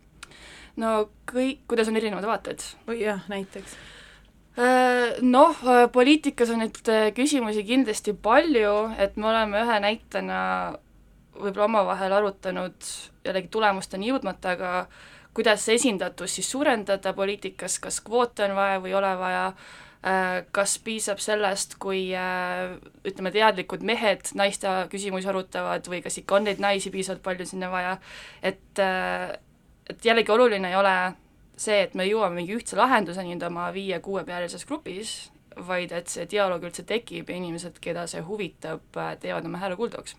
no 0.76 0.94
kõik, 1.32 1.64
kuidas 1.66 1.88
on 1.88 1.96
erinevad 1.96 2.28
vaated? 2.28 2.62
või 2.86 3.00
jah, 3.00 3.24
näiteks 3.32 3.72
äh, 3.72 4.03
Noh, 4.54 5.62
poliitikas 5.92 6.52
on 6.54 6.60
neid 6.62 6.76
äh, 6.86 7.08
küsimusi 7.14 7.64
kindlasti 7.66 8.12
palju, 8.22 8.74
et 9.02 9.16
me 9.18 9.26
oleme 9.32 9.64
ühe 9.64 9.78
näitena 9.82 10.38
võib-olla 11.34 11.64
omavahel 11.66 12.12
arutanud 12.14 12.90
jällegi 13.26 13.50
tulemusteni 13.50 14.12
jõudmata, 14.12 14.54
aga 14.54 14.74
kuidas 15.34 15.66
esindatust 15.74 16.38
siis 16.38 16.50
suurendada 16.50 17.12
poliitikas, 17.16 17.80
kas 17.82 17.98
kvoote 18.04 18.46
on 18.46 18.54
vaja 18.54 18.78
või 18.82 18.92
ei 18.92 18.98
ole 19.00 19.10
vaja, 19.18 19.42
äh, 20.06 20.36
kas 20.54 20.76
piisab 20.86 21.18
sellest, 21.22 21.74
kui 21.82 22.04
äh, 22.14 22.76
ütleme, 23.02 23.34
teadlikud 23.34 23.82
mehed 23.82 24.30
naiste 24.38 24.70
küsimusi 24.92 25.30
arutavad 25.32 25.90
või 25.90 26.04
kas 26.04 26.20
ikka 26.22 26.38
on 26.38 26.46
neid 26.46 26.62
naisi 26.62 26.94
piisavalt 26.94 27.24
palju 27.26 27.48
sinna 27.50 27.72
vaja, 27.74 27.98
et 28.42 28.82
äh, 28.82 29.34
et 29.90 30.04
jällegi 30.04 30.32
oluline 30.32 30.70
ei 30.70 30.76
ole 30.78 30.94
see, 31.56 31.84
et 31.86 31.94
me 31.94 32.06
jõuame 32.08 32.40
mingi 32.40 32.56
ühtse 32.56 32.78
lahenduseni 32.78 33.36
oma 33.46 33.68
viie-kuuepealises 33.74 34.66
grupis, 34.66 35.14
vaid 35.68 35.92
et 35.94 36.10
see 36.10 36.26
dialoog 36.30 36.66
üldse 36.66 36.84
tekib 36.86 37.30
ja 37.30 37.38
inimesed, 37.38 37.78
keda 37.82 38.08
see 38.10 38.22
huvitab, 38.26 38.82
teevad 39.22 39.46
oma 39.46 39.60
hääle 39.62 39.78
kuuldavaks. 39.78 40.16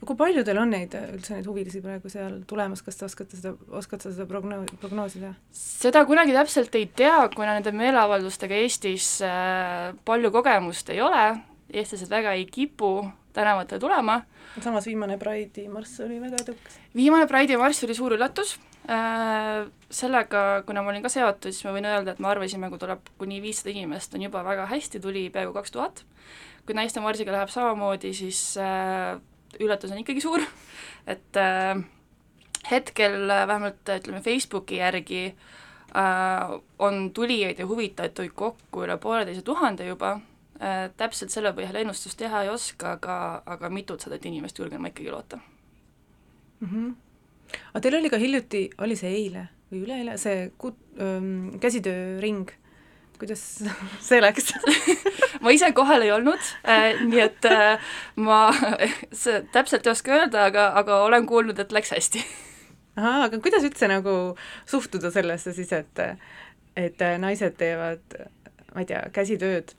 kui 0.00 0.16
palju 0.16 0.40
teil 0.44 0.56
on 0.56 0.70
neid 0.72 0.94
üldse 0.96 1.34
neid 1.34 1.44
huvilisi 1.44 1.82
praegu 1.84 2.08
seal 2.08 2.38
tulemas, 2.48 2.80
kas 2.80 2.96
te 2.96 3.04
oskate 3.04 3.36
seda, 3.36 3.52
oskad 3.76 4.00
sa 4.00 4.12
seda 4.14 4.24
prognoo-, 4.30 4.64
prognoosida? 4.80 5.34
seda 5.52 6.06
kunagi 6.08 6.32
täpselt 6.32 6.74
ei 6.80 6.86
tea, 6.86 7.28
kuna 7.34 7.58
nende 7.58 7.74
meeleavaldustega 7.76 8.56
Eestis 8.62 9.18
äh, 9.26 9.90
palju 10.08 10.32
kogemust 10.32 10.88
ei 10.94 11.02
ole, 11.04 11.26
eestlased 11.68 12.08
väga 12.08 12.32
ei 12.32 12.48
kipu 12.48 13.10
tänavatele 13.36 13.80
tulema. 13.80 14.22
samas 14.64 14.88
viimane 14.88 15.20
Pride'i 15.20 15.68
marss 15.68 16.00
oli 16.00 16.16
väga 16.20 16.40
edukas. 16.46 16.80
viimane 16.96 17.28
Pride'i 17.28 17.60
marss 17.60 17.84
oli 17.84 17.94
suur 17.94 18.16
üllatus 18.16 18.56
sellega, 18.88 20.62
kuna 20.66 20.82
ma 20.82 20.90
olin 20.90 21.02
ka 21.04 21.10
seotud, 21.12 21.52
siis 21.52 21.66
ma 21.66 21.74
võin 21.76 21.86
öelda, 21.86 22.14
et 22.14 22.22
me 22.22 22.30
arvasime, 22.30 22.70
kui 22.72 22.80
tuleb 22.80 23.10
kuni 23.20 23.42
viissada 23.44 23.70
inimest, 23.70 24.14
on 24.16 24.24
juba 24.24 24.42
väga 24.42 24.64
hästi, 24.70 25.02
tuli 25.04 25.28
peaaegu 25.30 25.52
kaks 25.54 25.70
tuhat. 25.70 26.04
kui 26.66 26.74
naiste 26.74 27.00
marsiga 27.00 27.32
läheb 27.32 27.50
samamoodi, 27.52 28.12
siis 28.14 28.40
äh, 28.60 29.20
üllatus 29.60 29.90
on 29.92 30.02
ikkagi 30.02 30.22
suur, 30.22 30.42
et 31.06 31.38
äh, 31.40 31.80
hetkel 32.70 33.30
äh, 33.30 33.46
vähemalt 33.48 33.88
ütleme 33.96 34.20
Facebooki 34.20 34.76
järgi 34.76 35.24
äh, 35.96 36.60
on 36.78 37.10
tulijaid 37.14 37.58
ja 37.58 37.66
huvitajaid 37.66 38.34
kokku 38.34 38.84
üle 38.84 38.96
pooleteise 38.98 39.42
tuhande 39.42 39.86
juba 39.86 40.12
äh,, 40.60 40.90
täpselt 40.96 41.32
selle 41.34 41.52
põhjal 41.56 41.80
ennustust 41.82 42.18
teha 42.20 42.44
ei 42.44 42.52
oska, 42.52 42.96
aga, 42.98 43.42
aga 43.46 43.70
mitutsadat 43.70 44.26
inimest 44.26 44.58
julgen 44.58 44.82
ma 44.82 44.92
ikkagi 44.92 45.10
loota 45.10 45.40
mm. 46.60 46.68
-hmm. 46.68 46.94
Aga 47.72 47.82
teil 47.84 47.98
oli 48.00 48.10
ka 48.12 48.20
hiljuti, 48.20 48.64
oli 48.84 48.96
see 48.98 49.12
eile 49.14 49.46
või 49.70 49.84
üleeile, 49.84 50.16
see 50.18 50.50
ku-, 50.58 50.76
ähm, 51.00 51.52
käsitööring. 51.62 52.50
Kuidas 53.20 53.42
see 54.08 54.20
läks? 54.22 54.52
Ma 55.44 55.52
ise 55.54 55.70
kohal 55.76 56.04
ei 56.04 56.12
olnud 56.12 56.40
äh,, 56.64 57.00
nii 57.04 57.24
et 57.24 57.48
äh, 57.48 57.92
ma 58.20 58.46
see 59.22 59.42
täpselt 59.52 59.86
ei 59.86 59.92
oska 59.94 60.16
öelda, 60.18 60.46
aga, 60.50 60.70
aga 60.80 61.02
olen 61.06 61.28
kuulnud, 61.28 61.58
et 61.60 61.72
läks 61.72 61.92
hästi. 61.96 62.24
ahah, 62.96 63.26
aga 63.28 63.40
kuidas 63.40 63.64
üldse 63.64 63.88
nagu 63.88 64.14
suhtuda 64.68 65.12
sellesse 65.14 65.54
siis, 65.56 65.72
et 65.72 66.04
et 66.80 67.02
naised 67.20 67.56
teevad, 67.60 68.16
ma 68.74 68.82
ei 68.82 68.88
tea, 68.88 69.02
käsitööd 69.12 69.74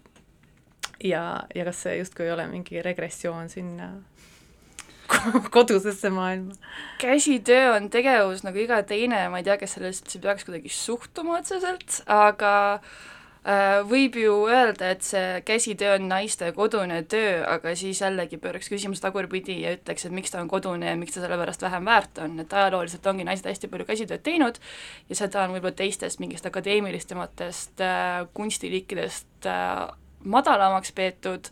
ja, 1.04 1.44
ja 1.56 1.66
kas 1.66 1.84
see 1.86 1.98
justkui 1.98 2.26
ei 2.26 2.34
ole 2.34 2.48
mingi 2.52 2.82
regressioon 2.82 3.50
sinna 3.50 3.92
kodusesse 5.56 6.10
maailma? 6.10 6.54
käsitöö 7.02 7.76
on 7.76 7.90
tegevus 7.90 8.44
nagu 8.44 8.60
iga 8.62 8.82
teine, 8.88 9.28
ma 9.30 9.42
ei 9.42 9.48
tea, 9.48 9.58
kes 9.62 9.78
sellesse 9.78 10.06
üldse 10.06 10.22
peaks 10.24 10.46
kuidagi 10.48 10.72
suhtuma 10.74 11.40
otseselt, 11.40 12.02
aga 12.12 12.54
äh, 12.78 13.80
võib 13.88 14.18
ju 14.22 14.36
öelda, 14.50 14.92
et 14.96 15.06
see 15.06 15.42
käsitöö 15.48 15.96
on 15.98 16.08
naiste 16.12 16.52
kodune 16.58 17.02
töö, 17.10 17.42
aga 17.48 17.76
siis 17.80 18.02
jällegi 18.04 18.40
pööraks 18.42 18.72
küsimuse 18.74 19.04
tagurpidi 19.06 19.62
ja 19.64 19.76
ütleks, 19.78 20.06
et 20.06 20.16
miks 20.16 20.34
ta 20.34 20.42
on 20.44 20.52
kodune 20.52 20.92
ja 20.92 20.98
miks 21.00 21.18
ta 21.18 21.26
sellepärast 21.26 21.66
vähem 21.66 21.90
väärt 21.90 22.22
on, 22.24 22.40
et 22.44 22.54
ajalooliselt 22.54 23.08
ongi 23.12 23.28
naised 23.28 23.50
hästi 23.50 23.72
palju 23.72 23.90
käsitööd 23.90 24.26
teinud 24.26 24.62
ja 25.10 25.20
seda 25.24 25.46
on 25.46 25.56
võib-olla 25.58 25.78
teistest 25.84 26.22
mingist 26.24 26.48
akadeemilistematest 26.50 27.84
äh, 27.86 28.24
kunstiliikidest 28.38 29.50
äh, 29.50 29.90
madalamaks 30.24 30.92
peetud, 30.96 31.50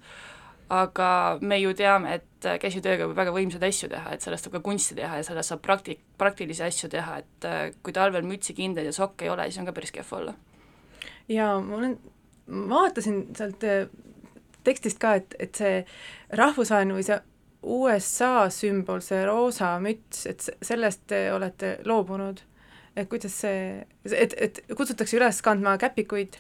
aga 0.70 1.40
me 1.42 1.58
ju 1.60 1.74
teame, 1.74 2.20
et 2.20 2.48
käsitööga 2.62 3.08
võib 3.10 3.18
väga 3.18 3.34
võimsaid 3.34 3.64
asju 3.66 3.90
teha, 3.90 4.14
et 4.14 4.26
sellest 4.26 4.46
saab 4.46 4.58
ka 4.58 4.62
kunsti 4.68 4.98
teha 5.00 5.18
ja 5.20 5.26
sellest 5.26 5.54
saab 5.54 5.64
prakti-, 5.66 5.98
praktilisi 6.22 6.64
asju 6.66 6.92
teha, 6.94 7.18
et 7.24 7.48
äh, 7.50 7.64
kui 7.84 7.96
talvel 7.96 8.28
mütsi, 8.28 8.54
kindaid 8.58 8.86
ja 8.86 8.94
sokke 8.96 9.26
ei 9.26 9.34
ole, 9.34 9.48
siis 9.50 9.62
on 9.64 9.70
ka 9.70 9.74
päris 9.76 9.94
kehv 9.96 10.14
olla. 10.20 10.36
jaa, 11.30 11.58
ma 11.66 11.80
olen, 11.82 11.98
vaatasin 12.70 13.24
sealt 13.38 13.66
äh, 13.66 13.90
tekstist 14.68 15.02
ka, 15.02 15.16
et, 15.18 15.34
et 15.40 15.58
see 15.58 15.82
rahvusvaheline 16.38 17.00
või 17.00 17.08
see 17.08 17.20
USA 17.70 18.46
sümbol, 18.54 19.02
see 19.04 19.24
roosa 19.28 19.74
müts, 19.84 20.24
et 20.30 20.46
sellest 20.62 21.08
te 21.10 21.26
olete 21.34 21.80
loobunud, 21.90 22.44
et 22.96 23.10
kuidas 23.10 23.42
see, 23.42 23.82
et, 24.06 24.38
et 24.38 24.62
kutsutakse 24.78 25.18
üles 25.18 25.42
kandma 25.44 25.76
käpikuid 25.82 26.40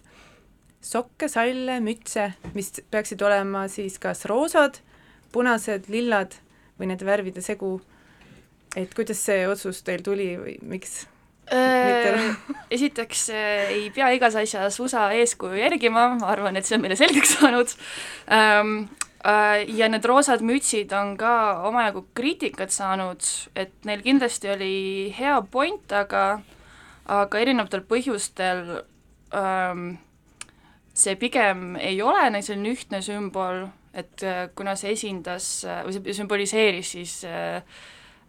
sokke, 0.81 1.27
salle, 1.31 1.79
mütse, 1.83 2.31
mis 2.55 2.71
peaksid 2.91 3.21
olema 3.25 3.67
siis 3.71 3.99
kas 4.01 4.25
roosad, 4.29 4.79
punased, 5.33 5.89
lillad 5.91 6.37
või 6.79 6.91
nende 6.91 7.07
värvide 7.07 7.43
segu. 7.43 7.79
et 8.77 8.93
kuidas 8.93 9.17
see 9.25 9.47
otsus 9.49 9.81
teil 9.83 10.03
tuli 10.05 10.35
või 10.37 10.57
miks? 10.61 11.07
Esiteks 12.75 13.29
äh, 13.33 13.71
ei 13.73 13.89
pea 13.89 14.11
igas 14.13 14.35
asjas 14.37 14.77
USA 14.79 15.07
eeskuju 15.17 15.57
järgima, 15.57 16.05
ma 16.19 16.29
arvan, 16.29 16.57
et 16.57 16.67
see 16.67 16.77
on 16.77 16.83
meile 16.85 16.97
selgeks 16.99 17.37
saanud 17.39 17.75
ähm,. 18.31 18.89
Äh, 19.19 19.65
ja 19.75 19.89
need 19.91 20.05
roosad 20.07 20.39
mütsid 20.39 20.93
on 20.95 21.17
ka 21.19 21.31
omajagu 21.67 22.05
kriitikat 22.15 22.71
saanud, 22.71 23.25
et 23.51 23.73
neil 23.83 23.99
kindlasti 24.05 24.47
oli 24.53 24.75
hea 25.11 25.33
point, 25.51 25.91
aga 25.91 26.39
aga 27.09 27.41
erinevatel 27.41 27.83
põhjustel 27.89 28.61
ähm, 29.35 29.97
see 30.99 31.15
pigem 31.19 31.77
ei 31.79 32.01
ole 32.03 32.25
neil 32.33 32.43
selline 32.45 32.73
ühtne 32.75 32.99
sümbol, 33.05 33.67
et 33.95 34.23
äh, 34.25 34.47
kuna 34.55 34.75
see 34.79 34.93
esindas 34.97 35.47
äh, 35.67 35.81
või 35.87 35.95
see 35.95 36.17
sümboliseeris 36.19 36.93
siis 36.97 37.15
äh, 37.27 37.61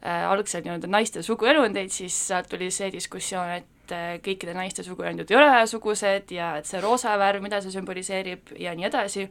äh, 0.04 0.24
algselt 0.30 0.66
nii-öelda 0.66 0.90
naiste 0.90 1.24
suguelundeid, 1.26 1.92
siis 1.92 2.16
sealt 2.30 2.50
tuli 2.52 2.70
see 2.74 2.90
diskussioon, 2.94 3.56
et 3.60 3.94
äh, 3.94 4.12
kõikide 4.24 4.54
naiste 4.56 4.86
suguelundid 4.86 5.30
ei 5.30 5.40
ole 5.40 5.50
ühesugused 5.50 6.32
ja 6.34 6.54
et 6.60 6.70
see 6.70 6.82
roosa 6.84 7.16
värv, 7.20 7.42
mida 7.44 7.60
see 7.64 7.74
sümboliseerib 7.74 8.54
ja 8.60 8.74
nii 8.78 8.88
edasi, 8.88 9.26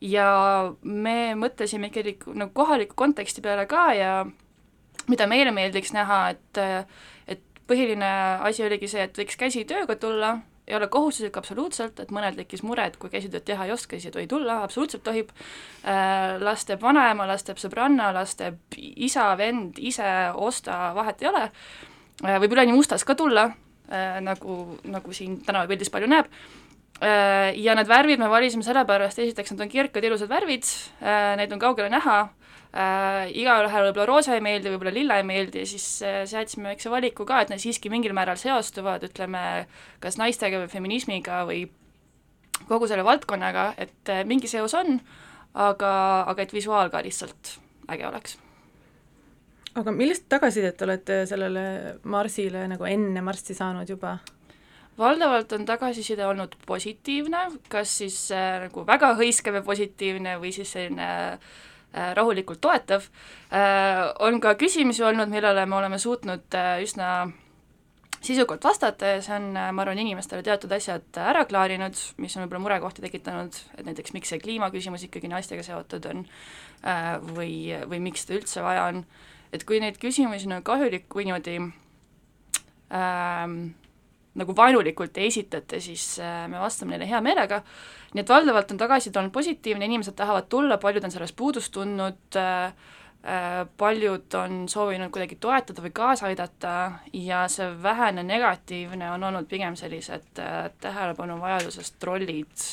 ja 0.00 0.26
me 0.82 1.36
mõtlesime 1.38 1.92
ikkagi 1.92 2.18
nagu 2.34 2.52
kohaliku 2.56 2.96
konteksti 2.98 3.44
peale 3.44 3.68
ka 3.70 3.86
ja 3.96 4.16
mida 5.08 5.28
meile 5.30 5.52
meeldiks 5.54 5.94
näha, 5.96 6.20
et 6.34 6.60
et 7.30 7.42
põhiline 7.66 8.10
asi 8.46 8.64
oligi 8.66 8.88
see, 8.90 9.06
et 9.06 9.18
võiks 9.18 9.38
käsitööga 9.38 9.96
tulla, 10.00 10.36
ei 10.66 10.74
ole 10.76 10.88
kohustuslik 10.90 11.36
absoluutselt, 11.38 12.00
et 12.02 12.10
mõnel 12.14 12.34
tekkis 12.34 12.64
mure, 12.66 12.88
et 12.88 12.96
kui 12.98 13.10
käsitööd 13.10 13.44
teha 13.46 13.68
ei 13.68 13.72
oska, 13.74 13.96
siis 13.96 14.08
ei 14.08 14.14
tohi 14.16 14.26
tulla, 14.30 14.58
absoluutselt 14.66 15.04
tohib. 15.06 15.30
Äh,, 15.86 16.36
las 16.42 16.66
teeb 16.66 16.82
vanaema, 16.82 17.26
las 17.28 17.46
teeb 17.46 17.60
sõbranna, 17.62 18.10
las 18.14 18.34
teeb 18.38 18.58
isa, 18.76 19.28
vend, 19.38 19.78
ise, 19.78 20.08
osta, 20.34 20.90
vahet 20.96 21.22
ei 21.22 21.30
ole. 21.30 21.44
Äh,, 22.24 22.38
võib 22.42 22.56
üleni 22.58 22.74
mustas 22.74 23.06
ka 23.06 23.14
tulla 23.18 23.48
äh,, 23.52 24.18
nagu, 24.26 24.78
nagu 24.90 25.14
siin 25.14 25.38
tänavapildis 25.46 25.92
palju 25.94 26.10
näeb. 26.12 26.32
Ja 26.96 27.74
need 27.76 27.90
värvid 27.90 28.22
me 28.22 28.28
valisime 28.32 28.64
sellepärast, 28.64 29.18
esiteks 29.20 29.52
nad 29.52 29.66
on 29.66 29.68
kirkad, 29.68 30.04
ilusad 30.08 30.30
värvid 30.30 30.64
neid 31.36 31.50
on 31.52 31.60
kaugele 31.60 31.90
näha, 31.92 32.14
äh, 32.76 33.30
igale 33.36 33.70
võib-olla 33.70 34.06
roosa 34.08 34.36
ei 34.36 34.42
meeldi, 34.44 34.70
võib-olla 34.72 34.92
lilla 34.94 35.18
ei 35.20 35.26
meeldi, 35.26 35.64
siis 35.68 35.86
äh, 36.04 36.22
seadsime 36.28 36.72
väikse 36.72 36.92
valiku 36.92 37.26
ka, 37.28 37.40
et 37.42 37.52
need 37.52 37.62
siiski 37.62 37.90
mingil 37.92 38.14
määral 38.16 38.38
seostuvad, 38.40 39.06
ütleme, 39.08 39.66
kas 40.02 40.18
naistega 40.20 40.60
või 40.62 40.70
feminismiga 40.72 41.42
või 41.48 41.64
kogu 42.68 42.88
selle 42.88 43.04
valdkonnaga, 43.06 43.70
et 43.80 44.12
äh, 44.12 44.24
mingi 44.28 44.50
seos 44.50 44.74
on, 44.78 44.98
aga, 45.54 45.92
aga 46.28 46.44
et 46.44 46.54
visuaal 46.56 46.92
ka 46.92 47.02
lihtsalt 47.04 47.56
äge 47.92 48.08
oleks. 48.08 48.38
aga 49.76 49.92
millist 49.92 50.28
tagasisidet 50.28 50.82
olete 50.82 51.20
sellele 51.28 51.98
marsile 52.04 52.66
nagu 52.68 52.88
enne 52.88 53.22
marssi 53.22 53.54
saanud 53.54 53.88
juba? 53.88 54.18
valdavalt 54.98 55.52
on 55.52 55.64
tagasiside 55.68 56.24
olnud 56.26 56.56
positiivne, 56.66 57.46
kas 57.68 57.98
siis 58.02 58.18
äh, 58.32 58.66
nagu 58.66 58.84
väga 58.88 59.14
hõiskav 59.16 59.60
ja 59.60 59.64
positiivne 59.64 60.36
või 60.40 60.52
siis 60.56 60.72
selline 60.72 61.08
äh, 61.36 61.56
rahulikult 61.92 62.60
toetav 62.60 63.08
äh,. 63.50 64.12
On 64.20 64.40
ka 64.40 64.54
küsimusi 64.54 65.04
olnud, 65.04 65.30
millele 65.32 65.66
me 65.66 65.76
oleme 65.76 65.98
suutnud 65.98 66.54
äh, 66.54 66.82
üsna 66.84 67.30
sisukalt 68.26 68.64
vastata 68.64 69.06
ja 69.14 69.22
see 69.22 69.36
on, 69.36 69.48
äh, 69.56 69.70
ma 69.72 69.84
arvan, 69.84 70.00
inimestele 70.02 70.42
teatud 70.46 70.72
asjad 70.76 71.20
ära 71.20 71.44
klaarinud, 71.48 71.98
mis 72.22 72.36
on 72.36 72.44
võib-olla 72.44 72.64
murekohti 72.64 73.04
tekitanud, 73.04 73.56
et 73.78 73.86
näiteks 73.86 74.14
miks 74.16 74.32
see 74.32 74.42
kliimaküsimus 74.42 75.06
ikkagi 75.06 75.30
naistega 75.30 75.64
seotud 75.66 76.08
on 76.10 76.26
äh, 76.82 77.16
või, 77.36 77.54
või 77.88 78.02
miks 78.08 78.26
seda 78.26 78.40
üldse 78.40 78.64
vaja 78.66 78.88
on, 78.90 79.02
et 79.54 79.64
kui 79.68 79.80
neid 79.82 80.00
küsimusi 80.02 80.50
nagu 80.50 80.66
kahjulikku 80.66 81.22
niimoodi 81.22 81.58
ähm, 82.92 83.58
nagu 84.36 84.56
vaenulikult 84.56 85.16
ei 85.18 85.30
esitata, 85.30 85.80
siis 85.80 86.18
äh, 86.20 86.44
me 86.50 86.60
vastame 86.60 86.94
neile 86.94 87.08
hea 87.10 87.20
meelega, 87.24 87.62
nii 88.14 88.22
et 88.22 88.32
valdavalt 88.32 88.72
on 88.72 88.80
tagasiside 88.80 89.20
olnud 89.20 89.34
positiivne, 89.34 89.88
inimesed 89.88 90.16
tahavad 90.18 90.48
tulla, 90.52 90.78
paljud 90.82 91.06
on 91.06 91.14
sellest 91.14 91.36
puudust 91.36 91.72
tundnud, 91.74 92.38
äh, 92.40 92.66
äh, 93.24 93.62
paljud 93.80 94.36
on 94.40 94.66
soovinud 94.72 95.12
kuidagi 95.14 95.38
toetada 95.40 95.84
või 95.84 95.94
kaasa 95.96 96.28
aidata 96.30 96.74
ja 97.16 97.46
see 97.52 97.70
vähene 97.82 98.26
negatiivne 98.26 99.10
on 99.14 99.24
olnud 99.30 99.48
pigem 99.50 99.78
sellised 99.78 100.28
tähelepanuvajadusest 100.84 101.98
trollid 102.02 102.68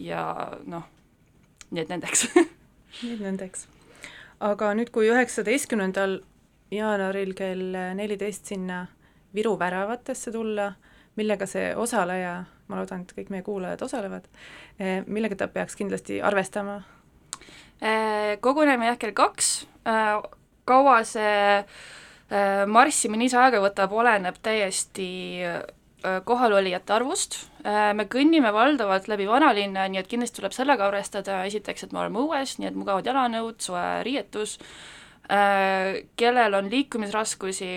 ja 0.00 0.24
noh, 0.64 0.88
nii 1.70 1.84
et 1.84 1.92
nendeks 1.92 2.26
nii 3.02 3.14
et 3.14 3.22
nendeks. 3.28 3.68
aga 4.40 4.72
nüüd, 4.78 4.90
kui 4.94 5.12
üheksateistkümnendal 5.12 6.22
jaanuaril 6.72 7.36
kell 7.36 7.76
neliteist 8.00 8.48
sinna 8.48 8.86
Viru 9.32 9.54
väravatesse 9.56 10.32
tulla, 10.32 10.74
millega 11.16 11.46
see 11.46 11.72
osaleja 11.76 12.42
ma 12.72 12.80
loodan, 12.80 13.04
et 13.04 13.12
kõik 13.16 13.30
meie 13.32 13.44
kuulajad 13.44 13.84
osalevad, 13.84 14.28
millega 15.06 15.36
ta 15.42 15.48
peaks 15.52 15.76
kindlasti 15.76 16.22
arvestama? 16.24 16.80
Koguneme 18.40 18.88
jah 18.88 18.98
kell 19.00 19.12
kaks, 19.16 19.52
kaua 20.68 21.02
see 21.04 21.62
marssimine 22.72 23.26
ise 23.28 23.36
aega 23.36 23.60
võtab, 23.60 23.92
oleneb 23.92 24.38
täiesti 24.42 25.10
kohalolijate 26.02 26.94
arvust, 26.96 27.36
me 27.62 28.06
kõnnime 28.10 28.50
valdavalt 28.54 29.06
läbi 29.10 29.28
vanalinna, 29.28 29.84
nii 29.90 30.00
et 30.00 30.10
kindlasti 30.10 30.40
tuleb 30.40 30.54
sellega 30.56 30.88
arvestada, 30.88 31.42
esiteks, 31.46 31.84
et 31.86 31.92
me 31.94 32.02
oleme 32.02 32.22
õues, 32.24 32.56
nii 32.58 32.70
et 32.70 32.78
mugavad 32.78 33.06
jalanõud, 33.06 33.60
soe 33.62 33.84
riietus, 34.06 34.56
kellel 36.18 36.58
on 36.58 36.70
liikumisraskusi, 36.72 37.74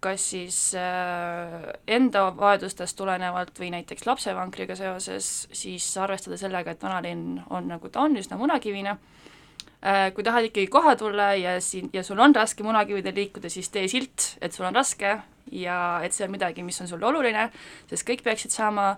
kas 0.00 0.30
siis 0.30 0.56
äh, 0.78 1.72
enda 1.90 2.28
vajadustest 2.36 2.96
tulenevalt 2.98 3.56
või 3.58 3.72
näiteks 3.74 4.06
lapsevankriga 4.06 4.76
seoses, 4.78 5.48
siis 5.54 5.86
arvestada 5.98 6.38
sellega, 6.38 6.74
et 6.74 6.82
vanalinn 6.82 7.40
on 7.50 7.66
nagu 7.70 7.90
ta 7.90 8.04
on, 8.06 8.14
üsna 8.20 8.38
munakivine 8.38 8.94
äh,. 8.94 10.08
kui 10.14 10.26
tahad 10.26 10.46
ikkagi 10.48 10.70
kohe 10.70 10.94
tulla 10.96 11.32
ja 11.38 11.56
siin, 11.64 11.90
ja 11.92 12.04
sul 12.06 12.20
on 12.22 12.34
raske 12.34 12.66
munakividel 12.66 13.14
liikuda, 13.14 13.50
siis 13.50 13.70
tee 13.74 13.88
silt, 13.90 14.36
et 14.40 14.54
sul 14.54 14.68
on 14.68 14.78
raske 14.78 15.16
ja 15.50 15.78
et 16.04 16.14
see 16.14 16.26
on 16.28 16.34
midagi, 16.34 16.62
mis 16.62 16.78
on 16.80 16.90
sulle 16.90 17.06
oluline, 17.08 17.48
sest 17.90 18.06
kõik 18.06 18.22
peaksid 18.26 18.54
saama 18.54 18.92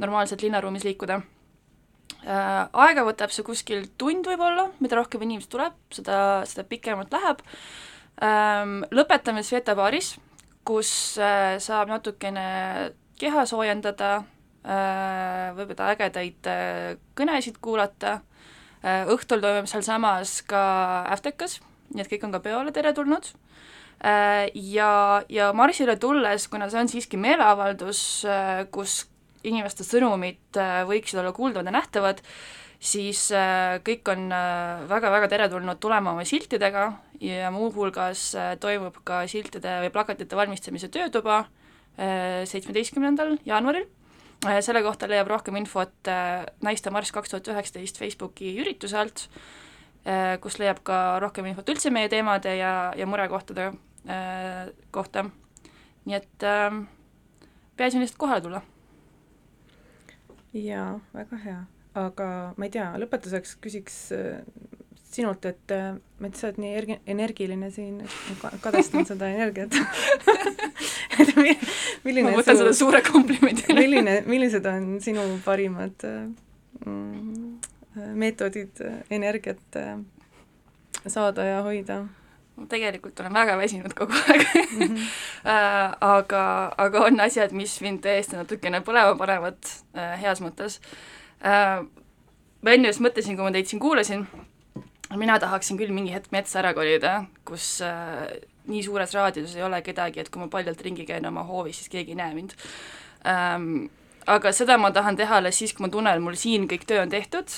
normaalselt 0.00 0.44
linnaruumis 0.46 0.88
liikuda 0.88 1.20
äh,. 2.24 2.62
aega 2.72 3.04
võtab 3.04 3.34
see 3.34 3.44
kuskil 3.44 3.90
tund 4.00 4.24
võib-olla, 4.24 4.70
mida 4.80 4.96
rohkem 4.96 5.28
inimesi 5.28 5.52
tuleb, 5.52 5.76
seda, 5.92 6.46
seda 6.48 6.64
pikemalt 6.64 7.12
läheb. 7.12 7.44
Lõpetame 8.96 9.42
Sveta 9.44 9.74
baaris 9.76 10.14
kus 10.66 10.90
äh, 11.22 11.56
saab 11.62 11.90
natukene 11.90 12.46
keha 13.20 13.46
soojendada, 13.48 14.18
äh, 14.66 15.54
võib-olla 15.56 15.92
ägedaid 15.94 16.50
äh, 16.50 16.96
kõnesid 17.18 17.60
kuulata, 17.62 18.20
õhtul 18.86 19.40
toimub 19.42 19.66
sealsamas 19.66 20.44
ka 20.46 20.60
Äftekas, 21.10 21.56
nii 21.90 22.04
et 22.04 22.10
kõik 22.12 22.26
on 22.28 22.34
ka 22.36 22.38
peole 22.44 22.70
teretulnud, 22.70 23.32
ja, 24.54 24.90
ja 25.32 25.48
marsile 25.56 25.96
tulles, 25.98 26.44
kuna 26.52 26.68
see 26.70 26.84
on 26.84 26.90
siiski 26.92 27.18
meeleavaldus, 27.18 28.02
kus 28.70 28.94
inimeste 29.48 29.82
sõnumid 29.82 30.60
võiksid 30.86 31.18
olla 31.18 31.32
kuuldavad 31.34 31.66
ja 31.66 31.74
nähtavad, 31.74 32.22
siis 32.78 33.24
kõik 33.88 34.12
on 34.12 34.28
väga-väga 34.92 35.32
teretulnud 35.34 35.82
tulema 35.82 36.14
oma 36.14 36.28
siltidega 36.28 36.86
ja 37.20 37.50
muuhulgas 37.50 38.30
äh, 38.34 38.54
toimub 38.60 38.98
ka 39.06 39.22
siltide 39.30 39.80
või 39.84 39.92
plakatite 39.94 40.36
valmistamise 40.36 40.88
töötuba 40.92 41.44
äh, 41.44 42.44
seitsmeteistkümnendal 42.48 43.36
jaanuaril. 43.46 43.86
Äh, 44.46 44.60
selle 44.64 44.82
kohta 44.84 45.08
leiab 45.10 45.30
rohkem 45.30 45.56
infot 45.60 46.10
Naiste 46.64 46.92
marss 46.94 47.14
kaks 47.14 47.32
tuhat 47.32 47.48
üheksateist 47.54 47.98
Facebooki 48.00 48.56
ürituse 48.60 48.98
alt, 49.00 49.28
kus 50.40 50.60
leiab 50.62 50.84
ka 50.86 51.18
rohkem 51.18 51.48
infot 51.50 51.66
üldse 51.72 51.90
meie 51.90 52.06
teemade 52.06 52.52
ja, 52.54 52.92
ja 52.94 53.06
murekohtade 53.10 53.72
kohta. 54.94 55.24
nii 56.06 56.14
et 56.14 56.44
peaasi 57.76 57.98
on 57.98 58.04
lihtsalt 58.04 58.20
kohale 58.20 58.44
tulla. 58.44 58.60
jaa, 60.54 61.00
väga 61.14 61.40
hea, 61.42 61.58
aga 61.98 62.28
ma 62.54 62.68
ei 62.68 62.74
tea, 62.76 62.86
lõpetuseks 63.02 63.56
küsiks 63.64 63.98
sinult, 65.16 65.46
et 65.48 65.72
äh, 65.74 65.94
ma, 66.20 66.28
et 66.28 66.38
sa 66.38 66.50
oled 66.50 66.60
nii 66.62 66.72
ergi-, 66.80 66.98
energiline 67.12 67.70
siin, 67.74 68.00
et 68.04 68.44
kadestan 68.64 69.06
seda 69.10 69.30
energiat 69.32 69.76
et 71.20 71.32
milline 72.04 72.28
ma 72.28 72.36
võtan 72.40 72.58
su, 72.58 72.64
seda 72.64 72.74
suure 72.76 73.02
komplimendina 73.06 73.78
milline, 73.78 74.18
millised 74.28 74.66
on 74.68 74.96
sinu 75.04 75.24
parimad 75.46 76.04
mm, 76.84 77.56
meetodid 78.20 78.84
energiat 79.10 79.80
äh, 79.80 79.96
saada 81.06 81.48
ja 81.48 81.64
hoida? 81.66 82.04
ma 82.56 82.64
tegelikult 82.72 83.20
olen 83.20 83.34
väga 83.36 83.58
väsinud 83.60 83.92
kogu 83.96 84.16
aeg 84.16 84.44
mm. 84.48 84.82
-hmm. 84.82 85.06
aga, 86.16 86.42
aga 86.86 87.04
on 87.04 87.20
asjad, 87.20 87.52
mis 87.52 87.74
mind 87.84 88.00
täiesti 88.04 88.36
natukene 88.36 88.80
põlema 88.80 89.12
panevad 89.20 89.58
heas 90.22 90.40
mõttes. 90.40 90.80
ma 92.62 92.72
enne 92.72 92.88
just 92.88 93.04
mõtlesin, 93.04 93.36
kui 93.36 93.44
ma 93.44 93.52
teid 93.52 93.68
siin 93.68 93.80
kuulasin, 93.80 94.24
mina 95.14 95.38
tahaksin 95.38 95.78
küll 95.78 95.94
mingi 95.94 96.14
hetk 96.14 96.32
metsa 96.34 96.60
ära 96.62 96.72
kolida, 96.74 97.20
kus 97.46 97.76
äh, 97.84 98.26
nii 98.66 98.82
suures 98.82 99.14
raadiuses 99.14 99.54
ei 99.58 99.62
ole 99.66 99.82
kedagi, 99.86 100.20
et 100.22 100.32
kui 100.32 100.42
ma 100.42 100.50
paljalt 100.50 100.82
ringi 100.82 101.06
käin 101.06 101.26
oma 101.28 101.46
hoovis, 101.46 101.82
siis 101.82 101.92
keegi 101.92 102.16
ei 102.16 102.20
näe 102.22 102.34
mind 102.34 102.56
ähm,. 103.28 103.86
aga 104.26 104.50
seda 104.52 104.78
ma 104.78 104.90
tahan 104.90 105.16
teha 105.16 105.38
alles 105.38 105.58
siis, 105.58 105.72
kui 105.76 105.86
ma 105.86 105.92
tunnen, 105.92 106.22
mul 106.22 106.34
siin 106.38 106.66
kõik 106.70 106.86
töö 106.88 107.04
on 107.04 107.12
tehtud 107.12 107.52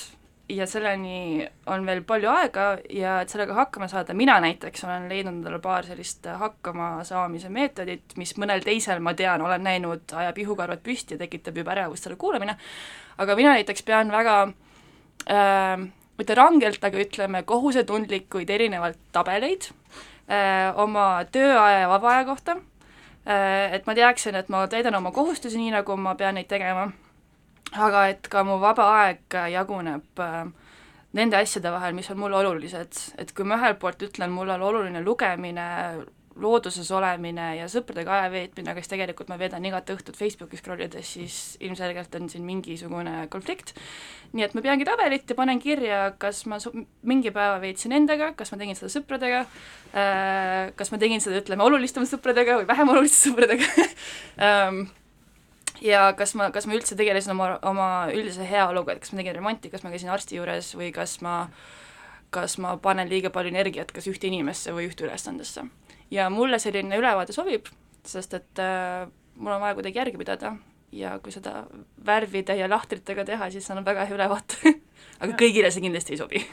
ja 0.49 0.65
selleni 0.69 1.47
on 1.69 1.85
veel 1.85 2.01
palju 2.05 2.29
aega 2.29 2.65
ja 2.93 3.19
et 3.23 3.33
sellega 3.33 3.55
hakkama 3.57 3.87
saada, 3.89 4.13
mina 4.17 4.39
näiteks 4.41 4.83
olen 4.85 5.07
leidnud 5.09 5.39
endale 5.39 5.59
paar 5.61 5.85
sellist 5.85 6.25
hakkamasaamise 6.41 7.49
meetodit, 7.53 8.15
mis 8.17 8.33
mõnel 8.41 8.63
teisel, 8.65 9.01
ma 9.01 9.13
tean, 9.17 9.41
olen 9.45 9.65
näinud, 9.65 10.09
ajab 10.23 10.41
ihukarvad 10.41 10.81
püsti 10.85 11.17
ja 11.17 11.23
tekitab 11.23 11.57
juba 11.61 11.73
ärevust 11.77 12.05
selle 12.05 12.17
kuulamine, 12.21 12.57
aga 13.17 13.37
mina 13.37 13.53
näiteks 13.57 13.85
pean 13.85 14.13
väga 14.13 14.39
äh, 15.29 15.89
mitte 16.19 16.35
rangelt, 16.37 16.83
aga 16.83 17.01
ütleme, 17.01 17.43
kohusetundlikuid 17.47 18.49
erinevaid 18.51 18.99
tabeleid 19.15 19.69
öö, 19.71 20.71
oma 20.83 21.05
tööaja 21.31 21.85
ja 21.85 21.91
vaba 21.91 22.13
aja 22.15 22.25
kohta, 22.27 22.57
et 23.29 23.85
ma 23.87 23.95
teaksin, 23.97 24.35
et 24.39 24.49
ma 24.49 24.65
täidan 24.71 24.95
oma 24.99 25.11
kohustusi 25.15 25.59
nii, 25.59 25.71
nagu 25.77 25.95
ma 25.97 26.15
pean 26.19 26.37
neid 26.39 26.49
tegema, 26.51 26.89
aga 27.77 28.07
et 28.13 28.27
ka 28.31 28.43
mu 28.43 28.59
vaba 28.61 28.89
aeg 29.03 29.39
jaguneb 29.53 30.23
öö, 30.25 30.47
nende 31.17 31.39
asjade 31.39 31.71
vahel, 31.73 31.95
mis 31.97 32.09
on 32.11 32.19
mulle 32.21 32.37
olulised, 32.37 33.01
et 33.17 33.33
kui 33.35 33.47
ma 33.47 33.57
ühelt 33.57 33.79
poolt 33.81 34.03
ütlen, 34.05 34.31
mul 34.33 34.51
on 34.53 34.61
oluline 34.61 35.01
lugemine, 35.01 35.65
looduses 36.41 36.89
olemine 36.95 37.49
ja 37.57 37.67
sõpradega 37.71 38.13
aja 38.15 38.29
veetmine, 38.33 38.71
aga 38.71 38.81
siis 38.81 38.91
tegelikult 38.91 39.29
ma 39.31 39.37
veedan 39.39 39.65
igat 39.65 39.89
õhtut 39.93 40.17
Facebooki 40.17 40.59
scroll 40.59 40.83
ides, 40.85 41.13
siis 41.17 41.39
ilmselgelt 41.63 42.15
on 42.19 42.29
siin 42.31 42.45
mingisugune 42.47 43.27
konflikt. 43.33 43.73
nii 44.33 44.45
et 44.45 44.53
ma 44.53 44.63
peangi 44.65 44.85
tabelit 44.87 45.29
ja 45.29 45.35
panen 45.37 45.59
kirja, 45.61 46.01
kas 46.21 46.45
ma 46.49 46.59
mingi 47.01 47.33
päeva 47.35 47.57
veetsin 47.61 47.95
endaga, 47.97 48.31
kas 48.37 48.53
ma 48.53 48.61
tegin 48.61 48.77
seda 48.77 48.91
sõpradega 48.93 49.41
äh,, 49.43 50.71
kas 50.79 50.93
ma 50.93 51.01
tegin 51.01 51.23
seda, 51.23 51.41
ütleme, 51.41 51.65
olulistemate 51.65 52.13
sõpradega 52.13 52.59
või 52.61 52.69
vähem 52.69 52.93
oluliste 52.93 53.29
sõpradega 53.29 53.89
ähm, 54.47 54.85
ja 55.81 56.09
kas 56.17 56.35
ma, 56.37 56.51
kas 56.55 56.69
ma 56.69 56.77
üldse 56.77 56.97
tegelesin 56.99 57.33
oma, 57.35 57.55
oma 57.67 57.89
üldise 58.13 58.47
heaoluga, 58.47 58.95
et 58.95 59.03
kas 59.03 59.13
ma 59.13 59.21
tegin 59.23 59.39
remonti, 59.39 59.73
kas 59.73 59.85
ma 59.85 59.93
käisin 59.93 60.13
arsti 60.13 60.39
juures 60.39 60.73
või 60.77 60.93
kas 60.95 61.19
ma 61.25 61.43
kas 62.29 62.57
ma 62.61 62.75
panen 62.77 63.09
liiga 63.09 63.31
palju 63.33 63.49
energiat 63.49 63.91
kas 63.93 64.07
ühte 64.09 64.29
inimesse 64.29 64.73
või 64.75 64.89
ühte 64.89 65.07
ülesandesse 65.07 65.65
ja 66.11 66.29
mulle 66.29 66.59
selline 66.59 66.97
ülevaade 66.97 67.33
sobib, 67.35 67.69
sest 68.07 68.33
et 68.33 68.61
äh, 68.63 69.07
mul 69.35 69.55
on 69.55 69.61
vaja 69.61 69.77
kuidagi 69.77 70.01
järge 70.01 70.17
pidada 70.17 70.55
ja 70.91 71.13
kui 71.23 71.33
seda 71.33 71.63
värvide 72.05 72.55
ja 72.57 72.69
lahtritega 72.69 73.25
teha, 73.25 73.49
siis 73.53 73.69
annab 73.71 73.89
väga 73.91 74.07
hea 74.09 74.17
ülevaate 74.17 74.73
aga 75.21 75.35
kõigile 75.39 75.71
see 75.71 75.85
kindlasti 75.85 76.15
ei 76.15 76.21
sobi. 76.21 76.43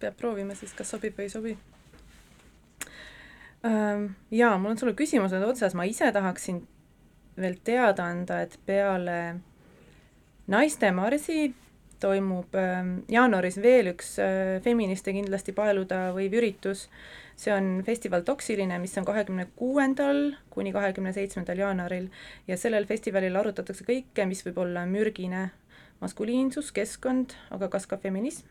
peab 0.00 0.16
proovima 0.18 0.56
siis, 0.58 0.74
kas 0.76 0.90
sobib 0.94 1.18
või 1.18 1.28
ei 1.28 1.32
sobi 1.32 1.56
ähm,. 3.66 4.08
Jaa, 4.30 4.56
mul 4.58 4.74
on 4.74 4.80
sulle 4.80 4.96
küsimused 4.98 5.42
otsas, 5.46 5.76
ma 5.78 5.86
ise 5.86 6.10
tahaksin 6.12 6.64
veel 7.36 7.60
teada 7.64 8.08
anda, 8.10 8.40
et 8.42 8.58
peale 8.66 9.20
naiste 10.50 10.90
marsi 10.94 11.52
toimub 12.00 12.58
äh, 12.58 12.82
jaanuaris 13.12 13.60
veel 13.62 13.92
üks 13.94 14.16
äh, 14.20 14.58
feministe 14.64 15.14
kindlasti 15.14 15.54
paeluda 15.56 16.10
võiv 16.16 16.34
üritus 16.40 16.88
äh,, 16.88 17.25
see 17.36 17.52
on 17.52 17.82
festival 17.84 18.20
Toksiline, 18.24 18.78
mis 18.78 18.96
on 18.98 19.04
kahekümne 19.04 19.46
kuuendal 19.56 20.32
kuni 20.50 20.72
kahekümne 20.72 21.12
seitsmendal 21.12 21.58
jaanuaril 21.60 22.08
ja 22.48 22.56
sellel 22.56 22.86
festivalil 22.88 23.36
arutatakse 23.36 23.84
kõike, 23.84 24.24
mis 24.26 24.40
võib 24.46 24.62
olla 24.64 24.86
mürgine, 24.88 25.50
maskuliinsus, 26.00 26.72
keskkond, 26.72 27.36
aga 27.50 27.68
kas 27.68 27.86
ka 27.86 27.96
feminism. 28.00 28.46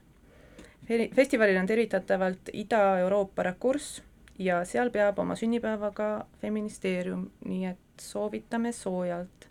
festivalil 1.15 1.57
on 1.57 1.65
tervitatavalt 1.65 2.53
Ida-Euroopa 2.53 3.43
rakurss 3.43 4.03
ja 4.37 4.61
seal 4.65 4.91
peab 4.91 5.19
oma 5.19 5.35
sünnipäeva 5.35 5.91
ka 5.91 6.27
feministeerium, 6.41 7.29
nii 7.45 7.65
et 7.65 8.01
soovitame 8.01 8.71
soojalt. 8.71 9.49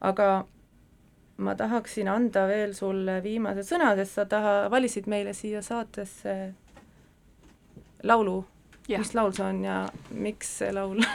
aga 0.00 0.46
ma 1.36 1.54
tahaksin 1.54 2.08
anda 2.08 2.46
veel 2.46 2.74
sulle 2.74 3.22
viimase 3.22 3.62
sõna, 3.62 3.94
sest 3.96 4.14
sa 4.14 4.24
taha, 4.26 4.70
valisid 4.70 5.06
meile 5.06 5.32
siia 5.32 5.62
saatesse 5.62 6.54
laulu 8.02 8.44
mis 8.88 9.12
laul 9.14 9.34
see 9.36 9.44
on 9.44 9.60
ja 9.66 9.82
miks 10.10 10.58
see 10.62 10.72
laul? 10.72 11.04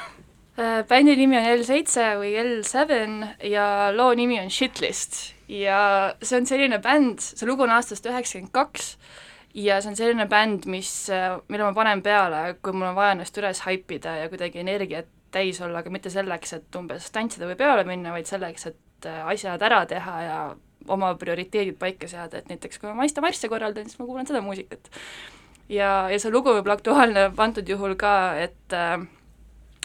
Äh, 0.53 0.84
bändi 0.86 1.15
nimi 1.17 1.34
on 1.34 1.47
L7 1.49 2.19
või 2.19 2.36
L7 2.38 3.24
ja 3.49 3.89
loo 3.89 4.11
nimi 4.13 4.36
on 4.38 4.51
Shitlist. 4.53 5.32
Ja 5.49 6.13
see 6.21 6.38
on 6.38 6.45
selline 6.45 6.78
bänd, 6.78 7.24
see 7.26 7.47
lugu 7.49 7.65
on 7.65 7.74
aastast 7.74 8.05
üheksakümmend 8.05 8.53
kaks 8.53 8.91
ja 9.57 9.80
see 9.82 9.89
on 9.89 9.97
selline 9.97 10.28
bänd, 10.30 10.67
mis, 10.69 10.91
äh, 11.09 11.39
mille 11.49 11.65
ma 11.65 11.74
panen 11.74 12.03
peale, 12.05 12.43
kui 12.61 12.76
mul 12.78 12.91
on 12.91 12.99
vaja 12.99 13.15
ennast 13.15 13.41
üles 13.41 13.63
haipida 13.65 14.13
ja 14.21 14.30
kuidagi 14.30 14.61
energiat 14.61 15.09
täis 15.34 15.57
olla, 15.65 15.82
aga 15.82 15.89
mitte 15.93 16.13
selleks, 16.13 16.53
et 16.59 16.78
umbes 16.78 17.09
tantsida 17.13 17.49
või 17.49 17.57
peole 17.57 17.86
minna, 17.89 18.13
vaid 18.13 18.30
selleks, 18.30 18.69
et 18.69 19.09
äh, 19.09 19.24
asjad 19.34 19.65
ära 19.65 19.84
teha 19.89 20.17
ja 20.21 20.39
oma 20.93 21.13
prioriteedid 21.17 21.80
paika 21.80 22.09
seada, 22.11 22.41
et 22.43 22.51
näiteks 22.51 22.78
kui 22.78 22.91
ma 22.91 22.97
Maiste 23.01 23.26
marsse 23.26 23.49
korraldan, 23.49 23.89
siis 23.89 23.97
ma 23.97 24.05
kuulan 24.09 24.30
seda 24.30 24.43
muusikat. 24.45 24.91
Ja, 25.74 25.91
ja 26.11 26.21
see 26.21 26.32
lugu 26.34 26.53
võib 26.53 26.67
olla 26.67 26.78
aktuaalne 26.78 27.28
antud 27.45 27.69
juhul 27.69 27.95
ka, 27.99 28.13
et 28.41 28.78
äh, 28.78 28.97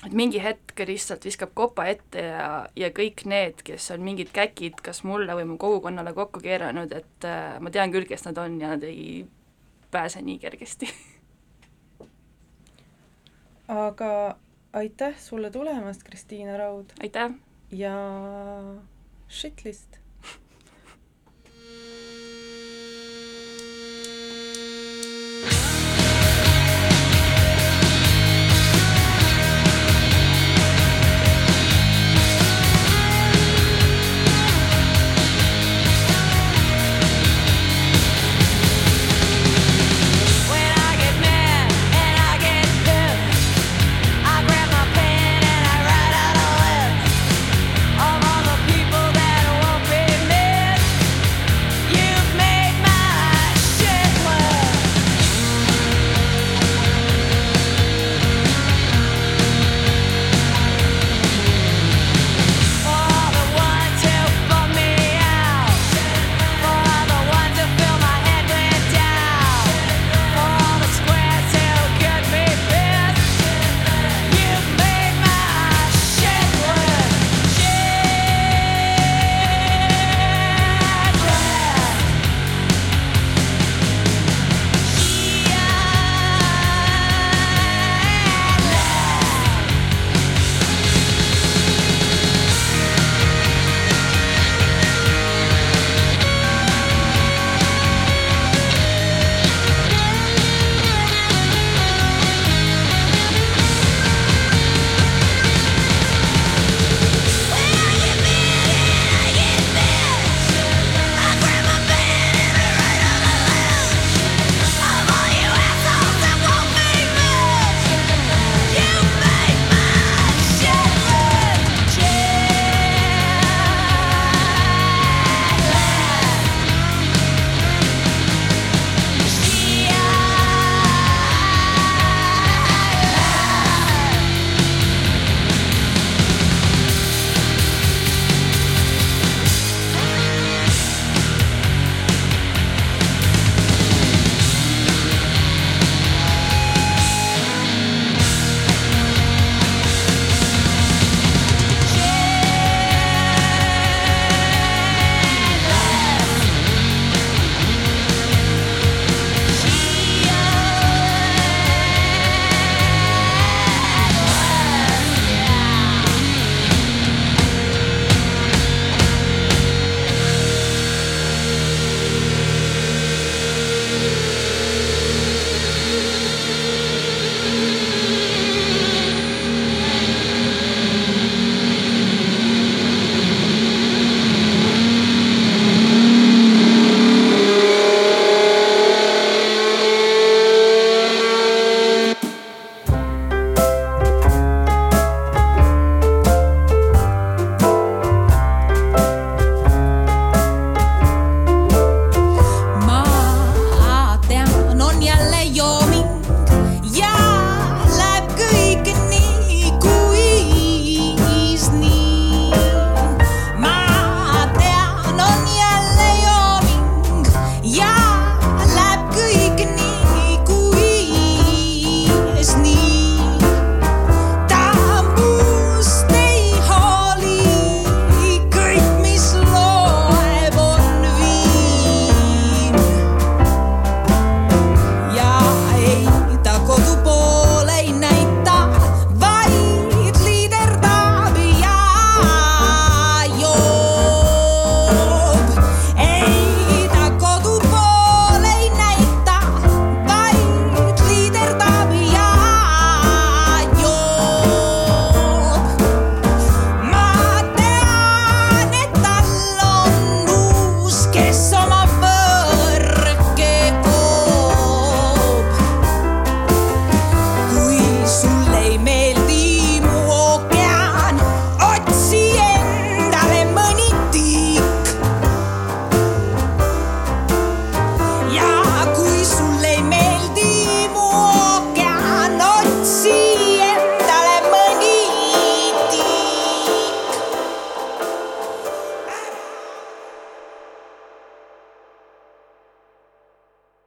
et 0.06 0.14
mingi 0.14 0.38
hetk 0.42 0.78
lihtsalt 0.86 1.24
viskab 1.26 1.54
kopa 1.58 1.88
ette 1.90 2.22
ja, 2.22 2.48
ja 2.78 2.90
kõik 2.94 3.24
need, 3.26 3.64
kes 3.66 3.90
on 3.94 4.04
mingid 4.06 4.30
käkid 4.34 4.78
kas 4.84 5.02
mulle 5.08 5.34
või 5.34 5.48
mu 5.48 5.58
kogukonnale 5.58 6.12
kokku 6.14 6.42
keeranud, 6.44 6.94
et 6.94 7.26
äh, 7.26 7.56
ma 7.62 7.72
tean 7.74 7.94
küll, 7.94 8.06
kes 8.08 8.28
nad 8.28 8.38
on 8.38 8.60
ja 8.62 8.76
nad 8.76 8.86
ei 8.86 9.24
pääse 9.90 10.22
nii 10.22 10.38
kergesti 10.42 10.90
aga 13.88 14.12
aitäh 14.78 15.18
sulle 15.18 15.50
tulemast, 15.50 16.06
Kristiina 16.06 16.56
Raud 16.60 16.94
aitäh! 17.02 17.34
ja 17.74 17.96
shitlist 19.28 19.97